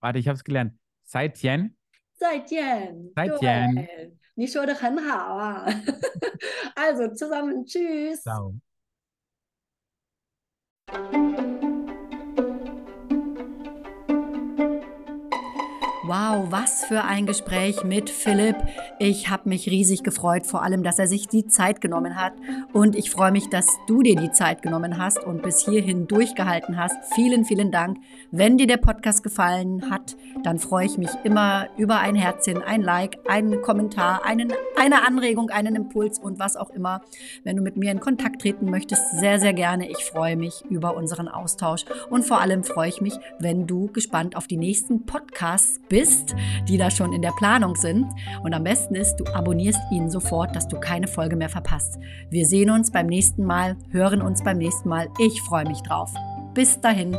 Warte, 0.00 0.20
ich 0.20 0.28
habe 0.28 0.36
es 0.36 0.44
gelernt. 0.44 0.74
Sai 1.02 1.28
Tian. 1.28 1.76
Sai 2.14 2.38
Tian. 2.40 3.10
Sai 3.16 3.28
Tian. 3.38 3.88
Also 6.74 7.12
zusammen, 7.14 7.64
tschüss. 7.66 8.22
Ciao. 8.22 8.54
Wow, 16.12 16.48
was 16.50 16.84
für 16.84 17.04
ein 17.04 17.24
Gespräch 17.24 17.84
mit 17.84 18.10
Philipp. 18.10 18.56
Ich 18.98 19.30
habe 19.30 19.48
mich 19.48 19.70
riesig 19.70 20.02
gefreut, 20.02 20.46
vor 20.46 20.62
allem, 20.62 20.82
dass 20.82 20.98
er 20.98 21.06
sich 21.06 21.26
die 21.26 21.46
Zeit 21.46 21.80
genommen 21.80 22.16
hat. 22.16 22.34
Und 22.74 22.96
ich 22.96 23.10
freue 23.10 23.32
mich, 23.32 23.48
dass 23.48 23.66
du 23.86 24.02
dir 24.02 24.14
die 24.16 24.30
Zeit 24.30 24.60
genommen 24.60 24.98
hast 24.98 25.24
und 25.24 25.40
bis 25.40 25.64
hierhin 25.64 26.06
durchgehalten 26.06 26.76
hast. 26.76 26.96
Vielen, 27.14 27.46
vielen 27.46 27.70
Dank. 27.72 27.96
Wenn 28.30 28.58
dir 28.58 28.66
der 28.66 28.76
Podcast 28.76 29.22
gefallen 29.22 29.90
hat, 29.90 30.14
dann 30.42 30.58
freue 30.58 30.84
ich 30.84 30.98
mich 30.98 31.08
immer 31.24 31.68
über 31.78 32.00
ein 32.00 32.14
Herzchen, 32.14 32.62
ein 32.62 32.82
Like, 32.82 33.18
einen 33.26 33.62
Kommentar, 33.62 34.22
einen, 34.26 34.52
eine 34.78 35.06
Anregung, 35.06 35.48
einen 35.48 35.76
Impuls 35.76 36.18
und 36.18 36.38
was 36.38 36.56
auch 36.56 36.68
immer. 36.68 37.00
Wenn 37.42 37.56
du 37.56 37.62
mit 37.62 37.78
mir 37.78 37.90
in 37.90 38.00
Kontakt 38.00 38.42
treten 38.42 38.68
möchtest, 38.68 39.18
sehr, 39.18 39.40
sehr 39.40 39.54
gerne. 39.54 39.88
Ich 39.88 40.04
freue 40.04 40.36
mich 40.36 40.62
über 40.68 40.94
unseren 40.94 41.28
Austausch. 41.28 41.86
Und 42.10 42.26
vor 42.26 42.42
allem 42.42 42.64
freue 42.64 42.90
ich 42.90 43.00
mich, 43.00 43.14
wenn 43.38 43.66
du 43.66 43.86
gespannt 43.86 44.36
auf 44.36 44.46
die 44.46 44.58
nächsten 44.58 45.06
Podcasts 45.06 45.80
bist 45.88 46.01
bist, 46.02 46.34
die 46.68 46.78
da 46.78 46.90
schon 46.90 47.12
in 47.12 47.22
der 47.22 47.30
Planung 47.30 47.76
sind. 47.76 48.06
Und 48.42 48.54
am 48.54 48.64
besten 48.64 48.96
ist, 48.96 49.16
du 49.16 49.24
abonnierst 49.32 49.80
ihn 49.92 50.10
sofort, 50.10 50.56
dass 50.56 50.66
du 50.66 50.80
keine 50.80 51.06
Folge 51.06 51.36
mehr 51.36 51.48
verpasst. 51.48 51.98
Wir 52.28 52.44
sehen 52.44 52.70
uns 52.70 52.90
beim 52.90 53.06
nächsten 53.06 53.44
Mal, 53.44 53.76
hören 53.90 54.20
uns 54.20 54.42
beim 54.42 54.58
nächsten 54.58 54.88
Mal. 54.88 55.08
Ich 55.20 55.40
freue 55.42 55.66
mich 55.66 55.80
drauf. 55.82 56.12
Bis 56.54 56.80
dahin. 56.80 57.16